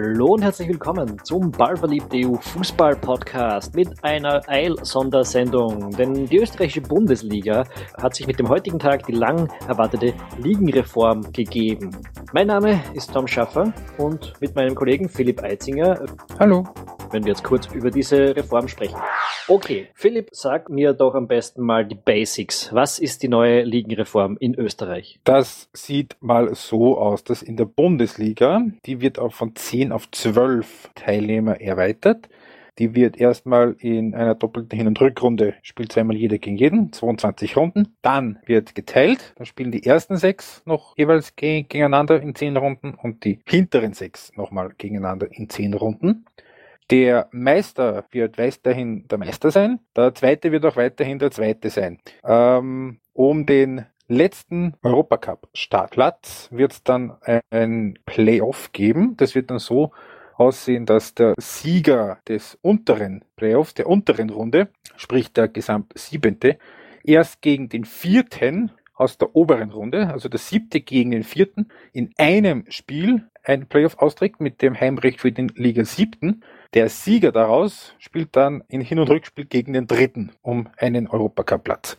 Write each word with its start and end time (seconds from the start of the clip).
Hallo 0.00 0.34
und 0.34 0.42
herzlich 0.42 0.68
willkommen 0.68 1.18
zum 1.24 1.50
Ballverliebt 1.50 2.14
EU 2.14 2.34
Fußball 2.36 2.94
Podcast 2.94 3.74
mit 3.74 3.88
einer 4.04 4.48
Eil-Sondersendung. 4.48 5.90
Denn 5.90 6.24
die 6.26 6.38
österreichische 6.38 6.82
Bundesliga 6.82 7.64
hat 8.00 8.14
sich 8.14 8.28
mit 8.28 8.38
dem 8.38 8.48
heutigen 8.48 8.78
Tag 8.78 9.04
die 9.06 9.12
lang 9.12 9.50
erwartete 9.66 10.14
Ligenreform 10.40 11.32
gegeben. 11.32 11.90
Mein 12.32 12.46
Name 12.46 12.80
ist 12.94 13.12
Tom 13.12 13.26
Schaffer 13.26 13.72
und 13.98 14.34
mit 14.40 14.54
meinem 14.54 14.76
Kollegen 14.76 15.08
Philipp 15.08 15.42
Eitzinger. 15.42 15.98
Hallo. 16.38 16.62
Wenn 17.10 17.24
wir 17.24 17.30
jetzt 17.30 17.44
kurz 17.44 17.66
über 17.72 17.90
diese 17.90 18.36
Reform 18.36 18.68
sprechen. 18.68 18.98
Okay, 19.46 19.88
Philipp, 19.94 20.28
sag 20.32 20.68
mir 20.68 20.92
doch 20.92 21.14
am 21.14 21.26
besten 21.26 21.62
mal 21.62 21.86
die 21.86 21.94
Basics. 21.94 22.70
Was 22.72 22.98
ist 22.98 23.22
die 23.22 23.28
neue 23.28 23.62
Ligenreform 23.62 24.36
in 24.38 24.54
Österreich? 24.54 25.18
Das 25.24 25.70
sieht 25.72 26.16
mal 26.20 26.54
so 26.54 26.98
aus, 26.98 27.24
dass 27.24 27.42
in 27.42 27.56
der 27.56 27.64
Bundesliga, 27.64 28.60
die 28.84 29.00
wird 29.00 29.18
auch 29.18 29.32
von 29.32 29.56
10 29.56 29.92
auf 29.92 30.10
12 30.10 30.90
Teilnehmer 30.94 31.60
erweitert. 31.60 32.28
Die 32.78 32.94
wird 32.94 33.18
erstmal 33.18 33.74
in 33.80 34.14
einer 34.14 34.34
doppelten 34.34 34.76
Hin- 34.76 34.86
und 34.86 35.00
Rückrunde, 35.00 35.54
spielt 35.62 35.90
zweimal 35.90 36.16
jeder 36.16 36.38
gegen 36.38 36.56
jeden, 36.56 36.92
22 36.92 37.56
Runden. 37.56 37.96
Dann 38.02 38.38
wird 38.46 38.74
geteilt, 38.74 39.32
dann 39.36 39.46
spielen 39.46 39.72
die 39.72 39.84
ersten 39.84 40.16
sechs 40.16 40.62
noch 40.64 40.96
jeweils 40.96 41.34
gegeneinander 41.34 42.20
in 42.20 42.34
10 42.34 42.56
Runden 42.56 42.94
und 42.94 43.24
die 43.24 43.40
hinteren 43.46 43.94
sechs 43.94 44.32
nochmal 44.36 44.70
gegeneinander 44.78 45.26
in 45.32 45.48
10 45.48 45.74
Runden. 45.74 46.26
Der 46.90 47.28
Meister 47.32 48.04
wird 48.10 48.38
weiterhin 48.38 49.06
der 49.08 49.18
Meister 49.18 49.50
sein. 49.50 49.80
Der 49.94 50.14
Zweite 50.14 50.52
wird 50.52 50.64
auch 50.64 50.76
weiterhin 50.76 51.18
der 51.18 51.30
Zweite 51.30 51.68
sein. 51.68 51.98
Ähm, 52.24 52.98
um 53.12 53.44
den 53.44 53.84
letzten 54.08 54.74
Europacup-Startplatz 54.82 56.48
wird 56.50 56.72
es 56.72 56.82
dann 56.82 57.12
ein 57.50 57.98
Playoff 58.06 58.72
geben. 58.72 59.16
Das 59.18 59.34
wird 59.34 59.50
dann 59.50 59.58
so 59.58 59.92
aussehen, 60.38 60.86
dass 60.86 61.14
der 61.14 61.34
Sieger 61.38 62.18
des 62.26 62.56
unteren 62.62 63.24
Playoffs, 63.36 63.74
der 63.74 63.86
unteren 63.86 64.30
Runde, 64.30 64.68
sprich 64.96 65.32
der 65.32 65.48
gesamt 65.48 65.92
siebente, 65.98 66.58
erst 67.04 67.42
gegen 67.42 67.68
den 67.68 67.84
vierten 67.84 68.70
aus 68.94 69.18
der 69.18 69.36
oberen 69.36 69.70
Runde, 69.70 70.08
also 70.08 70.28
der 70.28 70.38
siebte 70.38 70.80
gegen 70.80 71.10
den 71.10 71.22
vierten, 71.22 71.68
in 71.92 72.12
einem 72.18 72.64
Spiel 72.68 73.28
ein 73.44 73.66
Playoff 73.66 73.98
austrägt 73.98 74.40
mit 74.40 74.60
dem 74.60 74.78
Heimrecht 74.78 75.20
für 75.20 75.32
den 75.32 75.48
Liga 75.48 75.84
siebten. 75.84 76.42
Der 76.74 76.90
Sieger 76.90 77.32
daraus 77.32 77.94
spielt 77.98 78.36
dann 78.36 78.62
in 78.68 78.82
Hin- 78.82 78.98
und 78.98 79.08
Rückspiel 79.08 79.46
gegen 79.46 79.72
den 79.72 79.86
dritten 79.86 80.32
um 80.42 80.68
einen 80.76 81.08
Europacup-Platz. 81.08 81.96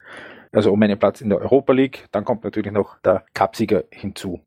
Also 0.51 0.71
um 0.71 0.81
einen 0.81 0.99
Platz 0.99 1.21
in 1.21 1.29
der 1.29 1.39
Europa 1.39 1.73
League. 1.73 2.05
Dann 2.11 2.23
kommt 2.23 2.43
natürlich 2.43 2.71
noch 2.71 2.99
der 2.99 3.23
Cupsieger 3.33 3.85
hinzu. 3.91 4.41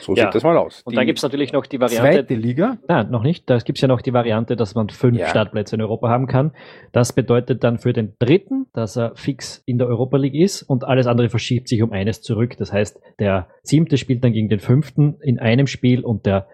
So 0.00 0.14
ja. 0.14 0.24
sieht 0.24 0.34
das 0.34 0.42
mal 0.42 0.56
aus. 0.56 0.82
Und 0.82 0.92
die 0.92 0.96
da 0.96 1.04
gibt 1.04 1.18
es 1.18 1.22
natürlich 1.22 1.52
noch 1.52 1.66
die 1.66 1.80
Variante. 1.80 2.18
Zweite 2.18 2.34
Liga? 2.34 2.78
Nein, 2.88 3.10
noch 3.10 3.22
nicht. 3.22 3.48
Da 3.50 3.58
gibt 3.58 3.78
es 3.78 3.82
ja 3.82 3.88
noch 3.88 4.00
die 4.00 4.12
Variante, 4.12 4.56
dass 4.56 4.74
man 4.74 4.88
fünf 4.88 5.18
ja. 5.18 5.28
Startplätze 5.28 5.76
in 5.76 5.82
Europa 5.82 6.08
haben 6.08 6.26
kann. 6.26 6.52
Das 6.92 7.12
bedeutet 7.12 7.64
dann 7.64 7.78
für 7.78 7.92
den 7.92 8.14
dritten, 8.18 8.66
dass 8.72 8.96
er 8.96 9.14
fix 9.16 9.62
in 9.66 9.78
der 9.78 9.88
Europa 9.88 10.16
League 10.16 10.34
ist 10.34 10.62
und 10.62 10.84
alles 10.84 11.06
andere 11.06 11.28
verschiebt 11.28 11.68
sich 11.68 11.82
um 11.82 11.92
eines 11.92 12.22
zurück. 12.22 12.56
Das 12.56 12.72
heißt, 12.72 13.00
der 13.18 13.48
siebte 13.62 13.96
spielt 13.96 14.22
dann 14.24 14.32
gegen 14.32 14.48
den 14.48 14.60
fünften 14.60 15.18
in 15.20 15.38
einem 15.38 15.66
Spiel 15.66 16.04
und 16.04 16.26
der 16.26 16.48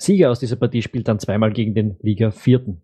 Sieger 0.00 0.30
aus 0.30 0.40
dieser 0.40 0.56
Partie 0.56 0.82
spielt 0.82 1.08
dann 1.08 1.18
zweimal 1.18 1.52
gegen 1.52 1.74
den 1.74 1.96
Liga 2.00 2.30
vierten. 2.30 2.82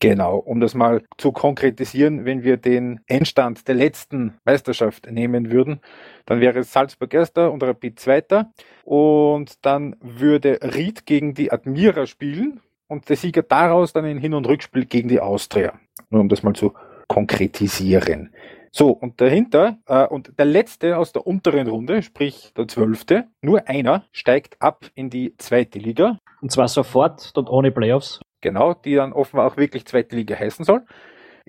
Genau, 0.00 0.36
um 0.36 0.60
das 0.60 0.74
mal 0.74 1.02
zu 1.18 1.32
konkretisieren, 1.32 2.24
wenn 2.24 2.42
wir 2.42 2.56
den 2.56 3.00
Endstand 3.06 3.68
der 3.68 3.74
letzten 3.74 4.34
Meisterschaft 4.44 5.10
nehmen 5.10 5.50
würden, 5.50 5.80
dann 6.26 6.40
wäre 6.40 6.62
Salzburg 6.62 7.12
erster 7.12 7.52
und 7.52 7.62
Rapid 7.62 7.98
zweiter 7.98 8.52
und 8.84 9.64
dann 9.64 9.96
würde 10.00 10.58
Ried 10.62 11.06
gegen 11.06 11.34
die 11.34 11.52
Admira 11.52 12.06
spielen 12.06 12.60
und 12.86 13.08
der 13.08 13.16
Sieger 13.16 13.42
daraus 13.42 13.92
dann 13.92 14.04
in 14.04 14.18
Hin- 14.18 14.34
und 14.34 14.46
Rückspiel 14.46 14.86
gegen 14.86 15.08
die 15.08 15.20
Austria. 15.20 15.78
Nur 16.10 16.22
um 16.22 16.28
das 16.28 16.42
mal 16.42 16.54
zu 16.54 16.72
konkretisieren. 17.08 18.30
So, 18.70 18.90
und 18.90 19.20
dahinter, 19.20 19.78
äh, 19.86 20.06
und 20.06 20.38
der 20.38 20.44
letzte 20.44 20.98
aus 20.98 21.12
der 21.12 21.26
unteren 21.26 21.68
Runde, 21.68 22.02
sprich 22.02 22.52
der 22.56 22.68
zwölfte, 22.68 23.26
nur 23.42 23.66
einer, 23.68 24.04
steigt 24.12 24.60
ab 24.60 24.84
in 24.94 25.10
die 25.10 25.34
zweite 25.38 25.78
Liga. 25.78 26.18
Und 26.40 26.52
zwar 26.52 26.68
sofort 26.68 27.32
und 27.36 27.48
ohne 27.48 27.70
Playoffs. 27.70 28.20
Genau, 28.40 28.74
die 28.74 28.94
dann 28.94 29.12
offenbar 29.12 29.46
auch 29.46 29.56
wirklich 29.56 29.86
zweite 29.86 30.14
Liga 30.14 30.38
heißen 30.38 30.64
soll. 30.64 30.84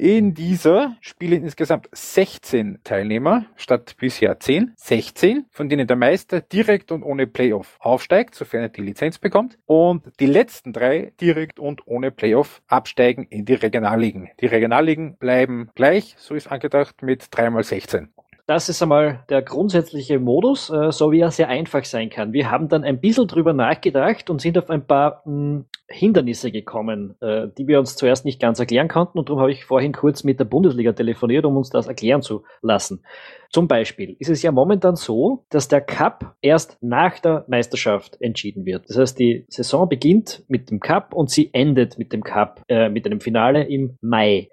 In 0.02 0.34
dieser 0.34 0.96
spielen 1.02 1.44
insgesamt 1.44 1.90
16 1.92 2.80
Teilnehmer 2.86 3.48
statt 3.58 3.98
bisher 4.00 4.40
10. 4.40 4.72
16, 4.78 5.48
von 5.52 5.68
denen 5.68 5.88
der 5.88 5.98
Meister 5.98 6.40
direkt 6.40 6.94
und 6.94 7.04
ohne 7.04 7.28
Playoff 7.28 7.76
aufsteigt, 7.82 8.34
sofern 8.34 8.62
er 8.62 8.70
die 8.70 8.82
Lizenz 8.82 9.20
bekommt. 9.20 9.60
Und 9.66 10.06
die 10.22 10.26
letzten 10.26 10.72
drei 10.72 11.12
direkt 11.20 11.60
und 11.60 11.86
ohne 11.86 12.12
Playoff 12.12 12.62
absteigen 12.70 13.26
in 13.30 13.44
die 13.44 13.56
Regionalligen. 13.56 14.30
Die 14.40 14.46
Regionalligen 14.46 15.18
bleiben 15.18 15.70
gleich, 15.76 16.16
so 16.18 16.34
ist 16.34 16.50
angedacht, 16.50 17.02
mit 17.02 17.28
3 17.32 17.50
mal 17.50 17.64
16. 17.64 18.08
Das 18.50 18.68
ist 18.68 18.82
einmal 18.82 19.24
der 19.30 19.44
grundsätzliche 19.44 20.18
Modus, 20.18 20.72
äh, 20.72 20.92
so 20.92 21.12
wie 21.12 21.20
er 21.20 21.30
sehr 21.30 21.50
einfach 21.50 21.86
sein 21.86 22.10
kann. 22.10 22.34
Wir 22.34 22.50
haben 22.50 22.68
dann 22.68 22.84
ein 22.84 23.00
bisschen 23.00 23.28
drüber 23.28 23.54
nachgedacht 23.54 24.32
und 24.32 24.42
sind 24.42 24.58
auf 24.58 24.72
ein 24.72 24.88
paar 24.88 25.22
mh, 25.26 25.32
hm, 25.32 25.66
Hindernisse 25.88 26.52
gekommen, 26.52 27.16
äh, 27.22 27.50
die 27.56 27.68
wir 27.68 27.78
uns 27.78 27.96
zuerst 27.96 28.26
nicht 28.26 28.42
ganz 28.42 28.60
erklären 28.60 28.88
konnten 28.88 29.20
und 29.20 29.30
darum 29.30 29.40
habe 29.40 29.52
ich 29.52 29.66
vorhin 29.66 29.92
kurz 29.92 30.24
mit 30.24 30.40
der 30.40 30.46
Bundesliga 30.46 30.94
telefoniert, 30.94 31.46
um 31.46 31.58
uns 31.58 31.70
das 31.70 31.86
erklären 31.86 32.24
zu 32.24 32.44
lassen. 32.64 33.04
Zum 33.52 33.68
Beispiel 33.68 34.16
ist 34.18 34.32
es 34.32 34.42
ja 34.42 34.52
momentan 34.52 34.96
so, 34.96 35.46
dass 35.52 35.68
der 35.68 35.82
Cup 35.82 36.36
erst 36.42 36.80
nach 36.82 37.20
der 37.20 37.46
Meisterschaft 37.50 38.20
entschieden 38.20 38.66
wird. 38.66 38.90
Das 38.90 38.98
heißt, 38.98 39.20
die 39.20 39.46
Saison 39.50 39.88
beginnt 39.88 40.44
mit 40.48 40.72
dem 40.72 40.80
Cup 40.80 41.14
und 41.14 41.30
sie 41.30 41.54
endet 41.54 42.00
mit 42.00 42.14
dem 42.14 42.24
Cup, 42.24 42.64
äh, 42.68 42.90
mit 42.90 43.06
einem 43.06 43.22
Finale 43.22 43.66
im 43.66 44.00
Mai. 44.02 44.50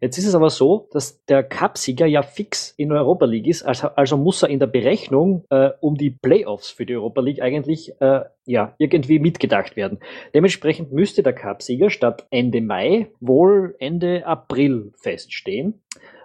Jetzt 0.00 0.18
ist 0.18 0.26
es 0.26 0.34
aber 0.34 0.50
so, 0.50 0.88
dass 0.92 1.24
der 1.26 1.42
Cupsieger 1.42 2.06
ja 2.06 2.22
fix 2.22 2.74
in 2.76 2.92
Europa 2.92 3.24
League 3.24 3.46
ist, 3.46 3.62
also, 3.62 3.88
also 3.88 4.16
muss 4.16 4.42
er 4.42 4.50
in 4.50 4.58
der 4.58 4.66
Berechnung 4.66 5.44
äh, 5.50 5.70
um 5.80 5.96
die 5.96 6.10
Playoffs 6.10 6.70
für 6.70 6.86
die 6.86 6.96
Europa 6.96 7.20
League 7.20 7.40
eigentlich 7.40 7.92
äh, 8.00 8.20
ja 8.44 8.74
irgendwie 8.78 9.18
mitgedacht 9.18 9.76
werden. 9.76 9.98
Dementsprechend 10.34 10.92
müsste 10.92 11.22
der 11.22 11.32
Cupsieger 11.32 11.90
statt 11.90 12.26
Ende 12.30 12.60
Mai 12.60 13.08
wohl 13.20 13.74
Ende 13.78 14.26
April 14.26 14.92
feststehen. 14.96 15.80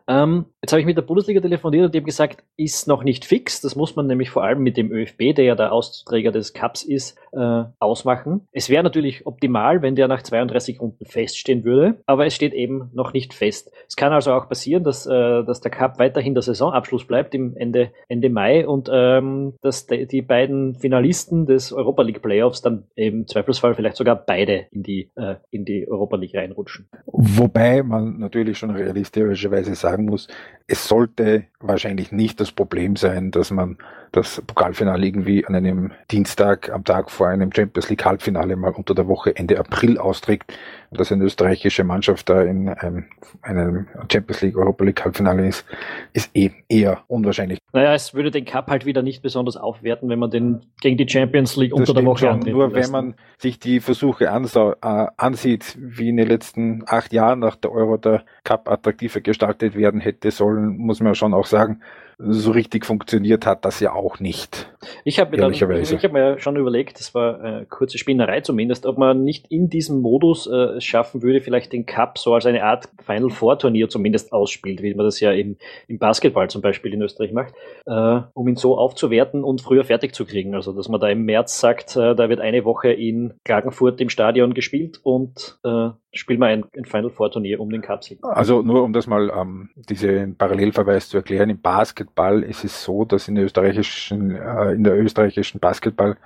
Ähm, 0.07 0.45
jetzt 0.62 0.72
habe 0.72 0.79
ich 0.79 0.85
mit 0.85 0.97
der 0.97 1.01
Bundesliga 1.01 1.41
telefoniert 1.41 1.85
und 1.85 1.94
die 1.94 2.00
haben 2.00 2.06
gesagt, 2.06 2.44
ist 2.57 2.88
noch 2.88 3.03
nicht 3.03 3.25
fix. 3.25 3.62
Das 3.62 3.75
muss 3.75 3.95
man 3.95 4.07
nämlich 4.07 4.29
vor 4.29 4.44
allem 4.44 4.59
mit 4.62 4.78
dem 4.78 4.91
ÖFB, 4.91 5.35
der 5.35 5.45
ja 5.45 5.56
der 5.56 5.72
Austräger 5.72 6.31
des 6.31 6.53
Cups 6.53 6.84
ist, 6.84 7.17
äh, 7.34 7.63
ausmachen. 7.79 8.47
Es 8.51 8.69
wäre 8.69 8.84
natürlich 8.84 9.25
optimal, 9.25 9.81
wenn 9.81 9.95
der 9.95 10.07
nach 10.07 10.22
32 10.22 10.81
Runden 10.81 11.06
feststehen 11.06 11.63
würde, 11.63 12.01
aber 12.06 12.25
es 12.25 12.34
steht 12.34 12.53
eben 12.53 12.89
noch 12.94 13.13
nicht 13.13 13.34
fest. 13.34 13.72
Es 13.88 13.95
kann 13.95 14.13
also 14.13 14.34
auch 14.34 14.50
passieren, 14.50 14.84
dass, 14.84 15.06
äh, 15.06 15.44
dass 15.44 15.62
der 15.62 15.72
Cup 15.72 16.00
weiterhin 16.00 16.33
der 16.33 16.44
Saisonabschluss 16.44 17.06
bleibt 17.06 17.33
im 17.35 17.56
Ende, 17.56 17.91
Ende 18.07 18.29
Mai 18.29 18.68
und 18.68 18.89
ähm, 18.91 19.53
dass 19.62 19.88
de, 19.88 20.06
die 20.06 20.22
beiden 20.22 20.75
Finalisten 20.75 21.45
des 21.45 21.72
Europa 21.73 22.03
League 22.03 22.22
Playoffs 22.22 22.62
dann 22.62 22.85
im 22.95 23.28
Zweifelsfall 23.28 23.75
vielleicht 23.75 23.97
sogar 23.97 24.16
beide 24.16 24.68
in 24.72 24.83
die, 24.83 25.12
äh, 25.16 25.35
in 25.50 25.66
die 25.66 25.88
Europa 25.89 26.18
League 26.18 26.35
reinrutschen. 26.35 26.89
Wobei 27.06 27.83
man 27.83 28.19
natürlich 28.19 28.57
schon 28.57 28.72
realistischerweise 28.72 29.75
sagt, 29.75 29.91
sagen 29.91 30.06
muss, 30.06 30.28
es 30.71 30.87
sollte 30.87 31.43
wahrscheinlich 31.59 32.13
nicht 32.13 32.39
das 32.39 32.53
Problem 32.53 32.95
sein, 32.95 33.29
dass 33.31 33.51
man 33.51 33.77
das 34.13 34.41
Pokalfinale 34.47 35.05
irgendwie 35.05 35.45
an 35.45 35.53
einem 35.53 35.91
Dienstag 36.09 36.69
am 36.69 36.85
Tag 36.85 37.11
vor 37.11 37.27
einem 37.27 37.51
Champions 37.53 37.89
League 37.89 38.05
Halbfinale 38.05 38.55
mal 38.55 38.71
unter 38.71 38.95
der 38.95 39.07
Woche 39.07 39.35
Ende 39.35 39.59
April 39.59 39.97
austrägt 39.97 40.53
dass 40.91 41.11
eine 41.11 41.23
österreichische 41.23 41.83
Mannschaft 41.85 42.29
da 42.29 42.41
in 42.41 42.68
einem, 42.68 43.06
einem 43.41 43.88
Champions 44.12 44.41
League 44.41 44.57
Europa 44.57 44.83
League 44.83 45.03
Halbfinale 45.03 45.47
ist, 45.47 45.65
ist 46.12 46.29
eben 46.33 46.56
eher 46.68 47.03
unwahrscheinlich. 47.07 47.59
Naja, 47.71 47.94
es 47.94 48.13
würde 48.13 48.29
den 48.29 48.44
Cup 48.44 48.69
halt 48.69 48.85
wieder 48.85 49.01
nicht 49.01 49.21
besonders 49.21 49.56
aufwerten, 49.56 50.09
wenn 50.09 50.19
man 50.19 50.31
den 50.31 50.65
gegen 50.81 50.97
die 50.97 51.07
Champions 51.07 51.56
League 51.56 51.74
unter 51.74 51.94
der 51.94 52.06
Woche 52.06 52.27
schon, 52.27 52.39
Nur 52.39 52.74
wenn 52.74 52.91
man 52.91 53.15
sich 53.38 53.59
die 53.59 53.79
Versuche 53.79 54.25
äh, 54.25 55.07
ansieht, 55.15 55.77
wie 55.79 56.09
in 56.09 56.17
den 56.17 56.27
letzten 56.27 56.83
acht 56.88 57.13
Jahren 57.13 57.39
nach 57.39 57.56
der 57.56 57.71
Euro 57.71 57.95
der 57.95 58.25
Cup 58.44 58.69
attraktiver 58.69 59.21
gestaltet 59.21 59.75
werden 59.75 60.01
hätte 60.01 60.31
sollen, 60.31 60.61
muss 60.62 61.00
man 61.00 61.16
schon 61.16 61.34
auch 61.34 61.46
sagen, 61.46 61.81
so 62.18 62.52
richtig 62.52 62.86
funktioniert 62.86 63.46
hat 63.46 63.66
das 63.66 63.80
ja 63.80 63.94
auch 63.94 64.19
nicht. 64.19 64.70
Ich 65.04 65.19
habe 65.19 65.38
mir, 65.38 65.51
hab 65.51 66.12
mir 66.12 66.39
schon 66.39 66.56
überlegt, 66.56 67.00
das 67.00 67.13
war 67.13 67.39
eine 67.39 67.66
kurze 67.66 67.98
Spinnerei 67.98 68.42
zumindest, 68.42 68.86
ob 68.86 68.98
man 68.98 69.24
nicht 69.24 69.48
in 69.51 69.69
diesem 69.69 70.01
Modus 70.01 70.48
äh, 70.48 70.81
schaffen 70.81 71.22
würde, 71.22 71.42
vielleicht 71.42 71.74
den 71.74 71.86
Cup 71.86 72.18
so 72.18 72.33
als 72.33 72.45
eine 72.45 72.63
Art 72.63 72.89
Final 73.06 73.30
Four 73.30 73.60
Turnier 73.60 73.89
zumindest 73.89 74.33
ausspielt, 74.33 74.81
wie 74.81 74.94
man 74.94 75.06
das 75.06 75.19
ja 75.19 75.31
im, 75.31 75.57
im 75.88 76.00
Basketball 76.00 76.50
zum 76.50 76.62
Beispiel 76.62 76.94
in 76.94 77.01
Österreich 77.01 77.31
macht, 77.31 77.54
äh, 77.86 78.22
um 78.33 78.48
ihn 78.48 78.56
so 78.56 78.78
aufzuwerten 78.78 79.44
und 79.44 79.62
früher 79.62 79.83
fertig 79.83 80.13
zu 80.13 80.25
kriegen. 80.25 80.56
Also 80.56 80.74
dass 80.74 80.89
man 80.89 81.00
da 81.00 81.10
im 81.10 81.24
März 81.24 81.60
sagt, 81.60 81.95
äh, 81.95 82.16
da 82.16 82.30
wird 82.30 82.39
eine 82.39 82.66
Woche 82.66 82.92
in 82.92 83.34
Klagenfurt 83.45 84.01
im 84.01 84.10
Stadion 84.10 84.54
gespielt 84.54 85.00
und 85.04 85.60
äh, 85.63 85.89
spielen 86.13 86.39
wir 86.39 86.48
ein, 86.48 86.66
ein 86.75 86.86
Final 86.86 87.10
Four 87.10 87.31
Turnier 87.31 87.60
um 87.60 87.69
den 87.69 87.81
Cup. 87.81 88.01
Also 88.22 88.62
nur 88.62 88.84
um 88.84 88.94
das 88.94 89.07
mal 89.07 89.31
ähm, 89.36 89.69
diesen 89.75 90.36
Parallelverweis 90.36 91.10
zu 91.10 91.18
erklären, 91.18 91.50
im 91.50 91.62
Basketball 91.62 92.42
ist 92.44 92.63
es 92.63 92.84
so, 92.84 93.06
dass 93.06 93.27
in 93.27 93.36
der 93.36 93.45
österreichischen, 93.45 94.31
äh, 94.31 94.70
in 94.71 94.83
der 94.83 94.97
österreichischen 94.97 95.59
Basketball 95.59 96.18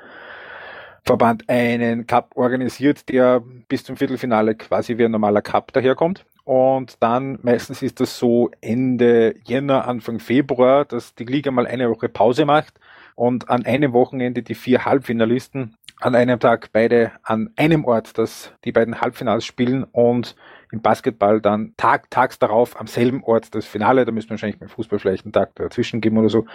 Verband 1.04 1.48
einen 1.50 2.08
Cup 2.08 2.32
organisiert, 2.36 3.10
der 3.10 3.44
bis 3.68 3.84
zum 3.84 3.96
Viertelfinale 3.96 4.56
quasi 4.56 4.98
wie 4.98 5.06
ein 5.06 5.12
normaler 5.12 5.44
Cup 5.44 5.72
daherkommt. 5.72 6.26
Und 6.46 6.98
dann 7.00 7.38
meistens 7.44 7.84
ist 7.84 8.00
das 8.00 8.18
so 8.18 8.50
Ende 8.62 9.36
Jänner, 9.44 9.88
Anfang 9.88 10.20
Februar, 10.20 10.86
dass 10.86 11.14
die 11.14 11.26
Liga 11.26 11.52
mal 11.52 11.68
eine 11.68 11.90
Woche 11.90 12.10
Pause 12.10 12.46
macht 12.46 12.80
und 13.16 13.50
an 13.50 13.66
einem 13.66 13.94
Wochenende 13.94 14.42
die 14.42 14.56
vier 14.56 14.86
Halbfinalisten 14.86 15.76
an 16.02 16.16
einem 16.16 16.40
Tag 16.40 16.70
beide 16.74 17.12
an 17.24 17.52
einem 17.56 17.86
Ort, 17.86 18.18
dass 18.18 18.52
die 18.64 18.72
beiden 18.72 19.00
Halbfinals 19.02 19.46
spielen 19.46 19.86
und 19.86 20.36
im 20.72 20.82
Basketball 20.82 21.42
dann 21.42 21.74
Tag, 21.78 22.10
tags 22.10 22.40
darauf 22.40 22.80
am 22.80 22.88
selben 22.88 23.24
Ort 23.24 23.54
das 23.56 23.66
Finale. 23.66 24.06
Da 24.06 24.12
müssen 24.12 24.30
wir 24.30 24.32
wahrscheinlich 24.32 24.60
beim 24.60 24.70
Fußball 24.70 25.00
vielleicht 25.00 25.26
einen 25.26 25.34
Tag 25.34 25.56
dazwischen 25.56 26.02
geben 26.02 26.18
oder 26.18 26.30
so. 26.30 26.46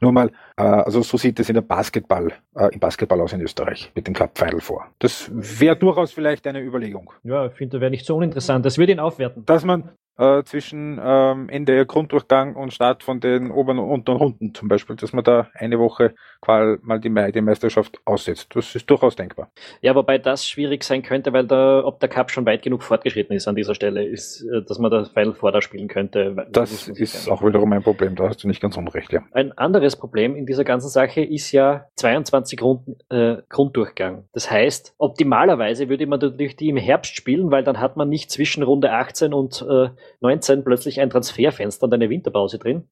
Nur 0.00 0.12
mal, 0.12 0.30
äh, 0.56 0.62
also 0.62 1.02
so 1.02 1.16
sieht 1.16 1.38
es 1.40 1.48
in 1.48 1.54
der 1.54 1.62
Basketball, 1.62 2.32
äh, 2.54 2.68
im 2.72 2.80
Basketball 2.80 3.20
aus 3.20 3.32
in 3.32 3.40
Österreich 3.40 3.90
mit 3.94 4.06
dem 4.06 4.14
Cup 4.14 4.38
Final 4.38 4.60
vor. 4.60 4.86
Das 4.98 5.30
wäre 5.32 5.76
durchaus 5.76 6.12
vielleicht 6.12 6.46
eine 6.46 6.60
Überlegung. 6.60 7.12
Ja, 7.22 7.46
ich 7.46 7.52
finde, 7.52 7.76
das 7.76 7.80
wäre 7.80 7.90
nicht 7.90 8.06
so 8.06 8.16
uninteressant. 8.16 8.64
Das 8.64 8.78
würde 8.78 8.92
ihn 8.92 9.00
aufwerten. 9.00 9.44
Dass 9.46 9.64
man 9.64 9.90
äh, 10.20 10.44
zwischen 10.44 11.00
ähm, 11.02 11.48
Ende 11.48 11.86
Grunddurchgang 11.86 12.54
und 12.54 12.74
Start 12.74 13.02
von 13.02 13.20
den 13.20 13.50
oberen 13.50 13.78
und 13.78 13.90
unteren 13.90 14.18
Runden 14.18 14.54
zum 14.54 14.68
Beispiel, 14.68 14.94
dass 14.96 15.12
man 15.14 15.24
da 15.24 15.48
eine 15.54 15.78
Woche 15.78 16.14
qual 16.42 16.78
mal 16.82 17.00
die, 17.00 17.10
die 17.32 17.40
Meisterschaft 17.40 18.00
aussetzt. 18.04 18.54
Das 18.54 18.74
ist 18.74 18.88
durchaus 18.90 19.16
denkbar. 19.16 19.50
Ja, 19.80 19.94
wobei 19.94 20.18
das 20.18 20.46
schwierig 20.46 20.84
sein 20.84 21.02
könnte, 21.02 21.32
weil 21.32 21.46
da, 21.46 21.82
ob 21.84 22.00
der 22.00 22.10
Cup 22.10 22.30
schon 22.30 22.44
weit 22.44 22.62
genug 22.62 22.82
fortgeschritten 22.82 23.34
ist 23.34 23.48
an 23.48 23.54
dieser 23.54 23.74
Stelle, 23.74 24.04
ist, 24.04 24.42
äh, 24.42 24.62
dass 24.62 24.78
man 24.78 24.90
das 24.90 25.08
Final 25.08 25.32
Four 25.32 25.52
da 25.52 25.62
spielen 25.62 25.88
könnte. 25.88 26.36
Das, 26.50 26.86
das 26.86 26.88
ist 26.88 27.28
auch 27.30 27.42
wiederum 27.42 27.72
ein 27.72 27.82
Problem, 27.82 28.14
da 28.14 28.28
hast 28.28 28.44
du 28.44 28.48
nicht 28.48 28.60
ganz 28.60 28.76
unrecht, 28.76 29.12
ja. 29.12 29.22
Ein 29.32 29.52
anderes 29.56 29.96
Problem 29.96 30.36
in 30.36 30.44
dieser 30.44 30.64
ganzen 30.64 30.90
Sache 30.90 31.22
ist 31.22 31.50
ja 31.52 31.86
22 31.96 32.60
Runden 32.60 32.96
äh, 33.08 33.38
Grunddurchgang. 33.48 34.24
Das 34.34 34.50
heißt, 34.50 34.94
optimalerweise 34.98 35.88
würde 35.88 36.06
man 36.06 36.20
natürlich 36.20 36.56
die 36.56 36.68
im 36.68 36.76
Herbst 36.76 37.16
spielen, 37.16 37.50
weil 37.50 37.64
dann 37.64 37.80
hat 37.80 37.96
man 37.96 38.10
nicht 38.10 38.30
zwischen 38.30 38.62
Runde 38.62 38.92
18 38.92 39.32
und 39.32 39.64
äh, 39.68 39.88
19 40.20 40.64
plötzlich 40.64 41.00
ein 41.00 41.10
Transferfenster 41.10 41.84
und 41.86 41.94
eine 41.94 42.10
Winterpause 42.10 42.58
drin. 42.58 42.88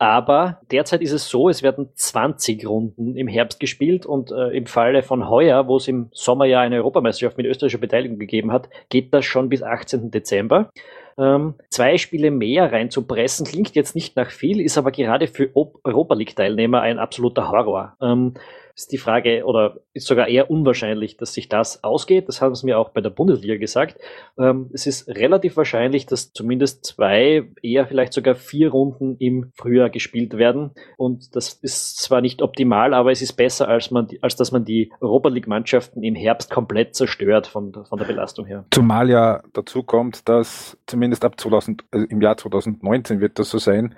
Aber 0.00 0.62
derzeit 0.70 1.02
ist 1.02 1.12
es 1.12 1.28
so, 1.28 1.50
es 1.50 1.62
werden 1.62 1.90
20 1.94 2.66
Runden 2.66 3.16
im 3.16 3.28
Herbst 3.28 3.60
gespielt 3.60 4.06
und 4.06 4.32
äh, 4.32 4.48
im 4.56 4.64
Falle 4.64 5.02
von 5.02 5.28
heuer, 5.28 5.68
wo 5.68 5.76
es 5.76 5.88
im 5.88 6.08
Sommer 6.12 6.46
ja 6.46 6.62
eine 6.62 6.76
Europameisterschaft 6.76 7.36
mit 7.36 7.44
österreichischer 7.44 7.82
Beteiligung 7.82 8.18
gegeben 8.18 8.50
hat, 8.50 8.70
geht 8.88 9.12
das 9.12 9.26
schon 9.26 9.50
bis 9.50 9.62
18. 9.62 10.10
Dezember. 10.10 10.70
Ähm, 11.20 11.54
zwei 11.68 11.98
Spiele 11.98 12.30
mehr 12.30 12.72
reinzupressen 12.72 13.46
klingt 13.46 13.74
jetzt 13.74 13.94
nicht 13.94 14.16
nach 14.16 14.30
viel, 14.30 14.60
ist 14.60 14.78
aber 14.78 14.90
gerade 14.90 15.26
für 15.26 15.50
Europa 15.54 16.14
League-Teilnehmer 16.14 16.80
ein 16.80 16.98
absoluter 16.98 17.50
Horror. 17.50 17.96
Ähm, 18.00 18.34
ist 18.80 18.92
die 18.92 18.98
Frage 18.98 19.44
oder 19.44 19.80
ist 19.92 20.06
sogar 20.06 20.28
eher 20.28 20.50
unwahrscheinlich, 20.50 21.16
dass 21.16 21.34
sich 21.34 21.48
das 21.48 21.84
ausgeht. 21.84 22.28
Das 22.28 22.40
haben 22.40 22.54
sie 22.54 22.66
mir 22.66 22.78
auch 22.78 22.90
bei 22.90 23.00
der 23.00 23.10
Bundesliga 23.10 23.56
gesagt. 23.56 24.00
Ähm, 24.38 24.70
es 24.72 24.86
ist 24.86 25.08
relativ 25.08 25.56
wahrscheinlich, 25.56 26.06
dass 26.06 26.32
zumindest 26.32 26.84
zwei, 26.84 27.48
eher 27.62 27.86
vielleicht 27.86 28.12
sogar 28.12 28.34
vier 28.34 28.70
Runden 28.70 29.16
im 29.18 29.52
Frühjahr 29.54 29.90
gespielt 29.90 30.38
werden. 30.38 30.70
Und 30.96 31.36
das 31.36 31.54
ist 31.54 31.98
zwar 31.98 32.20
nicht 32.20 32.42
optimal, 32.42 32.94
aber 32.94 33.10
es 33.10 33.20
ist 33.22 33.34
besser, 33.34 33.68
als 33.68 33.90
man, 33.90 34.08
als 34.22 34.36
dass 34.36 34.52
man 34.52 34.64
die 34.64 34.92
Europa 35.00 35.28
League 35.28 35.48
Mannschaften 35.48 36.02
im 36.02 36.14
Herbst 36.14 36.50
komplett 36.50 36.94
zerstört 36.94 37.46
von, 37.46 37.72
von 37.72 37.98
der 37.98 38.06
Belastung 38.06 38.46
her. 38.46 38.64
Zumal 38.70 39.10
ja 39.10 39.42
dazu 39.52 39.82
kommt, 39.82 40.28
dass 40.28 40.78
zumindest 40.86 41.09
ab 41.24 41.38
2000, 41.38 41.84
also 41.90 42.06
im 42.06 42.20
Jahr 42.20 42.36
2019 42.36 43.20
wird 43.20 43.38
das 43.38 43.50
so 43.50 43.58
sein, 43.58 43.94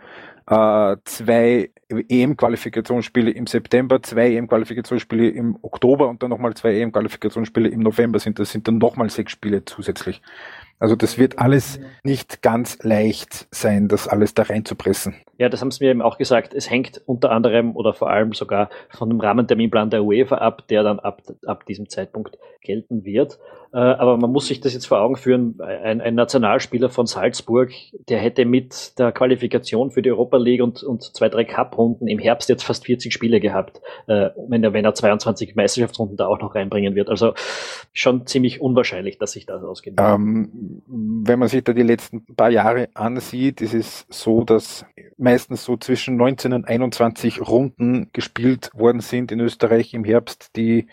äh, 0.49 0.97
zwei 1.05 1.71
EM-Qualifikationsspiele 1.89 3.31
im 3.31 3.47
September, 3.47 4.03
zwei 4.03 4.33
EM-Qualifikationsspiele 4.33 5.29
im 5.29 5.57
Oktober 5.63 6.09
und 6.09 6.23
dann 6.23 6.31
nochmal 6.31 6.55
zwei 6.55 6.75
EM-Qualifikationsspiele 6.75 7.69
im 7.69 7.81
November 7.81 8.19
sind. 8.19 8.39
Das 8.39 8.51
sind 8.51 8.67
dann 8.67 8.79
nochmal 8.79 9.11
sechs 9.11 9.33
Spiele 9.33 9.65
zusätzlich. 9.65 10.23
Also 10.79 10.97
das 10.97 11.17
wird 11.17 11.39
alles 11.39 11.79
nicht 12.03 12.43
ganz 12.43 12.83
leicht 12.83 13.47
sein, 13.53 13.87
das 13.87 14.09
alles 14.09 14.35
da 14.35 14.43
reinzupressen. 14.43 15.15
Ja, 15.39 15.49
das 15.49 15.61
haben 15.61 15.71
sie 15.71 15.85
mir 15.85 15.91
eben 15.91 16.03
auch 16.03 16.19
gesagt. 16.19 16.55
Es 16.55 16.69
hängt 16.69 17.01
unter 17.07 17.31
anderem 17.31 17.77
oder 17.77 17.95
vor 17.95 18.11
allem 18.11 18.33
sogar 18.33 18.69
von 18.91 19.09
dem 19.09 19.21
Rahmenterminplan 19.21 19.91
der 19.91 20.03
UEFA 20.03 20.39
ab, 20.39 20.67
der 20.69 20.83
dann 20.83 20.99
ab, 20.99 21.23
ab 21.47 21.67
diesem 21.67 21.89
Zeitpunkt 21.89 22.37
gelten 22.63 23.05
wird. 23.05 23.39
Äh, 23.73 23.79
aber 23.79 24.19
man 24.19 24.31
muss 24.31 24.49
sich 24.49 24.61
das 24.61 24.75
jetzt 24.75 24.87
vor 24.87 25.01
Augen 25.01 25.17
führen. 25.17 25.59
Ein, 25.61 26.03
ein, 26.03 26.15
Nationalspieler 26.15 26.91
von 26.91 27.07
Salzburg, 27.07 27.73
der 28.09 28.19
hätte 28.19 28.45
mit 28.45 28.99
der 28.99 29.13
Qualifikation 29.13 29.91
für 29.91 30.03
die 30.03 30.11
Europa 30.11 30.37
League 30.37 30.63
und, 30.63 30.83
und 30.83 31.03
zwei, 31.03 31.31
drei 31.31 31.45
Cup-Runden 31.45 32.07
im 32.07 32.19
Herbst 32.19 32.51
jetzt 32.51 32.65
fast 32.65 32.85
40 32.85 33.13
Spiele 33.15 33.41
gehabt, 33.41 33.81
äh, 34.09 34.29
wenn, 34.49 34.63
er, 34.63 34.75
wenn 34.75 34.85
er 34.85 34.95
22 34.95 35.55
Meisterschaftsrunden 35.55 36.19
da 36.19 36.27
auch 36.27 36.39
noch 36.39 36.55
reinbringen 36.55 36.95
wird. 36.95 37.09
Also 37.09 37.33
schon 37.95 38.27
ziemlich 38.27 38.61
unwahrscheinlich, 38.61 39.17
dass 39.19 39.33
sich 39.33 39.47
das 39.47 39.63
ausgeht. 39.65 39.95
Ähm, 39.99 40.83
wenn 40.87 41.39
man 41.39 41.49
sich 41.49 41.65
da 41.65 41.73
die 41.73 41.83
letzten 41.83 42.27
paar 42.37 42.51
Jahre 42.51 42.91
ansieht, 42.93 43.63
ist 43.63 43.75
es 43.75 44.07
so, 44.11 44.45
dass 44.45 44.85
meistens 45.17 45.65
so 45.65 45.79
zwischen 45.79 46.17
19 46.17 46.53
und 46.53 46.69
21 46.69 47.41
Runden 47.41 48.11
gespielt 48.13 48.71
worden 48.75 49.01
sind 49.01 49.33
in 49.33 49.41
Österreich 49.41 49.95
im 49.95 50.05
Herbst, 50.05 50.51
die 50.57 50.89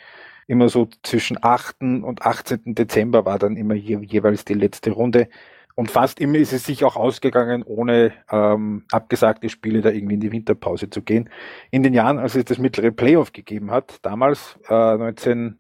immer 0.49 0.67
so 0.67 0.89
zwischen 1.03 1.37
8. 1.39 1.81
und 1.81 2.23
18. 2.23 2.73
Dezember 2.73 3.23
war 3.25 3.37
dann 3.37 3.55
immer 3.55 3.75
je, 3.75 3.99
jeweils 4.01 4.45
die 4.45 4.55
letzte 4.55 4.91
Runde. 4.91 5.29
Und 5.75 5.91
fast 5.91 6.19
immer 6.19 6.37
ist 6.39 6.51
es 6.51 6.65
sich 6.65 6.83
auch 6.83 6.95
ausgegangen, 6.95 7.63
ohne 7.63 8.11
ähm, 8.31 8.83
abgesagte 8.91 9.47
Spiele 9.47 9.81
da 9.81 9.91
irgendwie 9.91 10.15
in 10.15 10.19
die 10.19 10.31
Winterpause 10.31 10.89
zu 10.89 11.03
gehen. 11.03 11.29
In 11.71 11.83
den 11.83 11.93
Jahren, 11.93 12.17
als 12.17 12.35
es 12.35 12.45
das 12.45 12.57
mittlere 12.57 12.91
Playoff 12.91 13.31
gegeben 13.31 13.71
hat, 13.71 13.99
damals 14.01 14.59
äh, 14.67 14.97
19 14.97 15.59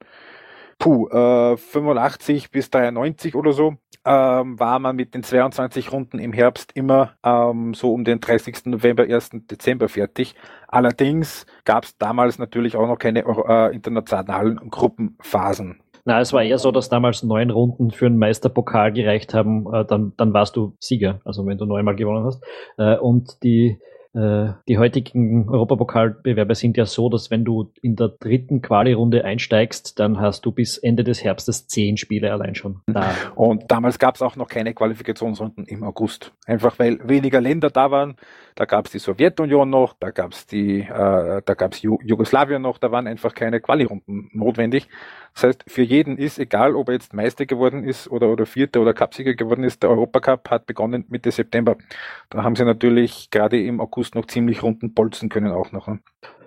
puh, 0.79 1.07
äh, 1.09 1.55
85 1.55 2.49
bis 2.49 2.71
93 2.71 3.35
oder 3.35 3.53
so, 3.53 3.75
ähm, 4.09 4.59
war 4.59 4.79
man 4.79 4.95
mit 4.95 5.13
den 5.13 5.21
22 5.21 5.91
Runden 5.91 6.17
im 6.17 6.33
Herbst 6.33 6.71
immer 6.73 7.11
ähm, 7.23 7.75
so 7.75 7.93
um 7.93 8.03
den 8.03 8.19
30. 8.19 8.65
November, 8.65 9.03
1. 9.03 9.29
Dezember 9.51 9.87
fertig. 9.87 10.33
Allerdings 10.67 11.45
gab 11.63 11.83
es 11.83 11.95
damals 11.99 12.39
natürlich 12.39 12.75
auch 12.75 12.87
noch 12.87 12.97
keine 12.97 13.19
äh, 13.19 13.73
internationalen 13.73 14.57
Gruppenphasen. 14.71 15.81
Na, 16.05 16.19
es 16.19 16.33
war 16.33 16.41
eher 16.41 16.57
so, 16.57 16.71
dass 16.71 16.89
damals 16.89 17.21
neun 17.21 17.51
Runden 17.51 17.91
für 17.91 18.07
einen 18.07 18.17
Meisterpokal 18.17 18.91
gereicht 18.91 19.35
haben, 19.35 19.71
äh, 19.71 19.85
dann, 19.85 20.13
dann 20.17 20.33
warst 20.33 20.55
du 20.55 20.73
Sieger, 20.79 21.21
also 21.23 21.45
wenn 21.45 21.59
du 21.59 21.65
neunmal 21.65 21.95
gewonnen 21.95 22.25
hast. 22.25 22.43
Äh, 22.77 22.97
und 22.97 23.43
die 23.43 23.77
die 24.67 24.77
heutigen 24.77 25.49
Europapokalbewerbe 25.49 26.55
sind 26.55 26.77
ja 26.77 26.85
so, 26.85 27.09
dass 27.09 27.31
wenn 27.31 27.45
du 27.45 27.71
in 27.81 27.95
der 27.95 28.09
dritten 28.09 28.61
Quali-Runde 28.61 29.23
einsteigst, 29.23 29.99
dann 29.99 30.19
hast 30.19 30.45
du 30.45 30.51
bis 30.51 30.77
Ende 30.77 31.03
des 31.03 31.23
Herbstes 31.23 31.67
zehn 31.67 31.97
Spiele 31.97 32.31
allein 32.31 32.55
schon 32.55 32.81
da. 32.87 33.13
Und 33.35 33.71
damals 33.71 33.99
gab 33.99 34.15
es 34.15 34.21
auch 34.21 34.35
noch 34.35 34.47
keine 34.47 34.73
Qualifikationsrunden 34.73 35.65
im 35.65 35.83
August. 35.83 36.33
Einfach 36.45 36.79
weil 36.79 36.99
weniger 37.07 37.41
Länder 37.41 37.69
da 37.69 37.91
waren. 37.91 38.15
Da 38.55 38.65
gab 38.65 38.85
es 38.87 38.91
die 38.91 38.99
Sowjetunion 38.99 39.69
noch, 39.69 39.93
da 39.99 40.11
gab 40.11 40.33
es 40.33 40.45
die, 40.45 40.81
äh, 40.81 41.41
da 41.45 41.53
gab 41.53 41.73
es 41.73 41.81
Jugoslawien 41.81 42.61
noch, 42.61 42.77
da 42.77 42.91
waren 42.91 43.07
einfach 43.07 43.33
keine 43.33 43.61
Quali-Runden 43.61 44.29
notwendig. 44.33 44.89
Das 45.33 45.43
heißt, 45.43 45.63
für 45.67 45.83
jeden 45.83 46.17
ist, 46.17 46.39
egal 46.39 46.75
ob 46.75 46.89
er 46.89 46.95
jetzt 46.95 47.13
Meister 47.13 47.45
geworden 47.45 47.83
ist 47.83 48.09
oder, 48.09 48.29
oder 48.29 48.45
Vierter 48.45 48.81
oder 48.81 48.93
Cupsieger 48.93 49.35
geworden 49.35 49.63
ist, 49.63 49.83
der 49.83 49.89
Europacup 49.89 50.49
hat 50.49 50.65
begonnen 50.65 51.05
Mitte 51.07 51.31
September. 51.31 51.77
Da 52.29 52.43
haben 52.43 52.55
sie 52.55 52.65
natürlich 52.65 53.29
gerade 53.29 53.61
im 53.61 53.79
August 53.79 54.08
noch 54.15 54.27
ziemlich 54.27 54.63
runden 54.63 54.93
bolzen 54.93 55.29
können 55.29 55.51
auch 55.51 55.71
noch. 55.71 55.87
Ne? 55.87 55.99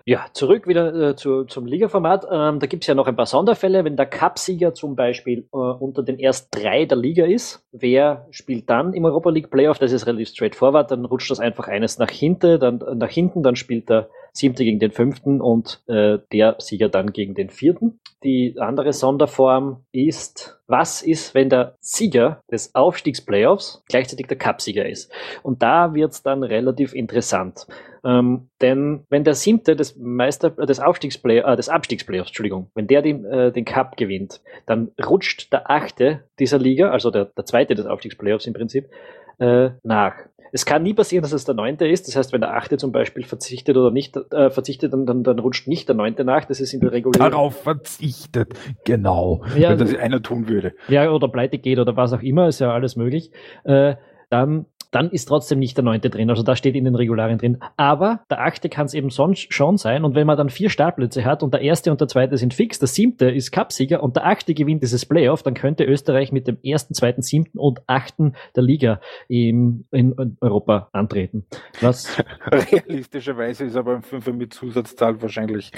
Ja, 0.05 0.27
zurück 0.33 0.67
wieder 0.67 1.11
äh, 1.11 1.17
zu, 1.17 1.45
zum 1.45 1.65
Ligaformat. 1.65 2.27
Ähm, 2.31 2.59
da 2.59 2.67
gibt's 2.67 2.89
ja 2.89 2.95
noch 2.95 3.07
ein 3.07 3.15
paar 3.15 3.27
Sonderfälle. 3.27 3.85
Wenn 3.85 3.97
der 3.97 4.07
Cupsieger 4.07 4.75
zum 4.75 4.97
Beispiel 4.97 5.47
äh, 5.53 5.57
unter 5.57 6.03
den 6.03 6.19
ersten 6.19 6.49
drei 6.51 6.87
der 6.87 6.99
Liga 6.99 7.25
ist, 7.25 7.65
wer 7.71 8.27
spielt 8.31 8.69
dann 8.69 8.95
im 8.95 9.05
Europa 9.05 9.31
League 9.31 9.51
Playoff? 9.51 9.79
Das 9.79 9.93
ist 9.93 10.07
relativ 10.07 10.31
straightforward. 10.31 10.91
Dann 10.91 11.05
rutscht 11.05 11.31
das 11.31 11.39
einfach 11.39 11.69
eines 11.69 11.99
nach 11.99 12.11
hinten, 12.11 12.59
dann 12.59 12.83
nach 12.97 13.11
hinten, 13.11 13.45
dann 13.45 13.55
spielt 13.55 13.89
der 13.89 14.09
siebte 14.33 14.65
gegen 14.65 14.79
den 14.79 14.93
fünften 14.93 15.41
und 15.41 15.83
äh, 15.87 16.19
der 16.33 16.57
Sieger 16.59 16.89
dann 16.89 17.13
gegen 17.13 17.35
den 17.35 17.51
vierten. 17.51 18.01
Die 18.25 18.57
andere 18.59 18.93
Sonderform 18.93 19.85
ist, 19.93 20.59
was 20.67 21.03
ist, 21.03 21.35
wenn 21.35 21.51
der 21.51 21.77
Sieger 21.81 22.41
des 22.51 22.75
Aufstiegsplayoffs 22.75 23.83
gleichzeitig 23.89 24.27
der 24.27 24.39
Cupsieger 24.39 24.89
ist? 24.89 25.13
Und 25.43 25.63
da 25.63 25.95
wird's 25.95 26.23
dann 26.23 26.43
relativ 26.43 26.95
interessant. 26.95 27.67
Ähm, 28.05 28.49
denn 28.61 29.05
wenn 29.11 29.23
der 29.23 29.35
siebte 29.35 29.77
des 29.77 29.97
Meister 29.97 30.59
äh, 30.59 30.67
des 30.67 30.81
Aufstiegsplay 30.81 31.39
äh, 31.39 31.57
des 31.57 31.69
Abstiegsplayoffs, 31.69 32.31
Entschuldigung, 32.31 32.71
wenn 32.75 32.89
der 32.89 33.01
den, 33.01 33.25
äh, 33.25 33.53
den 33.53 33.65
Cup 33.65 33.97
gewinnt, 33.97 34.41
dann 34.67 34.91
rutscht 35.05 35.53
der 35.53 35.71
achte 35.71 36.25
dieser 36.41 36.59
Liga, 36.59 36.91
also 36.91 37.11
der, 37.11 37.27
der 37.27 37.45
zweite 37.45 37.75
des 37.75 37.87
Aufstiegsplayoffs 37.87 38.47
im 38.47 38.55
Prinzip, 38.55 38.89
äh, 39.43 39.71
nach. 39.83 40.15
Es 40.55 40.67
kann 40.67 40.83
nie 40.83 40.93
passieren, 40.93 41.23
dass 41.23 41.33
es 41.33 41.47
der 41.47 41.55
Neunte 41.55 41.89
ist. 41.89 42.07
Das 42.07 42.15
heißt, 42.17 42.33
wenn 42.33 42.43
der 42.43 42.55
Achte 42.55 42.77
zum 42.77 42.93
Beispiel 42.93 43.25
verzichtet 43.25 43.77
oder 43.77 43.91
nicht 43.91 44.17
äh, 44.33 44.51
verzichtet, 44.51 44.93
dann, 44.93 45.07
dann, 45.07 45.25
dann 45.25 45.39
rutscht 45.39 45.67
nicht 45.67 45.89
der 45.89 45.97
Neunte 45.97 46.25
nach. 46.25 46.45
Das 46.45 46.61
ist 46.61 46.75
in 46.75 46.81
der 46.81 46.93
regulären. 46.93 47.31
Darauf 47.31 47.63
verzichtet, 47.63 48.53
genau. 48.85 49.43
Ja, 49.57 49.71
wenn 49.71 49.79
das 49.79 49.95
einer 49.95 50.23
tun 50.23 50.49
würde. 50.49 50.75
Ja, 50.89 51.11
oder 51.11 51.29
pleite 51.29 51.57
geht 51.59 51.79
oder 51.79 51.97
was 51.97 52.13
auch 52.13 52.23
immer, 52.23 52.49
ist 52.49 52.61
ja 52.61 52.71
alles 52.71 52.97
möglich. 52.97 53.33
Äh, 53.65 53.97
dann 54.29 54.67
dann 54.93 55.11
ist 55.11 55.25
trotzdem 55.25 55.59
nicht 55.59 55.77
der 55.77 55.85
neunte 55.85 56.11
drin. 56.11 56.31
Also 56.31 56.43
da 56.43 56.55
steht 56.55 56.77
in 56.77 56.85
den 56.85 56.95
Regularien 56.95 57.39
drin. 57.39 57.59
Aber 57.77 58.21
der 58.31 58.41
achte 58.41 58.69
kann 58.69 58.87
es 58.87 58.95
eben 58.95 59.11
sonst 59.11 59.53
schon 59.53 59.79
sein. 59.79 60.05
Und 60.05 60.15
wenn 60.15 60.27
man 60.27 60.37
dann 60.37 60.51
vier 60.51 60.71
Startplätze 60.71 61.25
hat 61.25 61.43
und 61.43 61.53
der 61.53 61.63
erste 61.63 61.91
und 61.91 62.01
der 62.01 62.09
zweite 62.09 62.37
sind 62.37 62.55
fix, 62.55 62.79
der 62.79 62.89
siebte 62.89 63.31
ist 63.31 63.51
Cupsieger 63.51 64.03
und 64.03 64.17
der 64.17 64.27
achte 64.27 64.55
gewinnt 64.55 64.83
dieses 64.83 65.07
Playoff, 65.07 65.43
dann 65.43 65.55
könnte 65.55 65.85
Österreich 65.85 66.31
mit 66.31 66.47
dem 66.47 66.59
ersten, 66.63 66.95
zweiten, 66.95 67.23
siebten 67.23 67.59
und 67.59 67.81
achten 67.87 68.35
der 68.55 68.63
Liga 68.63 69.01
im, 69.29 69.87
in 69.91 70.37
Europa 70.41 70.91
antreten. 70.93 71.47
Was 71.81 72.23
Realistischerweise 72.47 73.65
ist 73.65 73.77
aber 73.77 73.97
ein 73.97 74.03
Fünfer 74.03 74.33
mit 74.33 74.53
Zusatzzahl 74.53 75.21
wahrscheinlich 75.23 75.73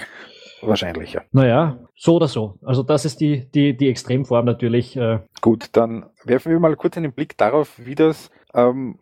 wahrscheinlicher. 0.67 1.25
Naja, 1.33 1.79
so 1.95 2.17
oder 2.17 2.29
so. 2.29 2.59
Also 2.65 2.83
das 2.83 3.05
ist 3.05 3.21
die, 3.21 3.47
die, 3.51 3.77
die 3.77 3.89
Extremform 3.89 4.45
natürlich. 4.45 4.97
Äh. 4.97 5.21
Gut, 5.41 5.69
dann 5.73 6.07
werfen 6.25 6.53
wir 6.53 6.61
mal 6.61 6.77
kurz 6.77 6.97
einen 6.97 7.13
Blick 7.13 7.37
darauf, 7.37 7.73
wie 7.79 7.95
das 7.95 8.31
ähm, 8.55 8.97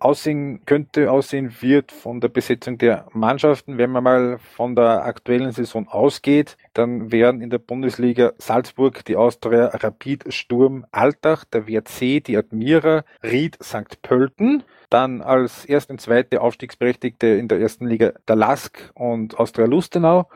aussehen 0.00 0.62
könnte, 0.66 1.10
aussehen 1.10 1.54
wird 1.60 1.92
von 1.92 2.20
der 2.20 2.28
Besetzung 2.28 2.76
der 2.76 3.06
Mannschaften. 3.12 3.78
Wenn 3.78 3.90
man 3.90 4.04
mal 4.04 4.38
von 4.38 4.74
der 4.74 5.04
aktuellen 5.04 5.52
Saison 5.52 5.88
ausgeht, 5.88 6.56
dann 6.74 7.12
wären 7.12 7.40
in 7.40 7.50
der 7.50 7.58
Bundesliga 7.58 8.32
Salzburg, 8.38 9.04
die 9.04 9.16
Austria, 9.16 9.66
Rapid, 9.66 10.32
Sturm, 10.34 10.84
Altach, 10.90 11.44
der 11.44 11.68
WRC, 11.68 12.24
die 12.24 12.36
Admira, 12.36 13.04
Ried, 13.22 13.56
St. 13.62 14.02
Pölten. 14.02 14.64
Dann 14.90 15.20
als 15.22 15.64
erste 15.64 15.92
und 15.92 16.00
zweite 16.00 16.40
Aufstiegsberechtigte 16.40 17.26
in 17.26 17.48
der 17.48 17.60
ersten 17.60 17.86
Liga 17.86 18.12
der 18.28 18.36
Lask 18.36 18.90
und 18.94 19.38
Austria 19.38 19.66
Lustenau. 19.66 20.28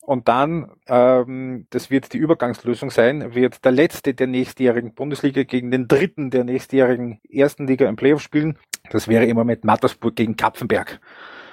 Und 0.00 0.28
dann, 0.28 0.70
ähm, 0.86 1.66
das 1.70 1.90
wird 1.90 2.12
die 2.14 2.18
Übergangslösung 2.18 2.90
sein, 2.90 3.34
wird 3.34 3.64
der 3.64 3.72
letzte 3.72 4.14
der 4.14 4.26
nächstjährigen 4.26 4.94
Bundesliga 4.94 5.42
gegen 5.42 5.70
den 5.70 5.86
dritten 5.86 6.30
der 6.30 6.44
nächstjährigen 6.44 7.20
ersten 7.30 7.66
Liga 7.66 7.88
im 7.88 7.96
Playoff 7.96 8.22
spielen. 8.22 8.58
Das 8.90 9.06
wäre 9.08 9.26
im 9.26 9.36
Moment 9.36 9.64
Mattersburg 9.64 10.16
gegen 10.16 10.36
Kapfenberg 10.36 10.98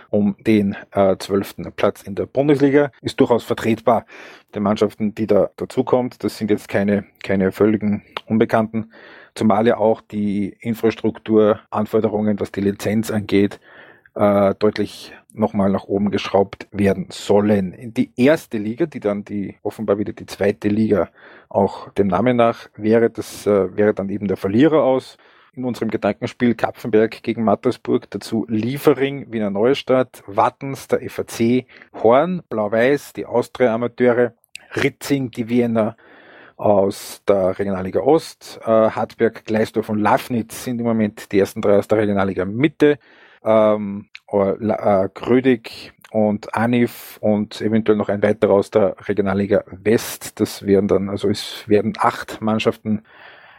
um 0.10 0.36
den 0.40 0.76
äh, 0.92 1.18
zwölften 1.18 1.66
äh, 1.66 1.72
Platz 1.72 2.04
in 2.04 2.16
der 2.16 2.26
Bundesliga. 2.26 2.92
Ist 3.02 3.20
durchaus 3.20 3.44
vertretbar. 3.44 4.06
Die 4.54 4.60
Mannschaften, 4.60 5.14
die 5.14 5.28
da 5.28 5.50
dazukommt, 5.58 6.24
das 6.24 6.38
sind 6.38 6.50
jetzt 6.50 6.70
keine, 6.70 7.06
keine 7.24 7.52
völligen 7.52 8.04
Unbekannten, 8.26 8.92
zumal 9.34 9.68
ja 9.68 9.78
auch 9.78 10.02
die 10.02 10.56
Infrastrukturanforderungen, 10.62 12.40
was 12.40 12.52
die 12.52 12.62
Lizenz 12.62 13.12
angeht, 13.12 13.60
äh, 14.16 14.56
deutlich 14.56 15.14
nochmal 15.34 15.70
nach 15.70 15.84
oben 15.86 16.10
geschraubt 16.12 16.68
werden 16.72 17.08
sollen. 17.10 17.74
In 17.74 17.94
die 17.94 18.12
erste 18.16 18.58
Liga, 18.58 18.86
die 18.86 19.00
dann 19.02 19.26
die 19.26 19.58
offenbar 19.62 19.98
wieder 19.98 20.14
die 20.14 20.26
zweite 20.26 20.70
Liga 20.70 21.10
auch 21.50 21.90
dem 21.92 22.08
Namen 22.08 22.38
nach 22.38 22.70
wäre, 22.76 23.10
das 23.10 23.46
äh, 23.46 23.76
wäre 23.76 23.94
dann 23.94 24.10
eben 24.10 24.28
der 24.28 24.38
Verlierer 24.38 24.84
aus. 24.84 25.18
In 25.54 25.64
unserem 25.64 25.90
Gedankenspiel 25.90 26.54
Kapfenberg 26.56 27.24
gegen 27.24 27.44
Mattersburg, 27.44 28.10
dazu 28.10 28.46
Liefering, 28.50 29.32
Wiener 29.32 29.52
Neustadt, 29.52 30.22
Wattens, 30.28 30.90
der 30.90 31.10
FAC, 31.10 31.66
Horn, 31.94 32.42
Blau-Weiß, 32.50 33.14
die 33.14 33.26
Austria-Amateure, 33.26 34.34
Ritzing, 34.76 35.32
die 35.32 35.48
Wiener 35.48 35.96
aus 36.58 37.22
der 37.28 37.58
Regionalliga 37.58 38.02
Ost, 38.02 38.60
äh, 38.64 38.70
Hartberg, 38.70 39.46
Gleisdorf 39.46 39.90
und 39.90 40.00
Lafnitz 40.00 40.64
sind 40.64 40.80
im 40.80 40.86
Moment 40.86 41.32
die 41.32 41.40
ersten 41.40 41.62
drei 41.62 41.78
aus 41.78 41.88
der 41.88 42.00
Regionalliga 42.00 42.46
Mitte 42.46 42.98
ähm, 43.46 44.08
äh, 44.32 45.10
Grödig 45.14 45.94
und 46.12 46.56
Anif 46.56 47.18
und 47.22 47.62
eventuell 47.62 47.98
noch 47.98 48.10
ein 48.10 48.24
weiterer 48.24 48.54
aus 48.54 48.72
der 48.72 48.96
Regionalliga 49.08 49.64
West. 49.68 50.40
Das 50.40 50.66
werden 50.66 50.88
dann, 50.88 51.10
also 51.10 51.30
es 51.30 51.68
werden 51.68 51.94
acht 51.98 52.42
Mannschaften 52.42 53.04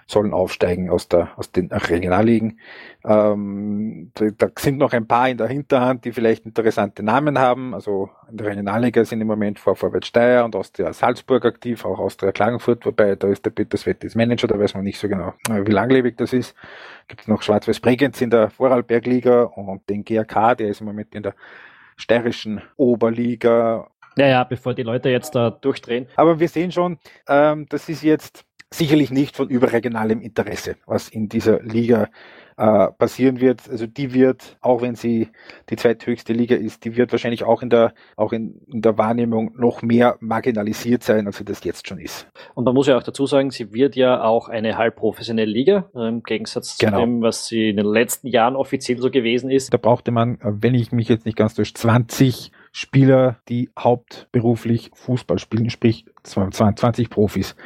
sollen 0.06 0.32
aufsteigen 0.32 0.88
aus, 0.88 1.08
der, 1.08 1.30
aus 1.36 1.50
den 1.50 1.66
Regionalligen. 1.72 2.60
Ähm, 3.04 4.12
da, 4.14 4.26
da, 4.36 4.48
sind 4.56 4.78
noch 4.78 4.92
ein 4.92 5.06
paar 5.06 5.28
in 5.28 5.36
der 5.36 5.48
Hinterhand, 5.48 6.04
die 6.04 6.12
vielleicht 6.12 6.46
interessante 6.46 7.02
Namen 7.02 7.38
haben. 7.38 7.74
Also 7.74 8.10
in 8.30 8.36
der 8.36 8.46
Regionalliga 8.46 9.04
sind 9.04 9.20
im 9.20 9.26
Moment 9.26 9.58
vor 9.58 9.74
Vorwärts 9.74 10.06
Steyr 10.06 10.44
und 10.44 10.54
Austria 10.54 10.92
Salzburg 10.92 11.44
aktiv, 11.44 11.84
auch 11.84 11.98
Austria 11.98 12.30
Klagenfurt, 12.30 12.86
wobei 12.86 13.16
da 13.16 13.28
ist 13.28 13.44
der 13.44 13.50
Peter 13.50 13.76
Svettis 13.76 14.14
Manager, 14.14 14.46
da 14.46 14.58
weiß 14.58 14.74
man 14.74 14.84
nicht 14.84 14.98
so 14.98 15.08
genau, 15.08 15.34
äh, 15.50 15.66
wie 15.66 15.72
langlebig 15.72 16.16
das 16.16 16.32
ist. 16.32 16.54
Gibt 17.08 17.22
es 17.22 17.28
noch 17.28 17.42
Schwarz-Weiß 17.42 17.80
Bregenz 17.80 18.20
in 18.20 18.30
der 18.30 18.50
Vorarlbergliga 18.50 19.42
und 19.42 19.88
den 19.88 20.04
GRK, 20.04 20.54
der 20.54 20.68
ist 20.68 20.80
im 20.80 20.86
Moment 20.86 21.14
in 21.14 21.24
der 21.24 21.34
steirischen 21.96 22.62
Oberliga. 22.76 23.88
Ja, 24.16 24.26
ja, 24.28 24.44
bevor 24.44 24.72
die 24.72 24.82
Leute 24.82 25.10
jetzt 25.10 25.34
da 25.34 25.50
durchdrehen. 25.50 26.06
Aber 26.16 26.40
wir 26.40 26.48
sehen 26.48 26.72
schon, 26.72 26.98
ähm, 27.28 27.66
das 27.68 27.88
ist 27.88 28.02
jetzt 28.02 28.45
sicherlich 28.72 29.10
nicht 29.10 29.36
von 29.36 29.48
überregionalem 29.48 30.20
Interesse, 30.20 30.76
was 30.86 31.08
in 31.08 31.28
dieser 31.28 31.62
Liga 31.62 32.08
äh, 32.56 32.88
passieren 32.92 33.40
wird. 33.40 33.68
Also 33.68 33.86
die 33.86 34.12
wird, 34.14 34.56
auch 34.60 34.82
wenn 34.82 34.94
sie 34.94 35.28
die 35.68 35.76
zweithöchste 35.76 36.32
Liga 36.32 36.56
ist, 36.56 36.84
die 36.84 36.96
wird 36.96 37.12
wahrscheinlich 37.12 37.44
auch 37.44 37.62
in 37.62 37.70
der, 37.70 37.92
auch 38.16 38.32
in, 38.32 38.60
in 38.66 38.82
der 38.82 38.98
Wahrnehmung 38.98 39.52
noch 39.56 39.82
mehr 39.82 40.16
marginalisiert 40.20 41.02
sein, 41.02 41.26
als 41.26 41.38
sie 41.38 41.44
das 41.44 41.62
jetzt 41.64 41.86
schon 41.86 41.98
ist. 41.98 42.28
Und 42.54 42.64
man 42.64 42.74
muss 42.74 42.86
ja 42.86 42.96
auch 42.96 43.02
dazu 43.02 43.26
sagen, 43.26 43.50
sie 43.50 43.72
wird 43.72 43.94
ja 43.94 44.22
auch 44.22 44.48
eine 44.48 44.78
halbprofessionelle 44.78 45.50
Liga, 45.50 45.90
äh, 45.94 46.08
im 46.08 46.22
Gegensatz 46.22 46.78
genau. 46.78 46.98
zu 46.98 47.04
dem, 47.04 47.22
was 47.22 47.46
sie 47.46 47.70
in 47.70 47.76
den 47.76 47.86
letzten 47.86 48.28
Jahren 48.28 48.56
offiziell 48.56 48.98
so 48.98 49.10
gewesen 49.10 49.50
ist. 49.50 49.72
Da 49.72 49.78
brauchte 49.78 50.10
man, 50.10 50.40
äh, 50.40 50.52
wenn 50.60 50.74
ich 50.74 50.92
mich 50.92 51.08
jetzt 51.08 51.26
nicht 51.26 51.36
ganz 51.36 51.54
durch 51.54 51.74
20 51.74 52.52
Spieler, 52.76 53.38
die 53.48 53.70
hauptberuflich 53.78 54.90
Fußball 54.92 55.38
spielen, 55.38 55.70
sprich 55.70 56.04
20 56.24 57.08
Profis. 57.08 57.56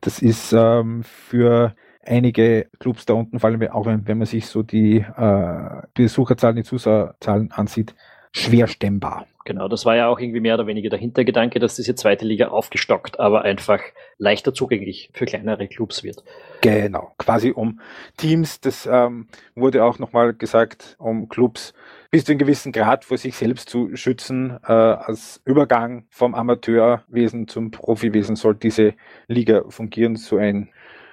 Das 0.00 0.22
ist 0.22 0.52
ähm, 0.52 1.02
für 1.02 1.74
einige 2.06 2.68
Clubs 2.78 3.04
da 3.04 3.14
unten, 3.14 3.40
vor 3.40 3.50
allem 3.50 3.68
auch 3.72 3.86
wenn, 3.86 4.06
wenn 4.06 4.18
man 4.18 4.28
sich 4.28 4.46
so 4.46 4.62
die, 4.62 4.98
äh, 4.98 5.82
Besucherzahlen, 5.94 6.54
die 6.54 6.62
Zuschauerzahlen 6.62 7.50
ansieht, 7.50 7.96
schwer 8.30 8.68
stemmbar. 8.68 9.26
Genau, 9.44 9.66
das 9.66 9.84
war 9.86 9.96
ja 9.96 10.06
auch 10.06 10.20
irgendwie 10.20 10.38
mehr 10.38 10.54
oder 10.54 10.68
weniger 10.68 10.88
der 10.88 11.00
Hintergedanke, 11.00 11.58
dass 11.58 11.74
diese 11.74 11.96
zweite 11.96 12.24
Liga 12.24 12.48
aufgestockt, 12.48 13.18
aber 13.18 13.42
einfach 13.42 13.80
leichter 14.18 14.54
zugänglich 14.54 15.10
für 15.14 15.24
kleinere 15.24 15.66
Clubs 15.66 16.04
wird. 16.04 16.22
Genau, 16.60 17.12
quasi 17.18 17.50
um 17.50 17.80
Teams, 18.18 18.60
das 18.60 18.86
ähm, 18.86 19.26
wurde 19.56 19.82
auch 19.82 19.98
nochmal 19.98 20.32
gesagt, 20.32 20.94
um 21.00 21.28
Clubs 21.28 21.74
bis 22.10 22.24
zu 22.24 22.32
einem 22.32 22.38
gewissen 22.38 22.72
Grad 22.72 23.04
vor 23.04 23.18
sich 23.18 23.36
selbst 23.36 23.68
zu 23.68 23.94
schützen. 23.94 24.58
Äh, 24.66 24.72
als 24.72 25.40
Übergang 25.44 26.06
vom 26.10 26.34
Amateurwesen 26.34 27.46
zum 27.46 27.70
Profiwesen 27.70 28.36
soll 28.36 28.56
diese 28.56 28.94
Liga 29.28 29.62
fungieren, 29.68 30.16
so 30.16 30.36
ein 30.36 30.70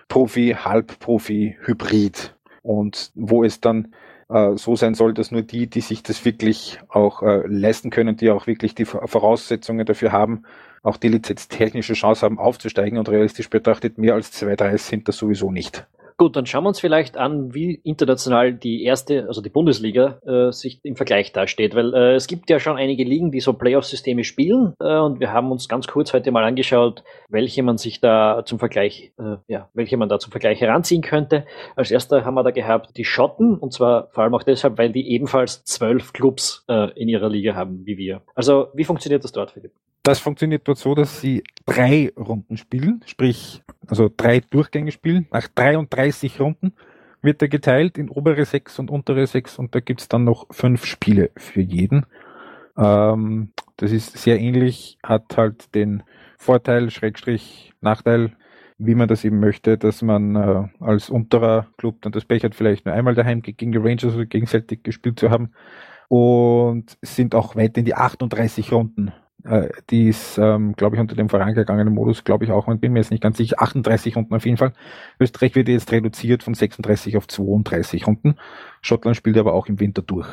Profi, 0.07 0.55
Halbprofi, 0.57 1.57
Hybrid. 1.61 2.35
Und 2.63 3.11
wo 3.15 3.43
es 3.43 3.61
dann 3.61 3.93
äh, 4.29 4.55
so 4.55 4.75
sein 4.75 4.95
soll, 4.95 5.13
dass 5.13 5.31
nur 5.31 5.43
die, 5.43 5.67
die 5.67 5.81
sich 5.81 6.03
das 6.03 6.25
wirklich 6.25 6.79
auch 6.89 7.21
äh, 7.21 7.43
leisten 7.45 7.91
können, 7.91 8.17
die 8.17 8.29
auch 8.31 8.47
wirklich 8.47 8.73
die 8.75 8.85
Voraussetzungen 8.85 9.85
dafür 9.85 10.11
haben, 10.11 10.43
auch 10.83 10.97
die 10.97 11.09
lizenztechnische 11.09 11.93
Chance 11.93 12.25
haben 12.25 12.39
aufzusteigen 12.39 12.97
und 12.97 13.09
realistisch 13.09 13.49
betrachtet 13.49 13.97
mehr 13.97 14.15
als 14.15 14.31
zwei, 14.31 14.55
drei 14.55 14.77
sind 14.77 15.07
das 15.07 15.17
sowieso 15.17 15.51
nicht. 15.51 15.85
Gut, 16.19 16.35
dann 16.35 16.47
schauen 16.47 16.63
wir 16.63 16.69
uns 16.69 16.79
vielleicht 16.79 17.15
an, 17.15 17.53
wie 17.53 17.75
international 17.83 18.51
die 18.51 18.83
erste, 18.83 19.27
also 19.27 19.39
die 19.39 19.51
Bundesliga, 19.51 20.19
äh, 20.25 20.51
sich 20.51 20.79
im 20.83 20.95
Vergleich 20.95 21.31
dasteht, 21.31 21.75
weil 21.75 21.93
äh, 21.93 22.15
es 22.15 22.25
gibt 22.25 22.49
ja 22.49 22.59
schon 22.59 22.75
einige 22.75 23.03
Ligen, 23.03 23.31
die 23.31 23.39
so 23.39 23.53
Playoff-Systeme 23.53 24.23
spielen 24.23 24.73
äh, 24.79 24.97
und 24.97 25.19
wir 25.19 25.31
haben 25.31 25.51
uns 25.51 25.69
ganz 25.69 25.85
kurz 25.85 26.13
heute 26.13 26.31
mal 26.31 26.43
angeschaut, 26.43 27.03
welche 27.29 27.61
man 27.61 27.77
sich 27.77 28.01
da 28.01 28.41
zum 28.45 28.57
Vergleich, 28.57 29.13
äh, 29.19 29.35
ja, 29.47 29.69
welche 29.75 29.95
man 29.97 30.09
da 30.09 30.17
zum 30.17 30.31
Vergleich 30.31 30.59
heranziehen 30.59 31.03
könnte. 31.03 31.45
Als 31.75 31.91
erster 31.91 32.25
haben 32.25 32.33
wir 32.33 32.43
da 32.43 32.49
gehabt 32.49 32.97
die 32.97 33.05
Schotten 33.05 33.55
und 33.55 33.71
zwar 33.71 34.07
vor 34.09 34.23
allem 34.23 34.33
auch 34.33 34.43
deshalb, 34.43 34.79
weil 34.79 34.91
die 34.91 35.11
ebenfalls 35.11 35.63
zwölf 35.65 36.13
Clubs 36.13 36.65
äh, 36.67 36.99
in 36.99 37.09
ihrer 37.09 37.29
Liga 37.29 37.53
haben, 37.53 37.85
wie 37.85 37.99
wir. 37.99 38.23
Also, 38.33 38.69
wie 38.73 38.85
funktioniert 38.85 39.23
das 39.23 39.33
dort, 39.33 39.51
Philipp? 39.51 39.71
Das 40.07 40.19
funktioniert 40.19 40.65
dort 40.65 40.77
so, 40.77 40.95
dass 40.95 41.19
sie 41.19 41.43
drei 41.65 42.13
Runden 42.15 42.55
spielen, 42.55 43.03
sprich, 43.05 43.61
also 43.87 44.09
drei 44.15 44.39
Durchgänge 44.39 44.93
spielen. 44.93 45.27
Nach 45.33 45.49
33 45.49 46.39
Runden 46.39 46.71
wird 47.21 47.41
er 47.41 47.49
geteilt 47.49 47.97
in 47.97 48.07
obere 48.07 48.45
sechs 48.45 48.79
und 48.79 48.89
untere 48.89 49.27
sechs 49.27 49.59
und 49.59 49.75
da 49.75 49.81
gibt's 49.81 50.07
dann 50.07 50.23
noch 50.23 50.47
fünf 50.49 50.85
Spiele 50.85 51.31
für 51.35 51.59
jeden. 51.59 52.05
Ähm, 52.77 53.51
das 53.75 53.91
ist 53.91 54.17
sehr 54.17 54.39
ähnlich, 54.39 54.97
hat 55.03 55.35
halt 55.35 55.75
den 55.75 56.03
Vorteil, 56.37 56.89
Schrägstrich, 56.89 57.73
Nachteil, 57.81 58.31
wie 58.77 58.95
man 58.95 59.09
das 59.09 59.25
eben 59.25 59.41
möchte, 59.41 59.77
dass 59.77 60.01
man 60.03 60.37
äh, 60.37 60.63
als 60.79 61.09
unterer 61.09 61.67
Club 61.75 61.97
dann 61.99 62.13
das 62.13 62.23
Pech 62.23 62.45
hat, 62.45 62.55
vielleicht 62.55 62.85
nur 62.85 62.95
einmal 62.95 63.13
daheim 63.13 63.41
gegen 63.41 63.73
die 63.73 63.77
Rangers 63.77 64.15
oder 64.15 64.25
gegen 64.25 64.47
Celtic 64.47 64.85
gespielt 64.85 65.19
zu 65.19 65.31
haben 65.31 65.51
und 66.07 66.97
sind 67.01 67.35
auch 67.35 67.57
weit 67.57 67.77
in 67.77 67.83
die 67.83 67.95
38 67.95 68.71
Runden 68.71 69.11
äh, 69.47 69.69
die 69.89 70.09
ist, 70.09 70.37
ähm, 70.37 70.73
glaube 70.73 70.95
ich, 70.95 70.99
unter 70.99 71.15
dem 71.15 71.29
vorangegangenen 71.29 71.93
Modus, 71.93 72.23
glaube 72.23 72.45
ich 72.45 72.51
auch, 72.51 72.67
und 72.67 72.81
bin 72.81 72.93
mir 72.93 72.99
jetzt 72.99 73.11
nicht 73.11 73.23
ganz 73.23 73.37
sicher, 73.37 73.61
38 73.61 74.15
Runden 74.15 74.33
auf 74.35 74.45
jeden 74.45 74.57
Fall. 74.57 74.73
Österreich 75.19 75.55
wird 75.55 75.67
jetzt 75.69 75.91
reduziert 75.91 76.43
von 76.43 76.53
36 76.53 77.17
auf 77.17 77.27
32 77.27 78.07
Runden. 78.07 78.35
Schottland 78.81 79.15
spielt 79.17 79.37
aber 79.37 79.53
auch 79.53 79.67
im 79.67 79.79
Winter 79.79 80.01
durch. 80.01 80.27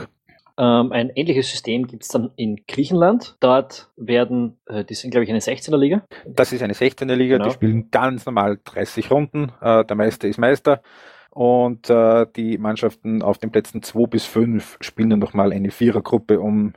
Ähm, 0.56 0.92
ein 0.92 1.10
ähnliches 1.10 1.50
System 1.50 1.86
gibt 1.86 2.04
es 2.04 2.08
dann 2.10 2.30
in 2.36 2.64
Griechenland. 2.68 3.36
Dort 3.40 3.90
werden, 3.96 4.56
äh, 4.66 4.84
die 4.84 4.94
sind, 4.94 5.10
glaube 5.10 5.24
ich, 5.24 5.30
eine 5.30 5.40
16er 5.40 5.76
Liga. 5.76 6.04
Das 6.26 6.52
ist 6.52 6.62
eine 6.62 6.74
16er 6.74 7.14
Liga, 7.14 7.36
genau. 7.38 7.48
die 7.48 7.54
spielen 7.54 7.90
ganz 7.90 8.24
normal 8.24 8.58
30 8.64 9.10
Runden. 9.10 9.50
Äh, 9.60 9.84
der 9.84 9.96
Meister 9.96 10.28
ist 10.28 10.38
Meister. 10.38 10.82
Und 11.30 11.90
äh, 11.90 12.26
die 12.36 12.58
Mannschaften 12.58 13.20
auf 13.20 13.38
den 13.38 13.50
Plätzen 13.50 13.82
2 13.82 14.06
bis 14.06 14.24
5 14.24 14.78
spielen 14.80 15.10
dann 15.10 15.18
nochmal 15.18 15.52
eine 15.52 15.72
Vierergruppe 15.72 16.38
um 16.38 16.74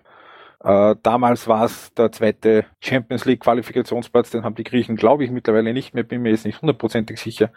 äh, 0.64 0.96
damals 1.04 1.48
war 1.48 1.66
es 1.66 1.94
der 1.94 2.12
zweite 2.12 2.66
Champions 2.82 3.26
League 3.26 3.42
Qualifikationsplatz, 3.42 4.32
den 4.32 4.44
haben 4.44 4.56
die 4.56 4.64
Griechen, 4.64 4.96
glaube 4.96 5.24
ich, 5.24 5.32
mittlerweile 5.32 5.74
nicht 5.74 5.94
mehr, 5.94 6.04
bin 6.04 6.22
mir 6.22 6.32
jetzt 6.32 6.46
nicht 6.46 6.62
hundertprozentig 6.62 7.20
sicher. 7.20 7.52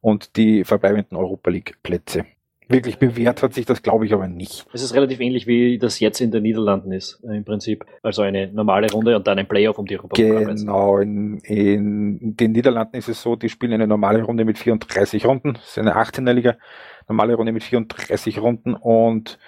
Und 0.00 0.36
die 0.36 0.64
verbleibenden 0.64 1.16
Europa 1.16 1.50
League 1.50 1.78
Plätze. 1.82 2.26
Wirklich 2.68 2.98
bewährt 2.98 3.42
hat 3.42 3.52
sich 3.52 3.66
das, 3.66 3.82
glaube 3.82 4.06
ich, 4.06 4.14
aber 4.14 4.28
nicht. 4.28 4.64
Es 4.72 4.82
ist 4.82 4.94
relativ 4.94 5.18
ähnlich, 5.18 5.48
wie 5.48 5.76
das 5.78 5.98
jetzt 5.98 6.20
in 6.20 6.30
den 6.30 6.44
Niederlanden 6.44 6.92
ist, 6.92 7.20
äh, 7.24 7.36
im 7.36 7.44
Prinzip. 7.44 7.84
Also 8.00 8.22
eine 8.22 8.46
normale 8.46 8.90
Runde 8.92 9.16
und 9.16 9.26
dann 9.26 9.40
ein 9.40 9.48
Playoff 9.48 9.78
um 9.78 9.86
die 9.86 9.96
Europa 9.96 10.16
League. 10.16 10.46
Genau, 10.46 10.98
in, 10.98 11.38
in 11.38 12.36
den 12.36 12.52
Niederlanden 12.52 12.96
ist 12.96 13.08
es 13.08 13.22
so, 13.22 13.34
die 13.34 13.48
spielen 13.48 13.72
eine 13.72 13.88
normale 13.88 14.22
Runde 14.22 14.44
mit 14.44 14.56
34 14.56 15.26
Runden. 15.26 15.54
Das 15.54 15.68
ist 15.68 15.78
eine 15.78 15.96
18er 15.96 16.32
Liga, 16.32 16.58
normale 17.08 17.34
Runde 17.34 17.50
mit 17.50 17.64
34 17.64 18.40
Runden 18.40 18.74
und 18.74 19.40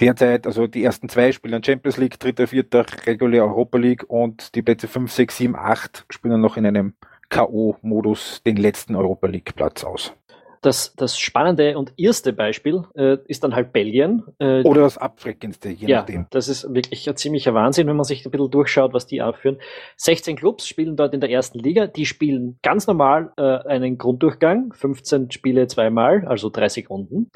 Derzeit, 0.00 0.46
also 0.46 0.66
die 0.66 0.84
ersten 0.84 1.08
zwei 1.08 1.32
spielen 1.32 1.62
Champions 1.64 1.96
League, 1.96 2.18
dritter, 2.20 2.46
vierter 2.46 2.84
regulär 3.06 3.44
Europa 3.44 3.78
League 3.78 4.04
und 4.08 4.54
die 4.54 4.62
Plätze 4.62 4.88
5, 4.88 5.10
6, 5.10 5.36
7, 5.36 5.56
8 5.56 6.06
spielen 6.10 6.40
noch 6.40 6.56
in 6.56 6.66
einem 6.66 6.94
K.O.-Modus 7.30 8.42
den 8.44 8.56
letzten 8.56 8.94
Europa 8.94 9.26
League-Platz 9.26 9.84
aus. 9.84 10.12
Das, 10.62 10.94
das 10.96 11.18
spannende 11.18 11.78
und 11.78 11.92
erste 11.96 12.32
Beispiel 12.32 12.82
äh, 12.94 13.18
ist 13.26 13.44
dann 13.44 13.54
halt 13.54 13.72
Belgien. 13.72 14.24
Äh, 14.38 14.62
Oder 14.62 14.82
das 14.82 14.98
abschreckendste, 14.98 15.68
je 15.68 15.86
ja, 15.86 15.98
nachdem. 15.98 16.26
Das 16.30 16.48
ist 16.48 16.74
wirklich 16.74 17.08
ein 17.08 17.16
ziemlicher 17.16 17.54
Wahnsinn, 17.54 17.86
wenn 17.86 17.96
man 17.96 18.04
sich 18.04 18.26
ein 18.26 18.30
bisschen 18.30 18.50
durchschaut, 18.50 18.92
was 18.92 19.06
die 19.06 19.22
aufführen. 19.22 19.58
16 19.96 20.36
Clubs 20.36 20.66
spielen 20.66 20.96
dort 20.96 21.14
in 21.14 21.20
der 21.20 21.30
ersten 21.30 21.58
Liga. 21.58 21.86
Die 21.86 22.04
spielen 22.04 22.58
ganz 22.62 22.86
normal 22.86 23.32
äh, 23.36 23.42
einen 23.42 23.96
Grunddurchgang, 23.96 24.72
15 24.72 25.30
Spiele 25.30 25.68
zweimal, 25.68 26.26
also 26.26 26.50
30 26.50 26.90
Runden 26.90 27.30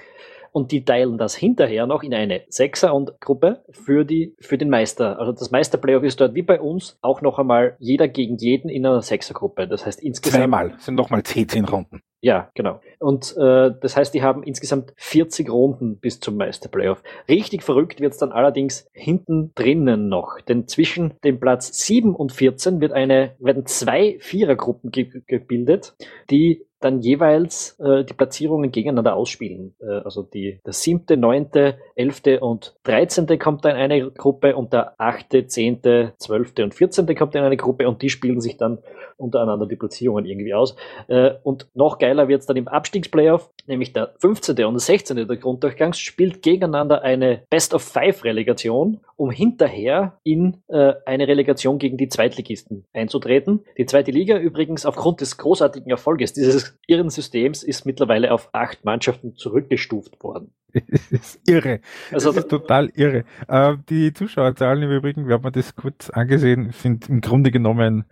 und 0.53 0.73
die 0.73 0.85
teilen 0.85 1.19
das 1.19 1.35
hinterher 1.35 1.87
noch 1.87 2.03
in 2.03 2.15
eine 2.15 2.43
Sechser- 2.49 2.95
und 2.95 3.21
Gruppe 3.21 3.65
für, 3.71 4.05
die, 4.05 4.35
für 4.41 4.59
den 4.59 4.71
Meister. 4.71 5.19
Also 5.19 5.33
das 5.33 5.51
Meister-Playoff 5.51 6.03
ist 6.03 6.21
dort 6.21 6.35
wie 6.35 6.43
bei 6.43 6.61
uns 6.61 6.99
auch 7.03 7.23
noch 7.23 7.39
einmal 7.39 7.77
jeder 7.79 8.09
gegen 8.09 8.37
jeden 8.37 8.69
in 8.69 8.87
einer 8.87 9.03
Sechsergruppe. 9.03 9.69
Das 9.69 9.87
heißt 9.87 10.03
insgesamt. 10.03 10.43
Zweimal, 10.43 10.75
sind 10.79 10.95
nochmal 10.95 11.23
10 11.23 11.65
Runden. 11.65 12.03
Ja, 12.23 12.51
genau. 12.55 12.81
Und 12.99 13.35
äh, 13.39 13.71
das 13.81 13.97
heißt, 13.97 14.13
die 14.13 14.23
haben 14.23 14.43
insgesamt 14.43 14.93
40 14.97 15.49
Runden 15.51 15.99
bis 15.99 16.21
zum 16.21 16.37
Meisterplayoff. 16.37 17.03
Richtig 17.29 17.63
verrückt 17.63 18.01
wird's 18.01 18.19
dann 18.19 18.33
allerdings 18.33 18.89
hinten 18.93 19.53
drinnen 19.55 20.09
noch. 20.09 20.39
Denn 20.47 20.69
zwischen 20.69 21.15
dem 21.25 21.41
Platz 21.41 21.79
7 21.79 22.15
und 22.15 22.33
14 22.33 22.81
wird 22.81 22.93
eine, 22.93 23.37
werden 23.39 23.65
zwei 23.65 24.19
Vierergruppen 24.21 24.91
ge 24.91 25.23
gebildet, 25.27 25.97
die 26.29 26.67
dann 26.81 27.01
jeweils 27.01 27.79
äh, 27.79 28.05
die 28.05 28.15
Platzierungen 28.15 28.71
gegeneinander 28.73 29.15
ausspielen. 29.15 29.75
Äh, 29.81 30.01
also 30.05 30.23
die, 30.23 30.61
der 30.65 30.73
siebte, 30.73 31.17
neunte, 31.17 31.79
elfte 31.95 32.41
und 32.41 32.75
dreizehnte 32.83 33.39
kommt 33.39 33.65
dann 33.65 33.77
in 33.77 33.83
eine 33.83 34.11
Gruppe 34.11 34.57
und 34.57 34.73
der 34.73 34.95
achte, 34.99 35.47
zehnte, 35.47 36.15
zwölfte 36.19 36.65
und 36.65 36.75
vierzehnte 36.75 37.15
kommt 37.15 37.35
in 37.35 37.43
eine 37.43 37.57
Gruppe 37.57 37.89
und 37.89 38.03
die 38.03 38.09
spielen 38.09 38.41
sich 38.41 38.57
dann 38.57 38.79
untereinander 39.17 39.67
die 39.67 39.77
Platzierungen 39.77 40.25
irgendwie 40.25 40.55
aus. 40.55 40.75
Äh, 41.09 41.33
und 41.43 41.69
noch 41.75 41.99
geiler 41.99 42.29
wird's 42.29 42.47
dann 42.47 42.57
im 42.57 42.69
Abstiegsplayoff, 42.69 43.51
nämlich 43.67 43.93
der 43.93 44.15
15. 44.19 44.65
und 44.65 44.75
der 44.75 44.81
16. 44.81 45.29
der 45.29 45.37
Grunddurchgangs 45.37 45.99
spielt 45.99 46.43
gegeneinander 46.43 47.03
eine 47.03 47.43
Best-of-Five-Relegation, 47.51 49.01
um 49.17 49.31
hinterher 49.31 50.19
in 50.25 50.63
äh, 50.69 50.95
eine 51.05 51.29
Relegation 51.29 51.79
gegen 51.79 51.99
die 51.99 52.09
Zweitligisten 52.09 52.87
einzutreten. 52.95 53.65
Die 53.77 53.87
zweite 53.87 54.11
Liga 54.11 54.39
übrigens 54.39 54.87
aufgrund 54.87 55.21
des 55.21 55.37
großartigen 55.37 55.91
Erfolges 55.91 56.33
dieses 56.33 56.70
irren 56.87 57.11
Systems 57.11 57.63
ist 57.63 57.87
mittlerweile 57.87 58.33
auf 58.33 58.51
acht 58.53 58.85
Mannschaften 58.85 59.35
zurückgestuft 59.35 60.23
worden. 60.23 60.55
Das 61.11 61.11
ist 61.11 61.49
irre. 61.49 61.81
Also, 62.13 62.31
das 62.31 62.45
ist 62.45 62.51
total 62.51 62.91
irre. 62.95 63.25
Äh, 63.49 63.77
die 63.89 64.13
Zuschauerzahlen 64.13 64.85
im 64.85 64.91
Übrigen, 64.91 65.27
wir 65.27 65.35
haben 65.35 65.53
das 65.53 65.75
kurz 65.75 66.11
angesehen, 66.11 66.71
sind 66.71 67.09
im 67.09 67.21
Grunde 67.21 67.51
genommen 67.51 68.05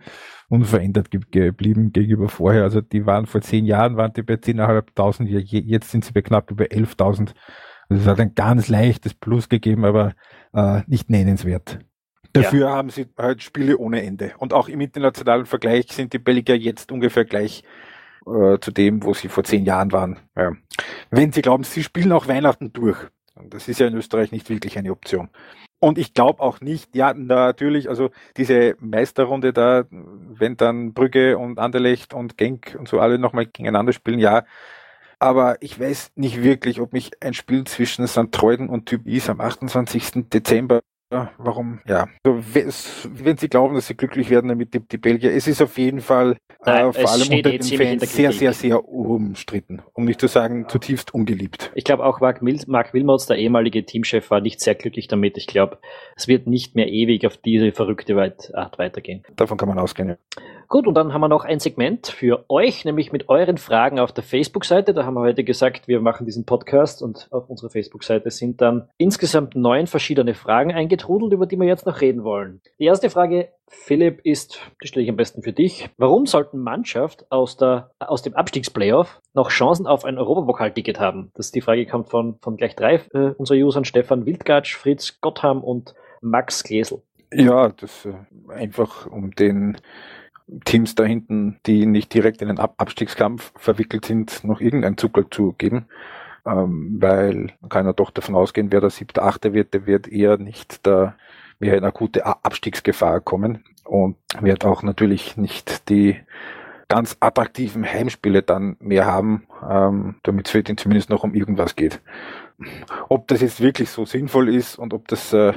unverändert 0.49 1.11
ge 1.11 1.21
geblieben 1.31 1.93
gegenüber 1.93 2.27
vorher. 2.27 2.63
Also 2.63 2.81
die 2.81 3.05
waren 3.05 3.27
vor 3.27 3.41
zehn 3.41 3.65
Jahren, 3.65 3.95
waren 3.95 4.13
die 4.13 4.23
bei 4.23 4.33
10.500, 4.33 5.25
jetzt 5.25 5.91
sind 5.91 6.03
sie 6.03 6.11
bei 6.11 6.21
knapp 6.21 6.51
über 6.51 6.65
11.000. 6.65 7.33
Also 7.87 8.03
es 8.03 8.07
hat 8.07 8.19
ein 8.19 8.35
ganz 8.35 8.67
leichtes 8.67 9.13
Plus 9.13 9.47
gegeben, 9.47 9.85
aber 9.85 10.13
äh, 10.53 10.81
nicht 10.87 11.09
nennenswert. 11.09 11.79
Dafür 12.33 12.67
ja. 12.67 12.75
haben 12.75 12.89
sie 12.89 13.07
halt 13.17 13.41
Spiele 13.41 13.77
ohne 13.77 14.03
Ende. 14.03 14.33
Und 14.37 14.53
auch 14.53 14.67
im 14.67 14.81
internationalen 14.81 15.45
Vergleich 15.45 15.91
sind 15.91 16.13
die 16.13 16.19
Belgier 16.19 16.57
jetzt 16.57 16.91
ungefähr 16.91 17.25
gleich 17.25 17.63
äh, 18.33 18.59
zu 18.59 18.71
dem, 18.71 19.03
wo 19.03 19.13
sie 19.13 19.29
vor 19.29 19.43
zehn 19.43 19.65
Jahren 19.65 19.91
waren. 19.91 20.19
Ja. 20.35 20.53
Wenn 21.09 21.31
sie 21.31 21.41
glauben, 21.41 21.63
sie 21.63 21.83
spielen 21.83 22.11
auch 22.11 22.27
Weihnachten 22.27 22.73
durch. 22.73 22.97
Das 23.49 23.67
ist 23.67 23.79
ja 23.79 23.87
in 23.87 23.95
Österreich 23.95 24.31
nicht 24.31 24.49
wirklich 24.49 24.77
eine 24.77 24.91
Option. 24.91 25.29
Und 25.79 25.97
ich 25.97 26.13
glaube 26.13 26.41
auch 26.41 26.59
nicht, 26.59 26.93
ja, 26.95 27.13
natürlich, 27.13 27.87
also 27.87 28.09
diese 28.35 28.75
Meisterrunde 28.79 29.53
da, 29.53 29.85
wenn 29.89 30.57
dann 30.57 30.93
Brügge 30.93 31.37
und 31.37 31.57
Anderlecht 31.57 32.13
und 32.13 32.37
Genk 32.37 32.75
und 32.77 32.89
so 32.89 32.99
alle 32.99 33.17
nochmal 33.17 33.45
gegeneinander 33.45 33.93
spielen, 33.93 34.19
ja. 34.19 34.43
Aber 35.19 35.61
ich 35.61 35.79
weiß 35.79 36.11
nicht 36.15 36.43
wirklich, 36.43 36.81
ob 36.81 36.93
mich 36.93 37.11
ein 37.21 37.33
Spiel 37.33 37.63
zwischen 37.65 38.07
St. 38.07 38.31
Treuden 38.31 38.69
und 38.69 38.85
Typ 38.87 39.07
Is 39.07 39.29
am 39.29 39.39
28. 39.39 40.29
Dezember 40.29 40.81
warum? 41.09 41.79
Ja. 41.87 42.07
Also, 42.23 43.09
wenn 43.13 43.37
Sie 43.37 43.49
glauben, 43.49 43.75
dass 43.75 43.87
Sie 43.87 43.95
glücklich 43.95 44.29
werden 44.29 44.47
damit, 44.47 44.73
die, 44.73 44.79
die 44.79 44.97
Belgier, 44.97 45.33
es 45.33 45.47
ist 45.47 45.61
auf 45.61 45.77
jeden 45.77 46.01
Fall 46.01 46.37
Nein, 46.65 46.89
äh, 46.89 46.93
vor 46.93 47.11
allem 47.11 47.29
unter 47.29 47.51
den 47.51 47.63
Fans 47.63 48.13
sehr, 48.13 48.31
sehr, 48.31 48.53
sehr 48.53 48.87
umstritten. 48.87 49.81
Um 49.93 50.05
nicht 50.05 50.19
zu 50.19 50.27
sagen, 50.27 50.67
zutiefst 50.67 51.13
ungeliebt. 51.13 51.71
Ich 51.73 51.83
glaube 51.83 52.05
auch 52.05 52.19
Mark, 52.19 52.41
Mil 52.41 52.59
Mark 52.67 52.93
Wilmots, 52.93 53.27
der 53.27 53.37
ehemalige 53.37 53.85
Teamchef, 53.85 54.29
war 54.29 54.41
nicht 54.41 54.59
sehr 54.59 54.75
glücklich 54.75 55.07
damit. 55.07 55.37
Ich 55.37 55.47
glaube, 55.47 55.79
es 56.15 56.27
wird 56.27 56.47
nicht 56.47 56.75
mehr 56.75 56.87
ewig 56.87 57.25
auf 57.25 57.37
diese 57.37 57.71
verrückte 57.71 58.15
Art 58.53 58.77
weitergehen. 58.77 59.23
Davon 59.35 59.57
kann 59.57 59.69
man 59.69 59.79
ausgehen, 59.79 60.09
ja. 60.09 60.17
Gut, 60.67 60.85
und 60.85 60.93
dann 60.93 61.13
haben 61.13 61.21
wir 61.21 61.29
noch 61.29 61.45
ein 61.45 61.59
Segment 61.59 62.05
für 62.05 62.45
euch, 62.47 62.85
nämlich 62.85 63.11
mit 63.11 63.27
euren 63.27 63.57
Fragen 63.57 63.97
auf 63.97 64.11
der 64.11 64.23
Facebook-Seite. 64.23 64.93
Da 64.93 65.03
haben 65.03 65.15
wir 65.15 65.21
heute 65.21 65.43
gesagt, 65.43 65.87
wir 65.87 65.99
machen 65.99 66.27
diesen 66.27 66.45
Podcast 66.45 67.01
und 67.01 67.27
auf 67.31 67.49
unserer 67.49 67.71
Facebook-Seite 67.71 68.29
sind 68.29 68.61
dann 68.61 68.87
insgesamt 68.97 69.55
neun 69.55 69.87
verschiedene 69.87 70.35
Fragen 70.35 70.69
eingetrudelt, 70.99 71.33
über 71.33 71.45
die 71.45 71.57
wir 71.57 71.67
jetzt 71.67 71.85
noch 71.85 72.01
reden 72.01 72.23
wollen. 72.23 72.61
Die 72.79 72.85
erste 72.85 73.09
Frage, 73.09 73.49
Philipp, 73.67 74.21
ist, 74.23 74.59
die 74.83 74.87
stelle 74.87 75.03
ich 75.03 75.09
am 75.09 75.15
besten 75.15 75.41
für 75.41 75.53
dich. 75.53 75.89
Warum 75.97 76.25
sollten 76.25 76.59
Mannschaft 76.59 77.25
aus, 77.31 77.57
der, 77.57 77.91
aus 77.99 78.21
dem 78.21 78.35
Abstiegsplayoff 78.35 79.21
noch 79.33 79.49
Chancen 79.49 79.87
auf 79.87 80.05
ein 80.05 80.17
Europapokal-Ticket 80.17 80.99
haben? 80.99 81.31
Das 81.35 81.47
ist 81.47 81.55
die 81.55 81.61
Frage 81.61 81.85
kommt 81.85 82.09
von, 82.09 82.37
von 82.41 82.57
gleich 82.57 82.75
drei 82.75 82.95
äh, 83.13 83.31
unserer 83.37 83.57
Usern, 83.57 83.85
Stefan 83.85 84.25
Wildgatsch, 84.25 84.75
Fritz 84.75 85.19
Gottham 85.21 85.63
und 85.63 85.93
Max 86.21 86.63
Glesel. 86.63 87.01
Ja, 87.33 87.69
das 87.69 88.05
äh, 88.05 88.13
einfach 88.51 89.07
um 89.07 89.31
den 89.31 89.77
Teams 90.65 90.95
da 90.95 91.03
hinten, 91.03 91.59
die 91.67 91.85
nicht 91.85 92.11
direkt 92.11 92.41
in 92.41 92.47
den 92.47 92.57
Ab 92.57 92.73
Abstiegskampf 92.77 93.53
verwickelt 93.55 94.05
sind, 94.05 94.43
noch 94.43 94.61
irgendeinen 94.61 94.97
Zucker 94.97 95.29
zu 95.29 95.53
geben. 95.53 95.85
Ähm, 96.45 96.97
weil 96.99 97.53
man 97.61 97.69
kann 97.69 97.85
ja 97.85 97.93
doch 97.93 98.11
davon 98.11 98.35
ausgehen, 98.35 98.71
wer 98.71 98.81
der 98.81 98.89
siebte, 98.89 99.23
achte 99.23 99.53
wird, 99.53 99.73
der 99.73 99.85
wird 99.85 100.07
eher 100.07 100.37
nicht 100.37 100.85
da 100.85 101.15
mehr 101.59 101.77
in 101.77 101.83
akute 101.83 102.25
Abstiegsgefahr 102.25 103.19
kommen 103.19 103.63
und 103.83 104.15
wird 104.39 104.65
auch 104.65 104.81
natürlich 104.83 105.35
nicht 105.35 105.89
die 105.89 106.17
ganz 106.87 107.17
attraktiven 107.19 107.85
Heimspiele 107.85 108.41
dann 108.41 108.75
mehr 108.79 109.05
haben, 109.05 109.43
ähm, 109.69 110.15
damit 110.23 110.47
es 110.47 110.51
für 110.51 110.59
ihn 110.59 110.77
zumindest 110.77 111.09
noch 111.09 111.23
um 111.23 111.35
irgendwas 111.35 111.75
geht. 111.75 112.01
Ob 113.09 113.27
das 113.27 113.41
jetzt 113.41 113.61
wirklich 113.61 113.89
so 113.89 114.05
sinnvoll 114.05 114.49
ist 114.53 114.77
und 114.77 114.93
ob 114.93 115.07
das 115.07 115.31
äh, 115.31 115.53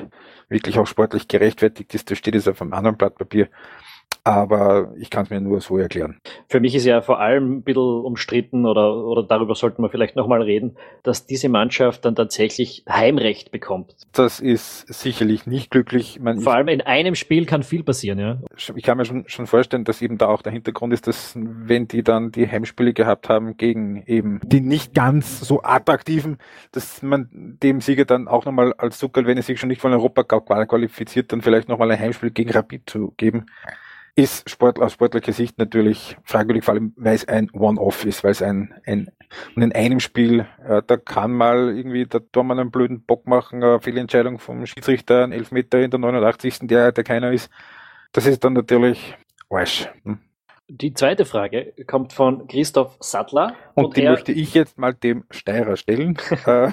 wirklich 0.49 0.79
auch 0.79 0.87
sportlich 0.87 1.29
gerechtfertigt 1.29 1.95
ist, 1.95 2.11
das 2.11 2.18
steht 2.18 2.35
jetzt 2.35 2.49
auf 2.49 2.61
einem 2.61 2.75
anderen 2.75 2.97
Blatt 2.97 3.16
Papier. 3.16 3.49
Aber 4.25 4.93
ich 4.97 5.11
kann 5.11 5.25
es 5.25 5.31
mir 5.31 5.41
nur 5.41 5.61
so 5.61 5.79
erklären. 5.79 6.21
Für 6.49 6.61
mich 6.61 6.77
ist 6.77 6.85
ja 6.85 7.01
vor 7.01 7.19
allem 7.19 7.57
ein 7.57 7.63
bisschen 7.63 7.83
umstritten 7.83 8.67
oder, 8.67 9.05
oder 9.05 9.25
darüber 9.25 9.57
sollten 9.57 9.83
wir 9.83 9.89
vielleicht 9.89 10.15
nochmal 10.15 10.43
reden, 10.43 10.77
dass 11.03 11.27
diese 11.27 11.49
Mannschaft 11.49 12.05
dann 12.05 12.15
tatsächlich 12.15 12.85
Heimrecht 12.89 13.51
bekommt. 13.51 13.97
Das 14.13 14.39
ist 14.39 14.87
sicherlich 14.93 15.47
nicht 15.47 15.73
glücklich. 15.73 16.21
Man 16.21 16.41
vor 16.41 16.55
allem 16.55 16.69
in 16.69 16.83
einem 16.83 17.17
Spiel 17.17 17.47
kann 17.47 17.65
viel 17.65 17.83
passieren, 17.83 18.21
ja. 18.21 18.39
Ich 18.77 18.85
kann 18.85 18.97
mir 18.97 19.05
schon, 19.05 19.25
schon 19.27 19.49
vorstellen, 19.49 19.83
dass 19.83 20.01
eben 20.01 20.19
da 20.19 20.29
auch 20.29 20.43
der 20.43 20.53
Hintergrund 20.53 20.93
ist, 20.93 21.09
dass 21.09 21.37
wenn 21.37 21.89
die 21.89 22.05
dann 22.05 22.31
die 22.31 22.49
Heimspiele 22.49 22.93
gehabt 22.93 23.29
haben 23.29 23.57
gegen 23.57 24.05
eben 24.07 24.41
die 24.45 24.61
nicht 24.61 24.95
ganz 24.95 25.41
so 25.41 25.63
attraktiven, 25.65 26.39
dass 26.71 27.03
man 27.03 27.29
dem 27.33 27.81
Sieger 27.81 28.05
dann 28.05 28.29
auch 28.29 28.45
nochmal 28.45 28.73
als 28.75 28.99
Zucker, 28.99 29.27
wenn 29.27 29.37
er 29.37 29.43
sich 29.43 29.59
schon 29.59 29.69
nicht 29.69 29.81
von 29.81 29.93
Europa 29.93 30.23
qualifiziert, 30.23 31.33
dann 31.33 31.43
vielleicht 31.43 31.69
nochmal 31.69 31.91
ein 31.91 31.99
Heimspiel 31.99 32.31
gegen 32.31 32.51
Rapid 32.51 32.89
zu 32.89 33.15
geben 33.17 33.47
ist 34.14 34.48
Sport, 34.48 34.79
aus 34.79 34.92
sportlicher 34.92 35.33
Sicht 35.33 35.59
natürlich 35.59 36.16
fragwürdig, 36.25 36.64
vor 36.64 36.75
allem 36.75 36.92
weil 36.96 37.14
es 37.14 37.27
ein 37.27 37.51
One-Off 37.51 38.05
ist, 38.05 38.22
weil 38.25 38.33
es 38.33 38.42
ein, 38.42 38.75
ein 38.85 39.11
und 39.57 39.62
in 39.62 39.72
einem 39.72 40.01
Spiel, 40.01 40.46
äh, 40.66 40.83
da 40.87 40.98
kann 40.98 41.33
mal 41.33 41.75
irgendwie, 41.75 42.07
da 42.07 42.18
tun 42.18 42.48
man 42.48 42.59
einen 42.59 42.70
blöden 42.70 43.03
Bock 43.03 43.27
machen, 43.27 43.62
eine 43.62 43.81
Fehlentscheidung 43.81 44.38
vom 44.38 44.66
Schiedsrichter, 44.66 45.25
ein 45.25 45.33
Elfmeter 45.33 45.81
in 45.81 45.90
der 45.90 46.01
89. 46.01 46.61
der, 46.62 46.92
der 46.92 47.05
keiner 47.05 47.33
ist. 47.33 47.51
Das 48.12 48.27
ist 48.27 48.44
dann 48.44 48.53
natürlich 48.53 49.16
Arsch. 49.48 49.88
Hm? 50.05 50.18
Die 50.75 50.95
zweite 50.95 51.27
Frage 51.27 51.75
kommt 51.87 52.15
von 52.15 52.47
Christoph 52.49 52.97
Sattler. 52.99 53.55
Und, 53.75 53.85
und 53.85 53.97
die 53.99 54.05
möchte 54.05 54.33
ich 54.33 54.55
jetzt 54.55 54.79
mal 54.79 54.95
dem 54.95 55.25
Steirer 55.31 55.77
stellen, 55.77 56.17
äh, 56.47 56.73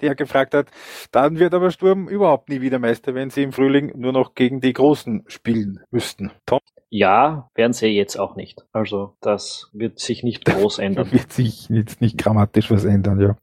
der 0.00 0.16
gefragt 0.16 0.54
hat, 0.54 0.72
dann 1.12 1.38
wird 1.38 1.54
aber 1.54 1.70
Sturm 1.70 2.08
überhaupt 2.08 2.48
nie 2.48 2.60
wieder 2.60 2.80
Meister, 2.80 3.14
wenn 3.14 3.30
sie 3.30 3.44
im 3.44 3.52
Frühling 3.52 3.92
nur 3.94 4.12
noch 4.12 4.34
gegen 4.34 4.60
die 4.60 4.72
Großen 4.72 5.22
spielen 5.28 5.78
müssten. 5.92 6.32
Tom? 6.46 6.58
Ja, 6.90 7.48
werden 7.54 7.72
sie 7.74 7.86
jetzt 7.86 8.18
auch 8.18 8.34
nicht. 8.34 8.64
Also 8.72 9.14
das 9.20 9.70
wird 9.72 10.00
sich 10.00 10.24
nicht 10.24 10.44
groß 10.44 10.80
ändern. 10.80 11.12
wird 11.12 11.32
sich 11.32 11.68
jetzt 11.68 12.00
nicht 12.00 12.18
grammatisch 12.18 12.72
was 12.72 12.84
ändern, 12.84 13.20
ja. 13.20 13.36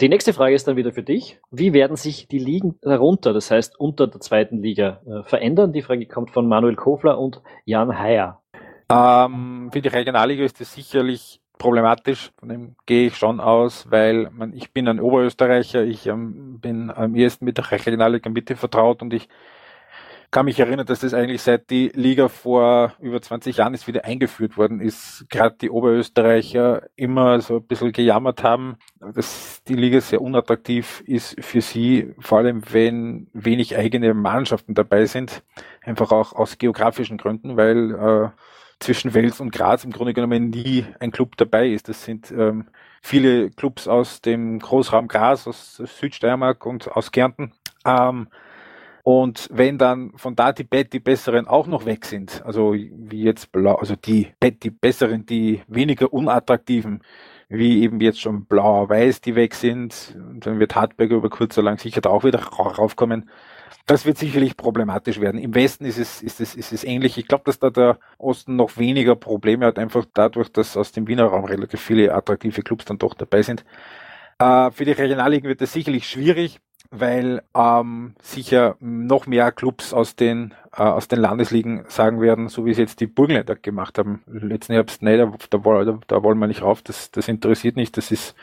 Die 0.00 0.08
nächste 0.08 0.32
Frage 0.32 0.54
ist 0.54 0.68
dann 0.68 0.76
wieder 0.76 0.92
für 0.92 1.02
dich. 1.02 1.40
Wie 1.50 1.72
werden 1.72 1.96
sich 1.96 2.28
die 2.28 2.38
Ligen 2.38 2.78
darunter, 2.80 3.32
das 3.32 3.50
heißt 3.50 3.78
unter 3.78 4.06
der 4.06 4.20
zweiten 4.20 4.62
Liga, 4.62 5.00
äh, 5.04 5.24
verändern? 5.24 5.72
Die 5.72 5.82
Frage 5.82 6.06
kommt 6.06 6.30
von 6.30 6.46
Manuel 6.46 6.76
Kofler 6.76 7.18
und 7.18 7.42
Jan 7.64 7.98
Heyer. 7.98 8.40
Ähm, 8.88 9.70
für 9.72 9.80
die 9.80 9.88
Regionalliga 9.88 10.44
ist 10.44 10.60
das 10.60 10.74
sicherlich 10.74 11.40
problematisch, 11.58 12.32
von 12.38 12.48
dem 12.48 12.76
gehe 12.86 13.06
ich 13.06 13.16
schon 13.16 13.40
aus, 13.40 13.90
weil 13.90 14.28
man, 14.30 14.52
ich 14.52 14.72
bin 14.72 14.88
ein 14.88 15.00
Oberösterreicher, 15.00 15.84
ich 15.84 16.06
ähm, 16.06 16.58
bin 16.60 16.90
am 16.90 17.14
ehesten 17.14 17.44
mit 17.44 17.58
der 17.58 17.70
Regionalliga 17.70 18.28
Mitte 18.28 18.56
vertraut 18.56 19.02
und 19.02 19.14
ich 19.14 19.28
kann 20.34 20.46
mich 20.46 20.58
erinnern, 20.58 20.84
dass 20.84 20.98
das 20.98 21.14
eigentlich 21.14 21.42
seit 21.42 21.70
die 21.70 21.92
Liga 21.94 22.26
vor 22.26 22.92
über 22.98 23.22
20 23.22 23.58
Jahren 23.58 23.72
ist 23.72 23.86
wieder 23.86 24.04
eingeführt 24.04 24.56
worden 24.56 24.80
ist, 24.80 25.26
gerade 25.28 25.56
die 25.60 25.70
Oberösterreicher 25.70 26.82
immer 26.96 27.40
so 27.40 27.58
ein 27.58 27.66
bisschen 27.68 27.92
gejammert 27.92 28.42
haben, 28.42 28.74
dass 28.98 29.62
die 29.68 29.76
Liga 29.76 30.00
sehr 30.00 30.20
unattraktiv 30.20 31.04
ist 31.06 31.36
für 31.38 31.60
sie, 31.60 32.14
vor 32.18 32.38
allem 32.38 32.62
wenn 32.72 33.28
wenig 33.32 33.76
eigene 33.76 34.12
Mannschaften 34.12 34.74
dabei 34.74 35.06
sind, 35.06 35.44
einfach 35.82 36.10
auch 36.10 36.32
aus 36.32 36.58
geografischen 36.58 37.16
Gründen, 37.16 37.56
weil 37.56 37.94
äh, 37.94 38.28
zwischen 38.84 39.14
Wels 39.14 39.40
und 39.40 39.50
Graz 39.50 39.84
im 39.84 39.90
Grunde 39.90 40.14
genommen 40.14 40.50
nie 40.50 40.86
ein 41.00 41.10
Club 41.10 41.36
dabei 41.36 41.68
ist. 41.68 41.88
Das 41.88 42.04
sind 42.04 42.30
ähm, 42.30 42.66
viele 43.02 43.50
Clubs 43.50 43.88
aus 43.88 44.20
dem 44.20 44.58
Großraum 44.58 45.08
Graz, 45.08 45.46
aus 45.46 45.76
Südsteiermark 45.76 46.64
und 46.66 46.90
aus 46.92 47.10
Kärnten. 47.10 47.52
Ähm, 47.84 48.28
und 49.02 49.48
wenn 49.52 49.76
dann 49.76 50.12
von 50.16 50.34
da 50.34 50.52
die, 50.52 50.64
die 50.64 51.00
besseren 51.00 51.46
auch 51.46 51.66
noch 51.66 51.84
weg 51.84 52.06
sind, 52.06 52.42
also 52.46 52.72
wie 52.74 53.22
jetzt 53.22 53.52
blau, 53.52 53.74
also 53.74 53.96
die, 53.96 54.32
die 54.42 54.70
besseren, 54.70 55.26
die 55.26 55.62
weniger 55.68 56.12
unattraktiven, 56.12 57.02
wie 57.48 57.82
eben 57.82 58.00
jetzt 58.00 58.20
schon 58.20 58.46
blauer 58.46 58.88
weiß, 58.88 59.20
die 59.20 59.34
weg 59.34 59.54
sind, 59.54 60.16
dann 60.40 60.58
wird 60.58 60.74
Hartberger 60.74 61.16
über 61.16 61.28
kurz 61.28 61.58
oder 61.58 61.66
lang 61.66 61.78
sicher 61.78 62.00
da 62.00 62.10
auch 62.10 62.24
wieder 62.24 62.42
raufkommen. 62.42 63.28
Das 63.86 64.06
wird 64.06 64.18
sicherlich 64.18 64.56
problematisch 64.56 65.20
werden. 65.20 65.38
Im 65.40 65.54
Westen 65.54 65.84
ist 65.84 65.98
es, 65.98 66.22
ist 66.22 66.40
es, 66.40 66.54
ist 66.54 66.72
es 66.72 66.84
ähnlich. 66.84 67.18
Ich 67.18 67.28
glaube, 67.28 67.44
dass 67.44 67.58
da 67.58 67.70
der 67.70 67.98
Osten 68.18 68.56
noch 68.56 68.76
weniger 68.78 69.14
Probleme 69.16 69.66
hat, 69.66 69.78
einfach 69.78 70.06
dadurch, 70.14 70.50
dass 70.50 70.76
aus 70.76 70.92
dem 70.92 71.06
Wiener 71.06 71.24
Raum 71.24 71.44
relativ 71.44 71.80
viele 71.80 72.14
attraktive 72.14 72.62
Clubs 72.62 72.86
dann 72.86 72.98
doch 72.98 73.14
dabei 73.14 73.42
sind. 73.42 73.64
Äh, 74.38 74.70
für 74.70 74.84
die 74.84 74.92
Regionalligen 74.92 75.48
wird 75.48 75.62
es 75.62 75.72
sicherlich 75.72 76.08
schwierig 76.08 76.60
weil 77.00 77.42
ähm, 77.54 78.14
sicher 78.22 78.76
noch 78.80 79.26
mehr 79.26 79.52
Clubs 79.52 79.92
aus 79.92 80.16
den 80.16 80.54
äh, 80.76 80.82
aus 80.82 81.08
den 81.08 81.20
Landesligen 81.20 81.84
sagen 81.88 82.20
werden, 82.20 82.48
so 82.48 82.64
wie 82.64 82.70
es 82.70 82.78
jetzt 82.78 83.00
die 83.00 83.06
Burgenländer 83.06 83.54
gemacht 83.54 83.98
haben 83.98 84.22
letzten 84.26 84.72
Herbst, 84.72 85.02
nee, 85.02 85.16
da, 85.16 85.32
da, 85.50 85.58
da, 85.58 85.98
da 86.06 86.22
wollen 86.22 86.38
wir 86.38 86.46
nicht 86.46 86.62
rauf, 86.62 86.82
das, 86.82 87.10
das 87.10 87.28
interessiert 87.28 87.76
nicht, 87.76 87.96
das 87.96 88.10
ist 88.10 88.34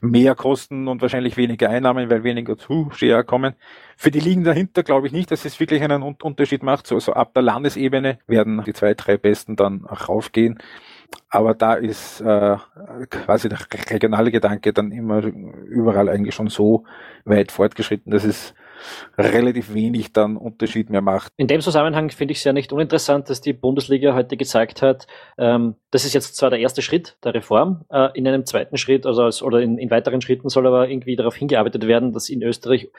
mehr 0.00 0.34
Kosten 0.34 0.88
und 0.88 1.02
wahrscheinlich 1.02 1.36
weniger 1.36 1.70
Einnahmen, 1.70 2.10
weil 2.10 2.24
weniger 2.24 2.56
Zuschauer 2.56 3.24
kommen. 3.24 3.54
Für 3.96 4.10
die 4.10 4.20
Ligen 4.20 4.44
dahinter 4.44 4.82
glaube 4.82 5.06
ich 5.06 5.12
nicht, 5.12 5.30
dass 5.30 5.44
es 5.44 5.60
wirklich 5.60 5.82
einen 5.82 6.02
Unterschied 6.02 6.62
macht. 6.62 6.86
So, 6.86 6.96
also 6.96 7.12
ab 7.12 7.32
der 7.34 7.42
Landesebene 7.42 8.18
werden 8.26 8.62
die 8.66 8.72
zwei, 8.72 8.94
drei 8.94 9.16
Besten 9.16 9.56
dann 9.56 9.84
raufgehen. 9.84 10.58
Aber 11.28 11.54
da 11.54 11.74
ist 11.74 12.20
äh, 12.20 12.56
quasi 13.10 13.48
der 13.48 13.58
regionale 13.90 14.30
Gedanke 14.30 14.72
dann 14.72 14.92
immer 14.92 15.22
überall 15.24 16.08
eigentlich 16.08 16.34
schon 16.34 16.48
so 16.48 16.84
weit 17.24 17.52
fortgeschritten, 17.52 18.12
dass 18.12 18.24
es 18.24 18.54
relativ 19.18 19.74
wenig 19.74 20.12
dann 20.12 20.36
Unterschied 20.36 20.90
mehr 20.90 21.00
macht. 21.00 21.32
In 21.36 21.46
dem 21.46 21.60
Zusammenhang 21.60 22.10
finde 22.10 22.32
ich 22.32 22.38
es 22.38 22.44
ja 22.44 22.52
nicht 22.52 22.72
uninteressant, 22.72 23.30
dass 23.30 23.40
die 23.40 23.52
Bundesliga 23.52 24.14
heute 24.14 24.36
gezeigt 24.36 24.82
hat, 24.82 25.06
ähm, 25.38 25.76
das 25.90 26.04
ist 26.04 26.14
jetzt 26.14 26.36
zwar 26.36 26.50
der 26.50 26.60
erste 26.60 26.82
Schritt 26.82 27.16
der 27.24 27.34
Reform, 27.34 27.84
äh, 27.90 28.08
in 28.14 28.26
einem 28.26 28.44
zweiten 28.44 28.76
Schritt, 28.76 29.06
also 29.06 29.22
als, 29.22 29.42
oder 29.42 29.60
in, 29.60 29.78
in 29.78 29.90
weiteren 29.90 30.20
Schritten 30.20 30.48
soll 30.48 30.66
aber 30.66 30.88
irgendwie 30.88 31.16
darauf 31.16 31.34
hingearbeitet 31.34 31.86
werden, 31.86 32.12
dass 32.12 32.28
in 32.28 32.42
Österreich 32.42 32.90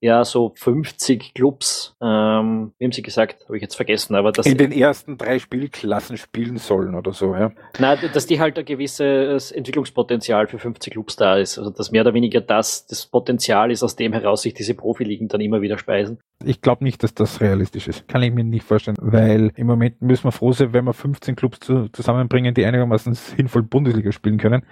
ja 0.00 0.24
so 0.24 0.52
50 0.56 1.34
Clubs, 1.34 1.94
ähm, 2.00 2.72
wie 2.78 2.84
haben 2.84 2.92
Sie 2.92 3.02
gesagt, 3.02 3.44
habe 3.44 3.56
ich 3.56 3.62
jetzt 3.62 3.74
vergessen, 3.74 4.14
aber 4.14 4.32
das 4.32 4.46
in 4.46 4.56
den 4.56 4.72
ersten 4.72 5.18
drei 5.18 5.38
Spielklassen 5.38 6.16
spielen 6.16 6.56
sollen 6.56 6.94
oder 6.94 7.12
so, 7.12 7.34
ja. 7.34 7.52
Na, 7.78 7.96
dass 7.96 8.26
die 8.26 8.40
halt 8.40 8.58
ein 8.58 8.64
gewisses 8.64 9.52
Entwicklungspotenzial 9.52 10.46
für 10.46 10.58
50 10.58 10.92
Clubs 10.92 11.16
da 11.16 11.36
ist, 11.36 11.58
also 11.58 11.70
dass 11.70 11.90
mehr 11.90 12.02
oder 12.02 12.14
weniger 12.14 12.40
das 12.40 12.86
das 12.86 13.06
Potenzial 13.06 13.70
ist, 13.70 13.82
aus 13.82 13.96
dem 13.96 14.12
heraus 14.12 14.42
sich 14.42 14.54
diese 14.54 14.74
Profiligen 14.74 15.28
dann 15.28 15.40
immer 15.40 15.60
wieder 15.60 15.78
speisen. 15.78 16.18
Ich 16.44 16.62
glaube 16.62 16.84
nicht, 16.84 17.02
dass 17.02 17.14
das 17.14 17.40
realistisch 17.42 17.86
ist. 17.86 18.08
Kann 18.08 18.22
ich 18.22 18.32
mir 18.32 18.44
nicht 18.44 18.64
vorstellen, 18.64 18.96
weil 19.00 19.52
im 19.56 19.66
Moment 19.66 20.00
müssen 20.00 20.24
wir 20.24 20.32
froh 20.32 20.52
sein, 20.52 20.72
wenn 20.72 20.86
wir 20.86 20.94
15 20.94 21.36
Clubs 21.36 21.60
zu, 21.60 21.88
zusammenbringen, 21.88 22.54
die 22.54 22.64
einigermaßen 22.64 23.12
sinnvoll 23.14 23.62
Bundesliga 23.62 24.12
spielen 24.12 24.38
können. 24.38 24.62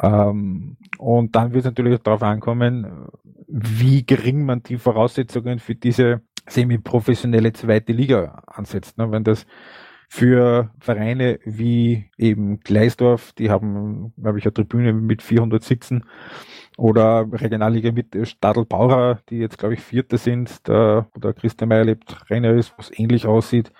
Ähm, 0.00 0.76
und 0.98 1.34
dann 1.34 1.52
wird 1.52 1.64
es 1.64 1.70
natürlich 1.70 1.98
darauf 2.00 2.22
ankommen, 2.22 3.08
wie 3.48 4.04
gering 4.04 4.44
man 4.44 4.62
die 4.62 4.76
Voraussetzungen 4.76 5.58
für 5.58 5.74
diese 5.74 6.22
semi-professionelle 6.48 7.52
zweite 7.52 7.92
Liga 7.92 8.42
ansetzt. 8.46 8.98
Ne? 8.98 9.10
Wenn 9.10 9.24
das 9.24 9.46
für 10.08 10.70
Vereine 10.78 11.40
wie 11.44 12.10
eben 12.16 12.60
Gleisdorf, 12.60 13.32
die 13.32 13.50
haben, 13.50 14.12
glaube 14.20 14.38
ich, 14.38 14.44
eine 14.44 14.54
Tribüne 14.54 14.92
mit 14.92 15.22
400 15.22 15.62
Sitzen, 15.64 16.04
oder 16.76 17.26
Regionalliga 17.32 17.90
mit 17.90 18.16
Stadl 18.28 18.64
Bauer, 18.64 19.20
die 19.30 19.38
jetzt, 19.38 19.58
glaube 19.58 19.74
ich, 19.74 19.80
Vierte 19.80 20.18
sind, 20.18 20.68
da, 20.68 21.06
wo 21.14 21.20
der 21.20 21.32
Christian 21.32 21.68
Meyer 21.68 21.84
lebt, 21.84 22.06
Trainer 22.08 22.52
ist, 22.52 22.74
was 22.76 22.90
ähnlich 22.98 23.26
aussieht, 23.26 23.72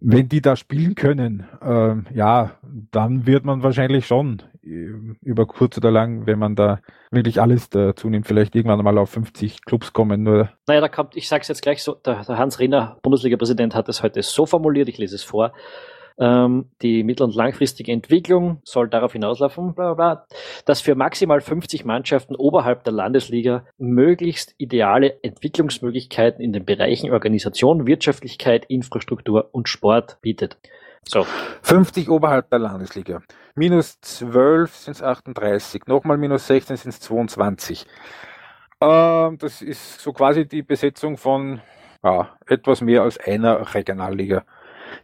wenn 0.00 0.28
die 0.28 0.42
da 0.42 0.56
spielen 0.56 0.94
können, 0.94 1.46
äh, 1.62 2.14
ja, 2.14 2.52
dann 2.90 3.26
wird 3.26 3.44
man 3.44 3.62
wahrscheinlich 3.62 4.06
schon 4.06 4.42
äh, 4.62 4.90
über 5.22 5.46
kurz 5.46 5.78
oder 5.78 5.90
lang, 5.90 6.26
wenn 6.26 6.38
man 6.38 6.54
da 6.54 6.80
wirklich 7.10 7.40
alles 7.40 7.70
dazu 7.70 8.08
nimmt, 8.10 8.26
vielleicht 8.26 8.54
irgendwann 8.54 8.84
mal 8.84 8.98
auf 8.98 9.10
50 9.10 9.64
Clubs 9.64 9.92
kommen. 9.92 10.22
Nur 10.22 10.50
naja, 10.66 10.80
da 10.80 10.88
kommt, 10.88 11.16
ich 11.16 11.28
sag's 11.28 11.48
jetzt 11.48 11.62
gleich 11.62 11.82
so, 11.82 11.94
der, 11.94 12.24
der 12.24 12.38
Hans 12.38 12.58
Renner, 12.58 12.98
Bundesliga-Präsident, 13.02 13.74
hat 13.74 13.88
es 13.88 14.02
heute 14.02 14.22
so 14.22 14.44
formuliert, 14.44 14.88
ich 14.88 14.98
lese 14.98 15.14
es 15.14 15.22
vor. 15.22 15.52
Ähm, 16.18 16.70
die 16.80 17.04
mittel- 17.04 17.24
und 17.24 17.34
langfristige 17.34 17.92
Entwicklung 17.92 18.60
soll 18.64 18.88
darauf 18.88 19.12
hinauslaufen, 19.12 19.74
bla, 19.74 19.94
bla, 19.94 20.26
dass 20.64 20.80
für 20.80 20.94
maximal 20.94 21.40
50 21.40 21.84
Mannschaften 21.84 22.34
oberhalb 22.36 22.84
der 22.84 22.94
Landesliga 22.94 23.66
möglichst 23.76 24.54
ideale 24.56 25.22
Entwicklungsmöglichkeiten 25.22 26.42
in 26.42 26.52
den 26.52 26.64
Bereichen 26.64 27.10
Organisation, 27.10 27.86
Wirtschaftlichkeit, 27.86 28.64
Infrastruktur 28.66 29.50
und 29.52 29.68
Sport 29.68 30.18
bietet. 30.22 30.56
So. 31.08 31.26
50 31.62 32.08
oberhalb 32.10 32.50
der 32.50 32.58
Landesliga. 32.58 33.22
Minus 33.54 34.00
12 34.00 34.74
sind 34.74 34.94
es 34.94 35.02
38. 35.02 35.86
Nochmal 35.86 36.18
minus 36.18 36.46
16 36.46 36.76
sind 36.76 36.90
es 36.90 37.00
22. 37.00 37.86
Ähm, 38.80 39.38
das 39.38 39.62
ist 39.62 40.00
so 40.00 40.12
quasi 40.12 40.46
die 40.46 40.62
Besetzung 40.62 41.16
von 41.16 41.60
ja, 42.02 42.36
etwas 42.46 42.80
mehr 42.80 43.02
als 43.02 43.18
einer 43.18 43.74
Regionalliga. 43.74 44.44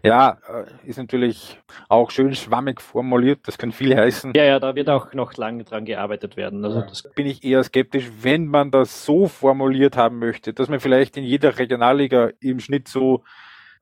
Ja, 0.03 0.39
äh, 0.49 0.89
ist 0.89 0.99
natürlich 0.99 1.59
auch 1.89 2.11
schön 2.11 2.35
schwammig 2.35 2.81
formuliert, 2.81 3.41
das 3.47 3.59
kann 3.59 3.73
viel 3.73 3.97
heißen. 3.97 4.33
Ja, 4.35 4.45
ja, 4.45 4.59
da 4.61 4.75
wird 4.75 4.89
auch 4.89 5.13
noch 5.15 5.37
lange 5.37 5.65
dran 5.65 5.85
gearbeitet 5.85 6.37
werden. 6.37 6.65
Also 6.65 6.83
das 6.83 7.03
bin 7.15 7.27
ich 7.27 7.45
eher 7.45 7.63
skeptisch, 7.63 8.11
wenn 8.21 8.47
man 8.47 8.71
das 8.71 9.05
so 9.05 9.29
formuliert 9.29 9.97
haben 9.97 10.19
möchte, 10.19 10.53
dass 10.53 10.69
man 10.69 10.81
vielleicht 10.81 11.17
in 11.17 11.25
jeder 11.25 11.59
Regionalliga 11.59 12.31
im 12.41 12.61
Schnitt 12.61 12.89
so 12.89 13.23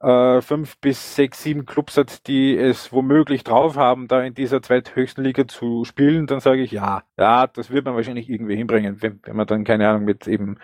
äh, 0.01 0.41
fünf 0.41 0.79
bis 0.79 1.15
sechs, 1.15 1.43
sieben 1.43 1.67
Clubs 1.67 1.97
hat, 1.97 2.27
die 2.27 2.57
es 2.57 2.93
womöglich 2.93 3.45
drauf 3.45 3.77
haben, 3.77 4.09
da 4.09 4.23
in 4.23 4.35
dieser 4.35 4.63
zweithöchsten 4.63 5.23
Liga 5.23 5.47
zu 5.47 5.85
spielen, 5.85 6.27
dann 6.27 6.41
sage 6.41 6.63
ich 6.63 6.71
ja, 6.71 7.03
ja, 7.19 7.47
das 7.47 7.71
wird 7.71 7.85
man 7.85 7.95
wahrscheinlich 7.95 8.29
irgendwie 8.29 8.57
hinbringen, 8.57 9.03
wenn, 9.03 9.21
wenn 9.23 9.37
man 9.37 9.47
dann, 9.47 9.65
keine 9.65 9.89
Ahnung, 9.89 10.05
mit 10.05 10.27
eben 10.27 10.57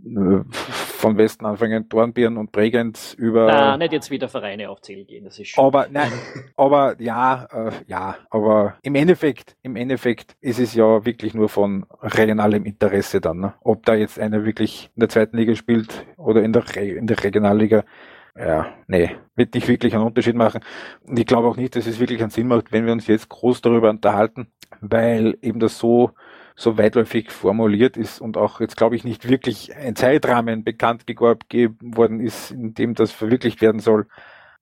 von 0.00 1.16
Westen 1.18 1.44
anfangen, 1.44 1.88
Dornbirn 1.88 2.36
und 2.36 2.52
Bregenz 2.52 3.14
über. 3.14 3.46
Na, 3.46 3.76
nicht 3.76 3.92
jetzt 3.92 4.10
wieder 4.10 4.28
Vereine 4.28 4.70
aufzählen 4.70 5.06
gehen, 5.06 5.24
das 5.24 5.38
ist 5.38 5.48
schon. 5.48 5.64
Aber 5.64 5.88
nein, 5.90 6.12
aber 6.56 7.00
ja, 7.00 7.48
äh, 7.52 7.72
ja, 7.86 8.16
aber 8.30 8.76
im 8.82 8.94
Endeffekt, 8.94 9.56
im 9.62 9.74
Endeffekt 9.76 10.36
ist 10.40 10.60
es 10.60 10.74
ja 10.74 11.04
wirklich 11.04 11.34
nur 11.34 11.48
von 11.48 11.84
regionalem 12.00 12.64
Interesse 12.64 13.20
dann, 13.20 13.40
ne? 13.40 13.54
ob 13.60 13.84
da 13.86 13.94
jetzt 13.94 14.18
einer 14.20 14.44
wirklich 14.44 14.90
in 14.94 15.00
der 15.00 15.08
zweiten 15.08 15.36
Liga 15.36 15.54
spielt 15.56 16.06
oder 16.16 16.42
in 16.42 16.52
der 16.52 16.76
Re 16.76 16.80
in 16.80 17.06
der 17.06 17.22
Regionalliga. 17.22 17.84
Ja, 18.38 18.72
nee, 18.86 19.16
wird 19.34 19.54
nicht 19.54 19.66
wirklich 19.66 19.96
einen 19.96 20.04
Unterschied 20.04 20.36
machen. 20.36 20.60
Und 21.04 21.18
ich 21.18 21.26
glaube 21.26 21.48
auch 21.48 21.56
nicht, 21.56 21.74
dass 21.74 21.88
es 21.88 21.98
wirklich 21.98 22.20
einen 22.20 22.30
Sinn 22.30 22.46
macht, 22.46 22.70
wenn 22.70 22.86
wir 22.86 22.92
uns 22.92 23.08
jetzt 23.08 23.28
groß 23.28 23.62
darüber 23.62 23.90
unterhalten, 23.90 24.46
weil 24.80 25.36
eben 25.42 25.58
das 25.58 25.76
so 25.76 26.12
so 26.58 26.76
weitläufig 26.76 27.30
formuliert 27.30 27.96
ist 27.96 28.20
und 28.20 28.36
auch 28.36 28.60
jetzt, 28.60 28.76
glaube 28.76 28.96
ich, 28.96 29.04
nicht 29.04 29.28
wirklich 29.28 29.74
ein 29.76 29.94
Zeitrahmen 29.94 30.64
bekannt 30.64 31.06
geworden 31.06 32.20
ist, 32.20 32.50
in 32.50 32.74
dem 32.74 32.94
das 32.94 33.12
verwirklicht 33.12 33.62
werden 33.62 33.80
soll. 33.80 34.08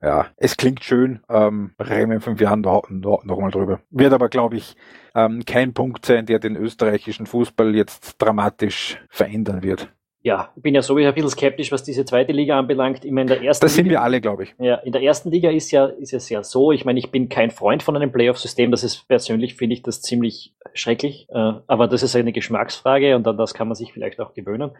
ja, 0.02 0.26
es 0.36 0.58
klingt 0.58 0.84
schön. 0.84 1.20
Ähm, 1.30 1.72
reden 1.80 2.12
in 2.12 2.20
fünf 2.20 2.38
Jahren 2.38 2.60
noch, 2.60 2.90
noch, 2.90 3.24
noch 3.24 3.40
mal 3.40 3.50
drüber. 3.50 3.80
Wird 3.90 4.12
aber, 4.12 4.28
glaube 4.28 4.56
ich, 4.56 4.76
ähm, 5.14 5.44
kein 5.46 5.72
Punkt 5.72 6.04
sein, 6.04 6.26
der 6.26 6.38
den 6.38 6.54
österreichischen 6.54 7.24
Fußball 7.24 7.74
jetzt 7.74 8.16
dramatisch 8.18 8.98
verändern 9.08 9.62
wird 9.62 9.88
ja, 10.26 10.50
ich 10.56 10.62
bin 10.64 10.74
ja 10.74 10.82
sowieso 10.82 11.06
ein 11.06 11.14
bisschen 11.14 11.30
skeptisch, 11.30 11.70
was 11.70 11.84
diese 11.84 12.04
zweite 12.04 12.32
Liga 12.32 12.58
anbelangt. 12.58 13.04
Ich 13.04 13.12
meine, 13.12 13.32
in 13.32 13.38
der 13.38 13.42
ersten 13.46 13.64
das 13.64 13.76
sind 13.76 13.84
Liga, 13.84 14.00
wir 14.00 14.02
alle, 14.02 14.20
glaube 14.20 14.42
ich. 14.42 14.56
Ja, 14.58 14.74
in 14.78 14.90
der 14.90 15.00
ersten 15.00 15.30
Liga 15.30 15.50
ist 15.52 15.70
ja, 15.70 15.86
ist 15.86 16.12
es 16.12 16.28
ja 16.30 16.42
so. 16.42 16.72
Ich 16.72 16.84
meine, 16.84 16.98
ich 16.98 17.12
bin 17.12 17.28
kein 17.28 17.52
Freund 17.52 17.84
von 17.84 17.94
einem 17.94 18.10
Playoff-System. 18.10 18.72
Das 18.72 18.82
ist 18.82 19.06
persönlich 19.06 19.54
finde 19.54 19.74
ich 19.74 19.84
das 19.84 20.02
ziemlich 20.02 20.52
schrecklich. 20.74 21.28
Äh, 21.30 21.52
aber 21.68 21.86
das 21.86 22.02
ist 22.02 22.16
eine 22.16 22.32
Geschmacksfrage 22.32 23.14
und 23.14 23.24
an 23.28 23.36
das 23.36 23.54
kann 23.54 23.68
man 23.68 23.76
sich 23.76 23.92
vielleicht 23.92 24.18
auch 24.18 24.34
gewöhnen. 24.34 24.72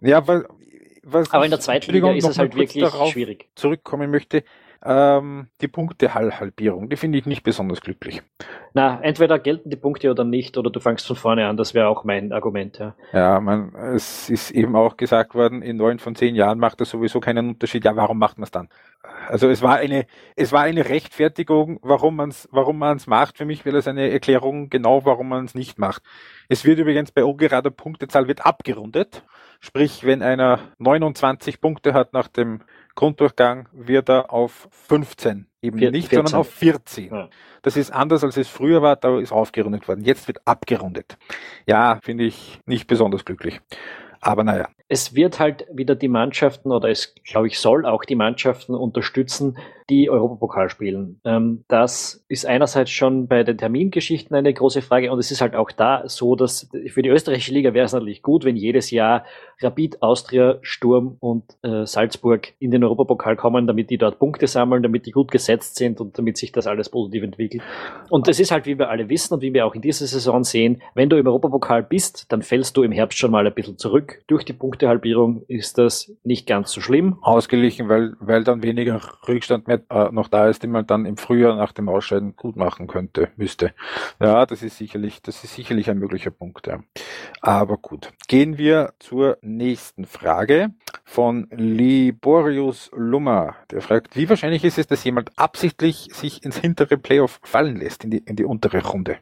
Ja, 0.00 0.26
weil, 0.26 0.46
was 1.02 1.30
aber 1.30 1.44
in 1.44 1.50
der 1.50 1.60
zweiten 1.60 1.92
Liga 1.92 2.10
ist 2.12 2.26
es 2.26 2.38
halt 2.38 2.56
wirklich 2.56 2.82
schwierig. 3.12 3.50
Zurückkommen 3.54 4.10
möchte. 4.10 4.44
Ähm, 4.84 5.48
die 5.60 5.68
Punktehalbierung, 5.68 6.88
die 6.88 6.96
finde 6.96 7.18
ich 7.18 7.26
nicht 7.26 7.42
besonders 7.42 7.80
glücklich. 7.80 8.22
Na, 8.74 9.00
entweder 9.00 9.38
gelten 9.38 9.70
die 9.70 9.76
Punkte 9.76 10.10
oder 10.10 10.24
nicht, 10.24 10.58
oder 10.58 10.70
du 10.70 10.80
fängst 10.80 11.06
von 11.06 11.16
vorne 11.16 11.46
an, 11.46 11.56
das 11.56 11.74
wäre 11.74 11.88
auch 11.88 12.04
mein 12.04 12.32
Argument. 12.32 12.78
Ja, 12.78 12.94
ja 13.12 13.40
man, 13.40 13.74
es 13.74 14.28
ist 14.28 14.50
eben 14.50 14.76
auch 14.76 14.96
gesagt 14.96 15.34
worden, 15.34 15.62
in 15.62 15.76
neun 15.76 15.98
von 15.98 16.14
zehn 16.14 16.34
Jahren 16.34 16.58
macht 16.58 16.80
das 16.80 16.90
sowieso 16.90 17.20
keinen 17.20 17.48
Unterschied. 17.48 17.84
Ja, 17.84 17.96
warum 17.96 18.18
macht 18.18 18.38
man 18.38 18.44
es 18.44 18.50
dann? 18.50 18.68
Also 19.28 19.48
es 19.48 19.62
war 19.62 19.76
eine, 19.76 20.06
es 20.36 20.52
war 20.52 20.62
eine 20.62 20.88
Rechtfertigung, 20.88 21.78
warum 21.82 22.16
man 22.16 22.28
es 22.30 22.48
warum 22.52 22.78
man's 22.78 23.06
macht. 23.06 23.38
Für 23.38 23.44
mich 23.44 23.64
wäre 23.64 23.76
das 23.76 23.88
eine 23.88 24.10
Erklärung 24.10 24.68
genau, 24.68 25.04
warum 25.04 25.28
man 25.28 25.44
es 25.44 25.54
nicht 25.54 25.78
macht. 25.78 26.02
Es 26.48 26.64
wird 26.64 26.78
übrigens 26.78 27.12
bei 27.12 27.24
ungerader 27.24 27.70
Punktezahl 27.70 28.28
wird 28.28 28.44
abgerundet. 28.44 29.22
Sprich, 29.60 30.04
wenn 30.04 30.22
einer 30.22 30.60
29 30.78 31.60
Punkte 31.60 31.94
hat 31.94 32.12
nach 32.12 32.28
dem 32.28 32.60
Grunddurchgang 32.96 33.68
wird 33.72 34.08
er 34.08 34.32
auf 34.32 34.68
15 34.88 35.46
eben 35.62 35.78
Vier, 35.78 35.90
nicht, 35.92 36.08
14. 36.08 36.26
sondern 36.26 36.40
auf 36.40 36.50
14. 36.50 37.14
Ja. 37.14 37.28
Das 37.62 37.76
ist 37.76 37.92
anders, 37.92 38.24
als 38.24 38.36
es 38.36 38.48
früher 38.48 38.82
war, 38.82 38.96
da 38.96 39.20
ist 39.20 39.32
aufgerundet 39.32 39.86
worden. 39.86 40.02
Jetzt 40.02 40.26
wird 40.26 40.40
abgerundet. 40.44 41.16
Ja, 41.66 42.00
finde 42.02 42.24
ich 42.24 42.60
nicht 42.66 42.88
besonders 42.88 43.24
glücklich. 43.24 43.60
Aber 44.20 44.42
naja. 44.44 44.68
Es 44.88 45.14
wird 45.14 45.38
halt 45.38 45.66
wieder 45.72 45.94
die 45.94 46.08
Mannschaften 46.08 46.72
oder 46.72 46.88
es, 46.88 47.14
glaube 47.24 47.46
ich, 47.48 47.58
soll 47.58 47.86
auch 47.86 48.04
die 48.04 48.16
Mannschaften 48.16 48.74
unterstützen, 48.74 49.58
die 49.88 50.10
Europapokal 50.10 50.68
spielen. 50.68 51.20
Ähm, 51.24 51.64
das 51.68 52.24
ist 52.28 52.46
einerseits 52.46 52.90
schon 52.90 53.28
bei 53.28 53.44
den 53.44 53.56
Termingeschichten 53.56 54.36
eine 54.36 54.52
große 54.52 54.82
Frage 54.82 55.12
und 55.12 55.18
es 55.18 55.30
ist 55.30 55.40
halt 55.40 55.54
auch 55.54 55.70
da 55.70 56.02
so, 56.08 56.34
dass 56.34 56.68
für 56.88 57.02
die 57.02 57.08
österreichische 57.08 57.52
Liga 57.52 57.72
wäre 57.72 57.86
es 57.86 57.92
natürlich 57.92 58.22
gut, 58.22 58.44
wenn 58.44 58.56
jedes 58.56 58.90
Jahr 58.90 59.24
Rapid, 59.60 60.02
Austria, 60.02 60.58
Sturm 60.62 61.16
und 61.20 61.44
äh, 61.62 61.86
Salzburg 61.86 62.52
in 62.58 62.70
den 62.70 62.82
Europapokal 62.84 63.36
kommen, 63.36 63.66
damit 63.66 63.90
die 63.90 63.98
dort 63.98 64.18
Punkte 64.18 64.46
sammeln, 64.46 64.82
damit 64.82 65.06
die 65.06 65.12
gut 65.12 65.30
gesetzt 65.30 65.76
sind 65.76 66.00
und 66.00 66.18
damit 66.18 66.36
sich 66.36 66.52
das 66.52 66.66
alles 66.66 66.88
positiv 66.88 67.22
entwickelt. 67.22 67.62
Und 68.10 68.28
es 68.28 68.40
ist 68.40 68.50
halt, 68.50 68.66
wie 68.66 68.78
wir 68.78 68.90
alle 68.90 69.08
wissen 69.08 69.34
und 69.34 69.40
wie 69.40 69.54
wir 69.54 69.66
auch 69.66 69.74
in 69.74 69.82
dieser 69.82 70.06
Saison 70.06 70.44
sehen, 70.44 70.82
wenn 70.94 71.08
du 71.08 71.16
im 71.16 71.26
Europapokal 71.26 71.82
bist, 71.82 72.30
dann 72.32 72.42
fällst 72.42 72.76
du 72.76 72.82
im 72.82 72.92
Herbst 72.92 73.18
schon 73.18 73.30
mal 73.30 73.46
ein 73.46 73.54
bisschen 73.54 73.78
zurück. 73.78 74.22
Durch 74.26 74.44
die 74.44 74.52
Punktehalbierung 74.52 75.44
ist 75.48 75.78
das 75.78 76.12
nicht 76.24 76.46
ganz 76.46 76.72
so 76.72 76.80
schlimm. 76.80 77.18
Ausgeglichen, 77.22 77.88
weil, 77.88 78.14
weil 78.20 78.44
dann 78.44 78.62
weniger 78.62 79.00
Rückstand 79.26 79.68
mehr 79.68 79.75
äh, 79.90 80.10
noch 80.10 80.28
da 80.28 80.48
ist, 80.48 80.62
die 80.62 80.66
man 80.66 80.86
dann 80.86 81.06
im 81.06 81.16
Frühjahr 81.16 81.56
nach 81.56 81.72
dem 81.72 81.88
Ausscheiden 81.88 82.36
gut 82.36 82.56
machen 82.56 82.86
könnte, 82.86 83.28
müsste. 83.36 83.72
Ja, 84.20 84.46
das 84.46 84.62
ist 84.62 84.78
sicherlich, 84.78 85.22
das 85.22 85.44
ist 85.44 85.54
sicherlich 85.54 85.90
ein 85.90 85.98
möglicher 85.98 86.30
Punkt. 86.30 86.66
Ja. 86.66 86.80
Aber 87.40 87.76
gut. 87.76 88.12
Gehen 88.28 88.58
wir 88.58 88.94
zur 88.98 89.38
nächsten 89.42 90.04
Frage 90.04 90.70
von 91.04 91.48
Liborius 91.50 92.90
Lummer. 92.94 93.56
Der 93.70 93.80
fragt, 93.80 94.16
wie 94.16 94.28
wahrscheinlich 94.28 94.64
ist 94.64 94.78
es, 94.78 94.86
dass 94.86 95.04
jemand 95.04 95.30
absichtlich 95.36 96.08
sich 96.12 96.44
ins 96.44 96.58
hintere 96.58 96.96
Playoff 96.96 97.40
fallen 97.42 97.76
lässt, 97.76 98.04
in 98.04 98.10
die, 98.10 98.18
in 98.18 98.36
die 98.36 98.44
untere 98.44 98.84
Runde? 98.84 99.18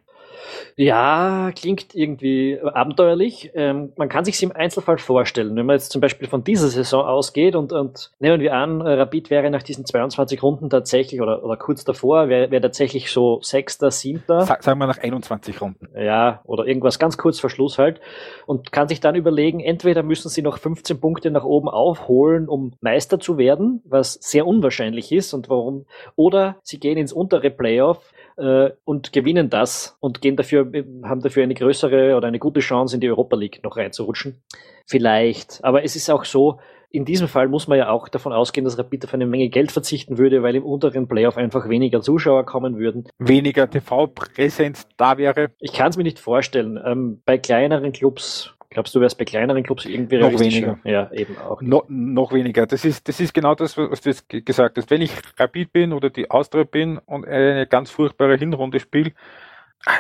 Ja, 0.77 1.53
klingt 1.55 1.95
irgendwie 1.95 2.59
abenteuerlich. 2.61 3.51
Ähm, 3.55 3.93
man 3.97 4.09
kann 4.09 4.25
sich 4.25 4.43
im 4.43 4.53
Einzelfall 4.53 4.99
vorstellen, 4.99 5.55
wenn 5.57 5.67
man 5.67 5.77
jetzt 5.77 5.93
zum 5.93 6.01
Beispiel 6.01 6.29
von 6.29 6.45
dieser 6.45 6.69
Saison 6.69 7.05
ausgeht 7.05 7.55
und, 7.55 7.73
und 7.73 8.11
nehmen 8.19 8.41
wir 8.41 8.55
an, 8.55 8.83
Rapid 8.83 9.31
wäre 9.31 9.51
nach 9.51 9.63
diesen 9.63 9.87
22 9.87 10.43
Runden 10.43 10.71
tatsächlich 10.71 11.21
oder, 11.21 11.45
oder 11.45 11.57
kurz 11.57 11.85
davor, 11.85 12.29
wäre 12.29 12.51
wär 12.51 12.61
tatsächlich 12.61 13.11
so 13.11 13.41
Sechster, 13.43 13.91
Siebter. 13.91 14.43
Sag, 14.43 14.63
sagen 14.63 14.79
wir 14.79 14.87
nach 14.87 14.99
21 14.99 15.61
Runden. 15.61 15.89
Ja, 15.97 16.41
oder 16.45 16.67
irgendwas 16.67 16.99
ganz 16.99 17.17
kurz 17.17 17.39
vor 17.39 17.51
Schluss 17.51 17.79
halt. 17.79 18.01
Und 18.47 18.73
kann 18.73 18.89
sich 18.89 19.01
dann 19.01 19.15
überlegen, 19.15 19.61
entweder 19.61 20.03
müssen 20.03 20.29
sie 20.29 20.43
noch 20.43 20.59
15 20.59 21.01
Punkte 21.01 21.31
nach 21.31 21.45
oben 21.45 21.69
aufholen, 21.69 22.49
um 22.49 22.73
Meister 22.81 23.21
zu 23.21 23.39
werden, 23.39 23.83
was 23.85 24.15
sehr 24.15 24.47
unwahrscheinlich 24.47 25.13
ist 25.13 25.35
und 25.35 25.49
warum, 25.49 25.87
oder 26.17 26.57
sie 26.63 26.79
gehen 26.79 26.99
ins 26.99 27.13
untere 27.13 27.51
Playoff 27.51 28.13
äh, 28.37 28.71
und 28.85 29.13
gewinnen 29.13 29.51
das 29.51 29.97
und 30.01 30.21
gehen 30.21 30.37
dafür, 30.37 30.71
haben 31.05 31.21
dafür 31.21 31.43
eine 31.43 31.55
größere 31.55 32.17
oder 32.17 32.29
eine 32.29 32.39
gute 32.39 32.61
Chance 32.61 32.97
in 32.97 33.01
die 33.01 33.09
Europa 33.09 33.37
League 33.37 33.61
noch 33.63 33.77
reinzurutschen. 33.77 34.43
Vielleicht. 34.87 35.63
Aber 35.63 35.85
es 35.85 35.97
ist 35.97 36.11
auch 36.11 36.25
so, 36.25 36.59
in 36.95 37.05
diesem 37.05 37.27
Fall 37.27 37.49
muss 37.49 37.67
man 37.67 37.77
ja 37.77 37.89
auch 37.89 38.09
davon 38.09 38.33
ausgehen, 38.33 38.65
dass 38.65 38.79
Rapid 38.79 39.07
auf 39.07 39.15
eine 39.15 39.27
Menge 39.27 39.49
Geld 39.49 39.73
verzichten 39.73 40.17
würde, 40.17 40.45
weil 40.45 40.55
im 40.55 40.65
unteren 40.65 41.09
Playoff 41.09 41.37
einfach 41.37 41.69
weniger 41.69 42.01
Zuschauer 42.01 42.47
kommen 42.47 42.79
würden. 42.79 43.09
Weniger 43.19 43.69
TV-Präsenz 43.69 44.87
da 44.97 45.19
wäre. 45.19 45.51
Ich 45.59 45.73
kann 45.73 45.91
es 45.91 45.97
mir 45.97 46.05
nicht 46.05 46.21
vorstellen. 46.21 46.79
Ähm, 46.85 47.21
bei 47.25 47.37
kleineren 47.37 47.91
Clubs 47.91 48.55
Glaubst 48.75 48.95
du, 48.95 49.01
wärst 49.01 49.17
bei 49.19 49.25
kleineren 49.25 49.63
Clubs 49.63 49.87
irgendwie 49.87 50.19
noch 50.19 50.39
weniger? 50.39 50.79
Ja, 50.83 51.11
eben 51.13 51.39
auch. 51.39 51.63
No, 51.63 51.85
noch 51.89 52.33
weniger. 52.33 52.67
Das 52.67 52.85
ist, 52.85 53.09
das 53.09 53.21
ist 53.21 53.33
genau 53.33 53.55
das, 53.55 53.79
was 53.79 54.01
du 54.01 54.11
jetzt 54.11 54.29
gesagt 54.29 54.77
hast. 54.77 54.91
Wenn 54.91 55.01
ich 55.01 55.13
Rapid 55.39 55.73
bin 55.73 55.93
oder 55.93 56.11
die 56.11 56.29
Austria 56.29 56.65
bin 56.65 56.99
und 56.99 57.25
eine 57.25 57.69
ganz 57.69 57.91
furchtbare 57.91 58.37
Hinrunde 58.37 58.81
spiele, 58.81 59.13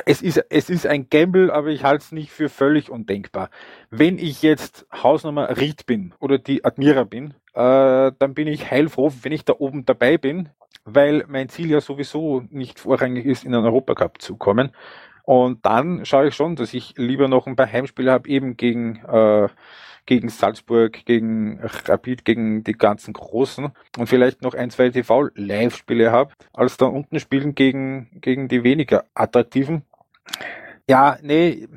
es 0.06 0.22
ist, 0.22 0.44
es 0.48 0.70
ist 0.70 0.86
ein 0.86 1.08
Gamble, 1.08 1.52
aber 1.52 1.68
ich 1.68 1.84
halte 1.84 2.02
es 2.04 2.12
nicht 2.12 2.30
für 2.32 2.48
völlig 2.48 2.90
undenkbar. 2.90 3.50
Wenn 3.90 4.18
ich 4.18 4.42
jetzt 4.42 4.86
Hausnummer 4.92 5.56
Ried 5.56 5.86
bin 5.86 6.12
oder 6.18 6.38
die 6.38 6.64
Admira 6.64 7.04
bin, 7.04 7.34
äh, 7.54 8.10
dann 8.18 8.34
bin 8.34 8.48
ich 8.48 8.70
heilfroh, 8.70 9.12
wenn 9.22 9.32
ich 9.32 9.44
da 9.44 9.54
oben 9.56 9.84
dabei 9.84 10.18
bin, 10.18 10.48
weil 10.84 11.24
mein 11.28 11.48
Ziel 11.48 11.70
ja 11.70 11.80
sowieso 11.80 12.42
nicht 12.50 12.80
vorrangig 12.80 13.24
ist, 13.24 13.44
in 13.44 13.52
den 13.52 13.64
Europacup 13.64 14.20
zu 14.20 14.36
kommen. 14.36 14.72
Und 15.24 15.64
dann 15.64 16.04
schaue 16.04 16.28
ich 16.28 16.34
schon, 16.34 16.54
dass 16.54 16.74
ich 16.74 16.94
lieber 16.96 17.28
noch 17.28 17.46
ein 17.46 17.56
paar 17.56 17.70
Heimspiele 17.70 18.12
habe, 18.12 18.28
eben 18.28 18.56
gegen, 18.58 18.96
äh, 19.06 19.48
gegen 20.04 20.28
Salzburg, 20.28 21.06
gegen 21.06 21.60
Rapid, 21.62 22.26
gegen 22.26 22.62
die 22.62 22.74
ganzen 22.74 23.14
Großen 23.14 23.70
und 23.96 24.06
vielleicht 24.06 24.42
noch 24.42 24.52
ein, 24.52 24.70
zwei 24.70 24.90
TV-Live-Spiele 24.90 26.12
habe, 26.12 26.34
als 26.52 26.76
da 26.76 26.86
unten 26.86 27.18
spielen 27.20 27.54
gegen, 27.54 28.10
gegen 28.20 28.48
die 28.48 28.64
weniger 28.64 29.04
attraktiven. 29.14 29.82
Ja, 30.86 31.16
nee, 31.22 31.68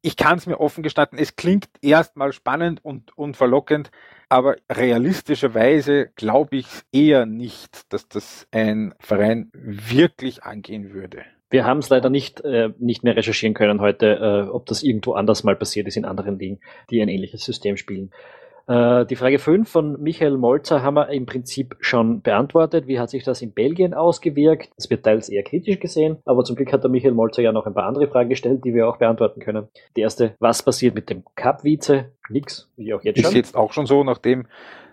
ich 0.00 0.16
kann 0.16 0.38
es 0.38 0.46
mir 0.46 0.58
offen 0.58 0.82
gestatten. 0.82 1.16
Es 1.18 1.36
klingt 1.36 1.68
erstmal 1.80 2.32
spannend 2.32 2.84
und, 2.84 3.16
und 3.16 3.36
verlockend, 3.36 3.92
aber 4.28 4.56
realistischerweise 4.68 6.10
glaube 6.16 6.56
ich 6.56 6.66
eher 6.90 7.26
nicht, 7.26 7.92
dass 7.92 8.08
das 8.08 8.48
ein 8.50 8.92
Verein 8.98 9.52
wirklich 9.52 10.42
angehen 10.42 10.92
würde. 10.92 11.24
Wir 11.52 11.66
haben 11.66 11.78
es 11.78 11.90
leider 11.90 12.08
nicht, 12.08 12.40
äh, 12.40 12.70
nicht 12.78 13.04
mehr 13.04 13.14
recherchieren 13.14 13.52
können 13.52 13.82
heute, 13.82 14.06
äh, 14.06 14.50
ob 14.50 14.64
das 14.64 14.82
irgendwo 14.82 15.12
anders 15.12 15.44
mal 15.44 15.54
passiert 15.54 15.86
ist 15.86 15.98
in 15.98 16.06
anderen 16.06 16.38
Ligen, 16.38 16.60
die 16.90 17.02
ein 17.02 17.08
ähnliches 17.08 17.44
System 17.44 17.76
spielen. 17.76 18.10
Äh, 18.68 19.04
die 19.04 19.16
Frage 19.16 19.38
5 19.38 19.68
von 19.68 20.02
Michael 20.02 20.38
Molzer 20.38 20.82
haben 20.82 20.94
wir 20.94 21.10
im 21.10 21.26
Prinzip 21.26 21.76
schon 21.80 22.22
beantwortet. 22.22 22.86
Wie 22.86 22.98
hat 22.98 23.10
sich 23.10 23.22
das 23.22 23.42
in 23.42 23.52
Belgien 23.52 23.92
ausgewirkt? 23.92 24.70
Das 24.76 24.88
wird 24.88 25.04
teils 25.04 25.28
eher 25.28 25.42
kritisch 25.42 25.78
gesehen, 25.78 26.16
aber 26.24 26.42
zum 26.42 26.56
Glück 26.56 26.72
hat 26.72 26.84
der 26.84 26.90
Michael 26.90 27.12
Molzer 27.12 27.42
ja 27.42 27.52
noch 27.52 27.66
ein 27.66 27.74
paar 27.74 27.84
andere 27.84 28.08
Fragen 28.08 28.30
gestellt, 28.30 28.64
die 28.64 28.72
wir 28.72 28.88
auch 28.88 28.96
beantworten 28.96 29.40
können. 29.40 29.68
Die 29.94 30.00
erste, 30.00 30.34
was 30.38 30.62
passiert 30.62 30.94
mit 30.94 31.10
dem 31.10 31.22
Cup-Vize? 31.34 32.06
Nix, 32.30 32.70
wie 32.78 32.94
auch 32.94 33.04
jetzt 33.04 33.20
schon. 33.20 33.28
Ist 33.28 33.36
jetzt 33.36 33.56
auch 33.56 33.74
schon 33.74 33.84
so, 33.84 34.04
nachdem 34.04 34.46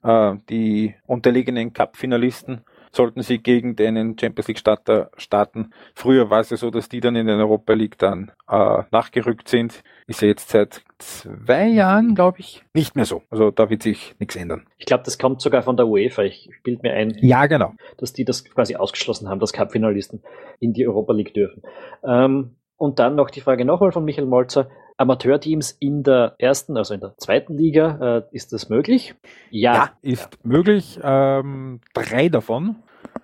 äh, 0.03 0.35
die 0.49 0.95
unterlegenen 1.07 1.71
Cup-Finalisten 1.71 2.65
sollten 2.91 3.21
sie 3.21 3.39
gegen 3.39 3.75
den 3.75 4.17
Champions 4.19 4.47
League 4.47 4.59
Starter 4.59 5.11
starten. 5.17 5.71
Früher 5.93 6.29
war 6.29 6.41
es 6.41 6.49
ja 6.49 6.57
so, 6.57 6.69
dass 6.71 6.89
die 6.89 6.99
dann 6.99 7.15
in 7.15 7.27
den 7.27 7.39
Europa 7.39 7.73
League 7.73 7.97
dann 7.97 8.31
äh, 8.47 8.83
nachgerückt 8.91 9.47
sind. 9.47 9.83
Ist 10.07 10.21
ja 10.21 10.27
jetzt 10.27 10.49
seit 10.49 10.81
zwei 10.97 11.67
Jahren, 11.67 12.15
glaube 12.15 12.39
ich, 12.39 12.63
nicht 12.73 12.95
mehr 12.95 13.05
so. 13.05 13.23
Also 13.29 13.51
da 13.51 13.69
wird 13.69 13.83
sich 13.83 14.15
nichts 14.19 14.35
ändern. 14.35 14.65
Ich 14.77 14.85
glaube, 14.85 15.03
das 15.03 15.17
kommt 15.17 15.41
sogar 15.41 15.61
von 15.61 15.77
der 15.77 15.87
UEFA. 15.87 16.23
Ich 16.23 16.49
bild 16.63 16.83
mir 16.83 16.93
ein, 16.93 17.15
ja, 17.21 17.45
genau. 17.45 17.73
dass 17.97 18.13
die 18.13 18.25
das 18.25 18.43
quasi 18.43 18.75
ausgeschlossen 18.75 19.29
haben, 19.29 19.39
dass 19.39 19.53
Cup-Finalisten 19.53 20.21
in 20.59 20.73
die 20.73 20.87
Europa 20.87 21.13
League 21.13 21.33
dürfen. 21.33 21.61
Ähm, 22.03 22.55
und 22.77 22.99
dann 22.99 23.15
noch 23.15 23.29
die 23.29 23.41
Frage 23.41 23.65
nochmal 23.65 23.91
von 23.91 24.05
Michael 24.05 24.27
Molzer. 24.27 24.69
Amateurteams 24.99 25.71
in 25.79 26.03
der 26.03 26.35
ersten, 26.37 26.75
also 26.75 26.93
in 26.93 26.99
der 26.99 27.17
zweiten 27.17 27.57
Liga, 27.57 28.25
äh, 28.31 28.35
ist 28.35 28.51
das 28.51 28.69
möglich? 28.69 29.15
Ja. 29.49 29.73
ja 29.73 29.91
ist 30.01 30.29
ja. 30.33 30.39
möglich. 30.43 30.99
Ähm, 31.01 31.79
drei 31.93 32.27
davon. 32.27 32.75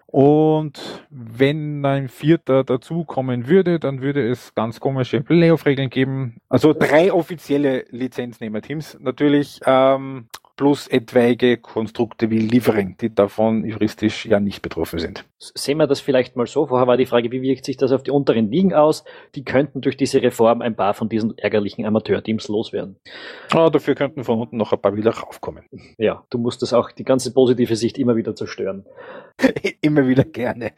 Und 0.08 1.06
wenn 1.10 1.86
ein 1.86 2.08
Vierter 2.08 2.64
dazukommen 2.64 3.50
würde, 3.50 3.80
dann 3.80 4.02
würde 4.02 4.26
es 4.26 4.56
ganz 4.56 4.80
komische 4.80 5.20
Playoff-Regeln 5.20 5.90
geben. 5.90 6.38
Also 6.48 6.72
drei 6.72 7.12
offizielle 7.12 7.84
Lizenznehmerteams. 7.90 8.98
Natürlich 9.02 9.60
ähm, 9.66 10.30
plus 10.56 10.88
etwaige 10.88 11.58
Konstrukte 11.58 12.30
wie 12.30 12.40
Liefering, 12.40 12.96
die 13.00 13.14
davon 13.14 13.66
juristisch 13.66 14.26
ja 14.26 14.40
nicht 14.40 14.62
betroffen 14.62 15.00
sind. 15.00 15.26
Sehen 15.38 15.78
wir 15.78 15.88
das 15.88 16.00
vielleicht 16.00 16.36
mal 16.36 16.48
so. 16.48 16.68
Vorher 16.68 16.88
war 16.88 16.98
die 16.98 17.06
Frage, 17.06 17.32
wie 17.32 17.42
wirkt 17.42 17.66
sich 17.66 17.78
das 17.78 17.92
auf 17.92 18.04
die 18.04 18.12
unteren 18.12 18.50
Ligen 18.50 18.74
aus? 18.74 19.04
Die 19.36 19.44
könnten 19.44 19.82
durch 19.82 19.98
diese 19.98 20.22
Reform 20.22 20.62
ein 20.62 20.76
paar 20.76 20.94
von 20.94 21.10
diesen 21.10 21.38
ärgerlichen 21.38 21.86
Amateurteams 21.86 22.48
loswerden. 22.48 22.96
Oh, 23.54 23.70
dafür 23.70 23.96
könnten 23.96 24.24
von 24.24 24.40
unten 24.40 24.58
noch 24.58 24.72
ein 24.72 24.82
paar 24.82 24.96
wieder 24.96 25.12
raufkommen. 25.12 25.66
Ja, 25.98 26.24
du 26.30 26.38
musst 26.38 26.62
das 26.62 26.74
auch, 26.74 26.92
die 26.92 27.04
ganze 27.04 27.34
positive 27.34 27.76
Sicht 27.76 27.98
immer 27.98 28.16
wieder 28.16 28.36
zerstören. 28.36 28.86
immer 29.82 30.08
wieder 30.08 30.24
gerne. 30.24 30.72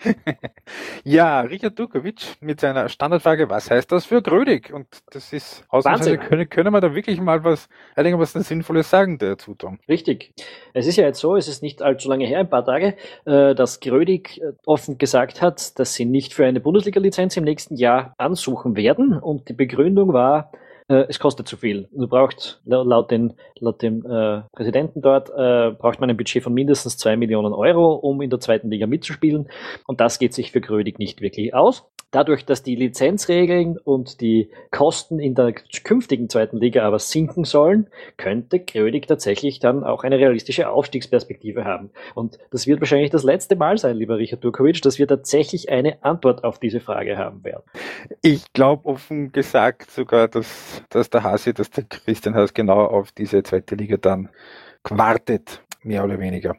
ja, 1.04 1.42
Richard 1.42 1.78
Dukovic 1.78 2.38
mit 2.42 2.60
seiner 2.60 2.90
Standardfrage, 2.90 3.50
was 3.50 3.70
heißt 3.70 3.92
das 3.92 4.06
für 4.06 4.22
Grödig? 4.22 4.74
Und 4.74 4.88
das 5.12 5.34
ist 5.34 5.64
ausnahmsweise, 5.70 6.18
können, 6.18 6.50
können 6.50 6.74
wir 6.74 6.82
da 6.82 6.96
wirklich 6.96 7.22
mal 7.22 7.44
was, 7.44 7.70
was 7.96 8.34
Sinnvolles 8.34 8.90
sagen 8.90 9.18
dazu, 9.20 9.54
Tom? 9.54 9.67
Richtig. 9.88 10.32
Es 10.74 10.88
ist 10.88 10.98
ja 10.98 11.06
jetzt 11.06 11.20
so, 11.20 11.36
es 11.36 11.48
ist 11.48 11.64
nicht 11.64 11.82
allzu 11.82 12.10
lange 12.10 12.26
her, 12.26 12.40
ein 12.40 12.50
paar 12.50 12.66
Tage, 12.66 12.96
äh, 13.26 13.56
dass 13.56 13.80
Grödig 13.80 14.42
äh, 14.42 14.54
offen 14.66 14.98
gesagt 14.98 15.42
hat, 15.42 15.78
dass 15.80 15.94
sie 15.94 16.06
nicht 16.06 16.34
für 16.34 16.46
eine 16.46 16.60
Bundesliga-Lizenz 16.60 17.38
im 17.38 17.44
nächsten 17.44 17.76
Jahr 17.76 18.14
ansuchen 18.18 18.76
werden. 18.76 19.18
Und 19.18 19.50
die 19.50 19.54
Begründung 19.54 20.14
war, 20.14 20.52
äh, 20.88 21.06
es 21.10 21.20
kostet 21.20 21.48
zu 21.48 21.58
viel. 21.58 21.90
Du 21.92 22.08
brauchst 22.08 22.62
laut, 22.66 23.12
den, 23.12 23.34
laut 23.60 23.82
dem 23.82 24.06
äh, 24.06 24.42
Präsidenten 24.54 25.02
dort 25.02 25.30
äh, 25.30 25.72
braucht 25.72 26.00
man 26.00 26.10
ein 26.10 26.18
Budget 26.18 26.44
von 26.44 26.54
mindestens 26.54 26.98
zwei 26.98 27.18
Millionen 27.18 27.54
Euro, 27.54 27.94
um 27.96 28.22
in 28.22 28.30
der 28.30 28.40
zweiten 28.40 28.70
Liga 28.70 28.88
mitzuspielen. 28.88 29.50
Und 29.86 30.00
das 30.00 30.20
geht 30.20 30.34
sich 30.34 30.52
für 30.52 30.62
Grödig 30.62 31.00
nicht 31.00 31.22
wirklich 31.22 31.54
aus. 31.54 31.90
Dadurch, 32.12 32.46
dass 32.46 32.64
die 32.64 32.76
Lizenzregeln 32.76 33.78
und 33.78 34.22
die 34.22 34.50
Kosten 34.72 35.20
in 35.20 35.36
der 35.36 35.52
künftigen 35.84 36.30
zweiten 36.30 36.56
Liga 36.56 36.84
aber 36.84 37.00
sinken 37.00 37.44
sollen, 37.44 37.90
könnte 38.16 38.62
Grödig 38.62 39.08
tatsächlich 39.08 39.60
dann 39.60 39.84
auch 39.84 40.06
eine 40.06 40.18
realistische 40.18 40.70
Aufstiegsperspektive 40.70 41.66
haben. 41.66 41.92
Und 42.16 42.40
das 42.50 42.66
wird 42.66 42.80
wahrscheinlich 42.80 43.10
das 43.10 43.24
letzte 43.24 43.58
Mal 43.58 43.78
sein, 43.78 43.98
lieber 43.98 44.18
Richard 44.18 44.42
Durkovic, 44.42 44.82
dass 44.82 45.00
wir 45.00 45.08
tatsächlich 45.08 45.70
eine 45.70 46.02
Antwort 46.02 46.46
auf 46.46 46.60
diese 46.60 46.80
Frage 46.80 47.18
haben 47.18 47.44
werden. 47.44 47.64
Ich 48.22 48.54
glaube 48.54 48.86
offen 48.86 49.34
gesagt 49.34 49.92
sogar, 49.92 50.30
dass, 50.30 50.82
dass 50.90 51.10
der 51.10 51.24
Hasi, 51.24 51.54
dass 51.54 51.70
der 51.72 51.84
Christian 51.84 52.36
Haas 52.36 52.54
genau 52.54 52.86
auf 52.86 53.12
diese 53.12 53.44
zweite 53.44 53.76
Liga 53.76 53.98
dann 53.98 54.30
wartet, 54.90 55.62
mehr 55.84 56.06
oder 56.06 56.20
weniger. 56.20 56.56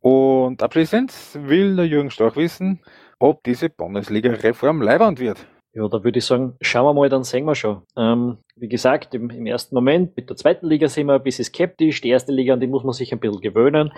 Und 0.00 0.62
abschließend 0.62 1.12
will 1.34 1.76
der 1.76 1.86
Jürgen 1.86 2.10
Storch 2.10 2.36
wissen, 2.36 2.80
ob 3.24 3.42
diese 3.42 3.70
Bundesliga-Reform 3.70 4.82
leibend 4.82 5.18
wird. 5.18 5.46
Ja, 5.72 5.88
da 5.88 6.04
würde 6.04 6.18
ich 6.18 6.26
sagen, 6.26 6.56
schauen 6.60 6.84
wir 6.84 6.92
mal, 6.92 7.08
dann 7.08 7.24
sehen 7.24 7.46
wir 7.46 7.54
schon. 7.54 7.82
Ähm, 7.96 8.36
wie 8.54 8.68
gesagt, 8.68 9.14
im, 9.14 9.30
im, 9.30 9.46
ersten 9.46 9.74
Moment 9.74 10.14
mit 10.14 10.28
der 10.28 10.36
zweiten 10.36 10.66
Liga 10.66 10.88
sind 10.88 11.06
wir 11.06 11.14
ein 11.14 11.22
bisschen 11.22 11.46
skeptisch. 11.46 12.02
Die 12.02 12.10
erste 12.10 12.32
Liga, 12.32 12.52
an 12.52 12.60
die 12.60 12.66
muss 12.66 12.84
man 12.84 12.92
sich 12.92 13.12
ein 13.12 13.20
bisschen 13.20 13.40
gewöhnen. 13.40 13.92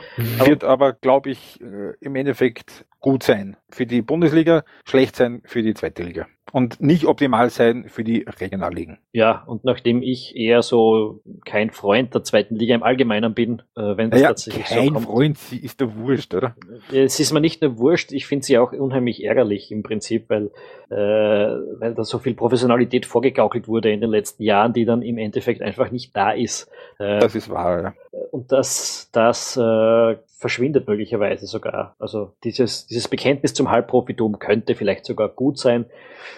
Wird 0.45 0.63
aber, 0.63 0.93
glaube 0.93 1.31
ich, 1.31 1.61
äh, 1.61 1.95
im 2.01 2.15
Endeffekt 2.15 2.87
gut 3.01 3.25
sein 3.25 3.57
für 3.69 3.85
die 3.85 4.01
Bundesliga, 4.01 4.63
schlecht 4.85 5.17
sein 5.17 5.43
für 5.45 5.63
die 5.63 5.75
zweite 5.75 6.05
Liga 6.05 6.29
und 6.53 6.81
nicht 6.81 7.05
optimal 7.07 7.51
sein 7.51 7.89
für 7.89 8.05
die 8.05 8.25
Regionalligen. 8.41 8.99
Ja, 9.13 9.43
und 9.47 9.65
nachdem 9.65 10.03
ich 10.03 10.37
eher 10.37 10.63
so 10.63 11.21
kein 11.45 11.71
Freund 11.71 12.15
der 12.15 12.23
zweiten 12.23 12.55
Liga 12.55 12.75
im 12.75 12.83
Allgemeinen 12.83 13.35
bin, 13.35 13.63
äh, 13.77 13.97
wenn 13.97 14.11
das 14.11 14.21
ja, 14.21 14.29
tatsächlich 14.29 14.65
kein 14.67 14.87
so 14.87 14.93
kommt. 14.93 15.07
Freund, 15.07 15.39
sie 15.39 15.59
ist 15.59 15.81
der 15.81 15.97
Wurscht, 15.97 16.35
oder? 16.35 16.55
Es 16.93 17.19
ist 17.19 17.33
mir 17.33 17.41
nicht 17.41 17.63
nur 17.63 17.79
Wurscht, 17.79 18.13
ich 18.13 18.27
finde 18.27 18.47
sie 18.47 18.59
auch 18.59 18.73
unheimlich 18.73 19.25
ärgerlich 19.25 19.73
im 19.73 19.83
Prinzip, 19.83 20.31
weil, 20.31 20.51
äh, 20.91 20.97
weil 20.97 21.95
da 21.95 22.05
so 22.05 22.19
viel 22.19 22.35
Professionalität 22.35 23.07
vorgegaukelt 23.07 23.69
wurde 23.69 23.91
in 23.91 24.01
den 24.01 24.11
letzten 24.11 24.43
Jahren, 24.43 24.73
die 24.73 24.85
dann 24.85 25.03
im 25.03 25.19
Endeffekt 25.19 25.63
einfach 25.63 25.91
nicht 25.91 26.17
da 26.17 26.31
ist. 26.31 26.71
Äh, 26.99 27.19
das 27.19 27.35
ist 27.35 27.51
wahr, 27.51 27.83
ja. 27.83 27.95
Und 28.31 28.53
das, 28.53 29.11
das 29.13 29.57
äh, 29.57 30.17
verschwindet 30.39 30.87
möglicherweise 30.87 31.47
sogar. 31.47 31.97
Also 31.99 32.35
dieses, 32.45 32.87
dieses 32.87 33.09
Bekenntnis 33.09 33.55
zum 33.55 33.71
Halbprofitum 33.71 34.39
könnte 34.39 34.75
vielleicht 34.75 35.07
sogar 35.07 35.31
gut 35.31 35.59
sein. 35.59 35.87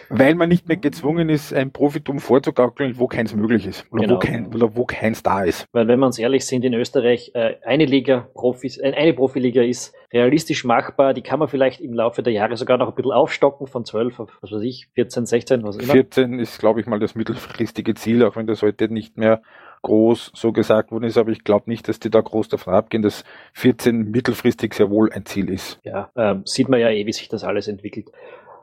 Weil 0.08 0.34
man 0.36 0.48
nicht 0.48 0.68
mehr 0.68 0.76
gezwungen 0.76 1.28
ist, 1.28 1.52
ein 1.52 1.72
Profitum 1.72 2.20
vorzugaukeln, 2.20 2.98
wo 2.98 3.08
keins 3.08 3.34
möglich 3.34 3.66
ist. 3.66 3.86
Oder, 3.90 4.02
genau. 4.02 4.14
wo, 4.14 4.18
kein, 4.20 4.54
oder 4.54 4.76
wo 4.76 4.84
keins 4.84 5.22
da 5.22 5.42
ist. 5.42 5.66
Weil 5.72 5.88
wenn 5.88 5.98
wir 5.98 6.06
uns 6.06 6.18
ehrlich 6.18 6.46
sind, 6.46 6.64
in 6.64 6.74
Österreich 6.74 7.32
äh, 7.34 7.56
eine 7.64 7.86
Liga 7.86 8.28
Profis, 8.34 8.78
äh, 8.78 8.92
eine 8.92 9.14
Profiliga 9.14 9.62
ist 9.62 9.94
realistisch 10.12 10.64
machbar. 10.64 11.12
Die 11.12 11.22
kann 11.22 11.38
man 11.38 11.48
vielleicht 11.48 11.80
im 11.80 11.92
Laufe 11.92 12.22
der 12.22 12.32
Jahre 12.32 12.56
sogar 12.56 12.78
noch 12.78 12.88
ein 12.88 12.94
bisschen 12.94 13.12
aufstocken 13.12 13.66
von 13.66 13.84
12 13.84 14.20
auf, 14.20 14.38
was 14.40 14.52
weiß 14.52 14.62
ich, 14.62 14.88
14, 14.94 15.26
16, 15.26 15.62
was 15.64 15.76
immer. 15.76 15.92
14 15.92 16.38
ist, 16.38 16.58
glaube 16.58 16.80
ich, 16.80 16.86
mal 16.86 16.98
das 17.00 17.14
mittelfristige 17.14 17.94
Ziel, 17.94 18.24
auch 18.24 18.36
wenn 18.36 18.46
das 18.46 18.62
heute 18.62 18.92
nicht 18.92 19.16
mehr 19.16 19.42
groß 19.82 20.32
so 20.34 20.52
gesagt 20.52 20.90
worden 20.90 21.04
ist, 21.04 21.18
aber 21.18 21.30
ich 21.30 21.44
glaube 21.44 21.70
nicht, 21.70 21.88
dass 21.88 22.00
die 22.00 22.10
da 22.10 22.20
groß 22.20 22.48
davon 22.48 22.74
abgehen, 22.74 23.02
dass 23.02 23.24
14 23.54 24.10
mittelfristig 24.10 24.74
sehr 24.74 24.90
wohl 24.90 25.12
ein 25.12 25.26
Ziel 25.26 25.50
ist. 25.50 25.80
Ja, 25.84 26.10
ähm, 26.16 26.42
sieht 26.44 26.68
man 26.68 26.80
ja 26.80 26.90
eh, 26.90 27.06
wie 27.06 27.12
sich 27.12 27.28
das 27.28 27.44
alles 27.44 27.68
entwickelt. 27.68 28.10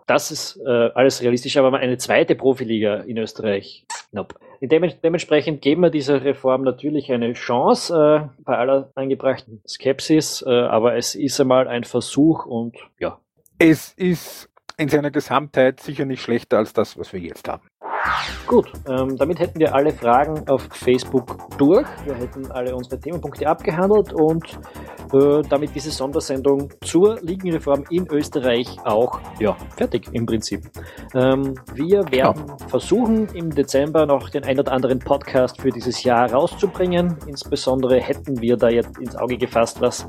Das 0.07 0.29
ist 0.29 0.59
äh, 0.65 0.89
alles 0.93 1.21
realistisch, 1.21 1.57
aber 1.57 1.75
eine 1.77 1.97
zweite 1.97 2.35
Profiliga 2.35 2.97
in 2.97 3.17
Österreich, 3.17 3.87
nope. 4.11 4.35
dementsprechend 4.61 5.63
geben 5.63 5.81
wir 5.81 5.89
dieser 5.89 6.23
Reform 6.23 6.61
natürlich 6.61 7.11
eine 7.11 7.33
Chance 7.33 8.29
äh, 8.37 8.43
bei 8.43 8.55
aller 8.55 8.91
angebrachten 8.93 9.61
Skepsis, 9.67 10.43
äh, 10.45 10.51
aber 10.51 10.95
es 10.95 11.15
ist 11.15 11.39
einmal 11.41 11.67
ein 11.67 11.83
Versuch 11.83 12.45
und 12.45 12.77
ja. 12.99 13.19
Es 13.57 13.93
ist 13.93 14.49
in 14.77 14.89
seiner 14.89 15.09
Gesamtheit 15.09 15.79
sicher 15.79 16.05
nicht 16.05 16.21
schlechter 16.21 16.57
als 16.57 16.73
das, 16.73 16.97
was 16.99 17.13
wir 17.13 17.19
jetzt 17.19 17.47
haben. 17.47 17.67
Gut, 18.47 18.71
ähm, 18.87 19.17
damit 19.17 19.39
hätten 19.39 19.59
wir 19.59 19.73
alle 19.73 19.91
Fragen 19.91 20.47
auf 20.47 20.67
Facebook 20.71 21.37
durch. 21.57 21.87
Wir 22.05 22.15
hätten 22.15 22.51
alle 22.51 22.75
unsere 22.75 22.99
Themenpunkte 22.99 23.47
abgehandelt 23.47 24.13
und 24.13 24.59
äh, 25.13 25.41
damit 25.49 25.73
diese 25.75 25.91
Sondersendung 25.91 26.69
zur 26.81 27.19
Ligenreform 27.21 27.85
in 27.89 28.07
Österreich 28.07 28.77
auch 28.83 29.19
ja, 29.39 29.55
fertig 29.75 30.09
im 30.11 30.25
Prinzip. 30.25 30.61
Ähm, 31.13 31.55
wir 31.73 32.03
werden 32.11 32.45
ja. 32.47 32.67
versuchen, 32.67 33.27
im 33.33 33.49
Dezember 33.49 34.05
noch 34.05 34.29
den 34.29 34.43
ein 34.43 34.59
oder 34.59 34.71
anderen 34.71 34.99
Podcast 34.99 35.61
für 35.61 35.69
dieses 35.69 36.03
Jahr 36.03 36.31
rauszubringen. 36.31 37.17
Insbesondere 37.27 37.99
hätten 37.99 38.41
wir 38.41 38.57
da 38.57 38.69
jetzt 38.69 38.97
ins 38.99 39.15
Auge 39.15 39.37
gefasst, 39.37 39.81
was 39.81 40.05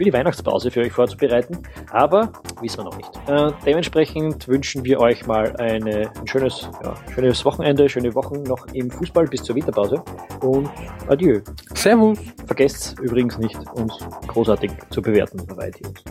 für 0.00 0.04
die 0.04 0.12
Weihnachtspause 0.14 0.70
für 0.70 0.80
euch 0.80 0.92
vorzubereiten, 0.92 1.58
aber 1.90 2.32
wissen 2.62 2.78
wir 2.78 2.84
noch 2.84 2.96
nicht. 2.96 3.10
Äh, 3.28 3.52
dementsprechend 3.66 4.48
wünschen 4.48 4.82
wir 4.82 4.98
euch 4.98 5.26
mal 5.26 5.54
eine, 5.56 6.10
ein 6.18 6.26
schönes, 6.26 6.70
ja, 6.82 6.94
schönes 7.20 7.44
Wochenende, 7.44 7.88
schöne 7.88 8.14
Wochen 8.14 8.42
noch 8.44 8.66
im 8.72 8.90
Fußball 8.90 9.26
bis 9.26 9.42
zur 9.42 9.54
Winterpause 9.54 10.02
und 10.40 10.70
adieu. 11.06 11.40
Servus. 11.74 12.18
Vergesst 12.46 12.98
übrigens 12.98 13.36
nicht, 13.36 13.58
uns 13.74 13.98
großartig 14.26 14.70
zu 14.90 15.02
bewerten 15.02 15.46
bei 15.54 15.68
iTunes. 15.68 16.02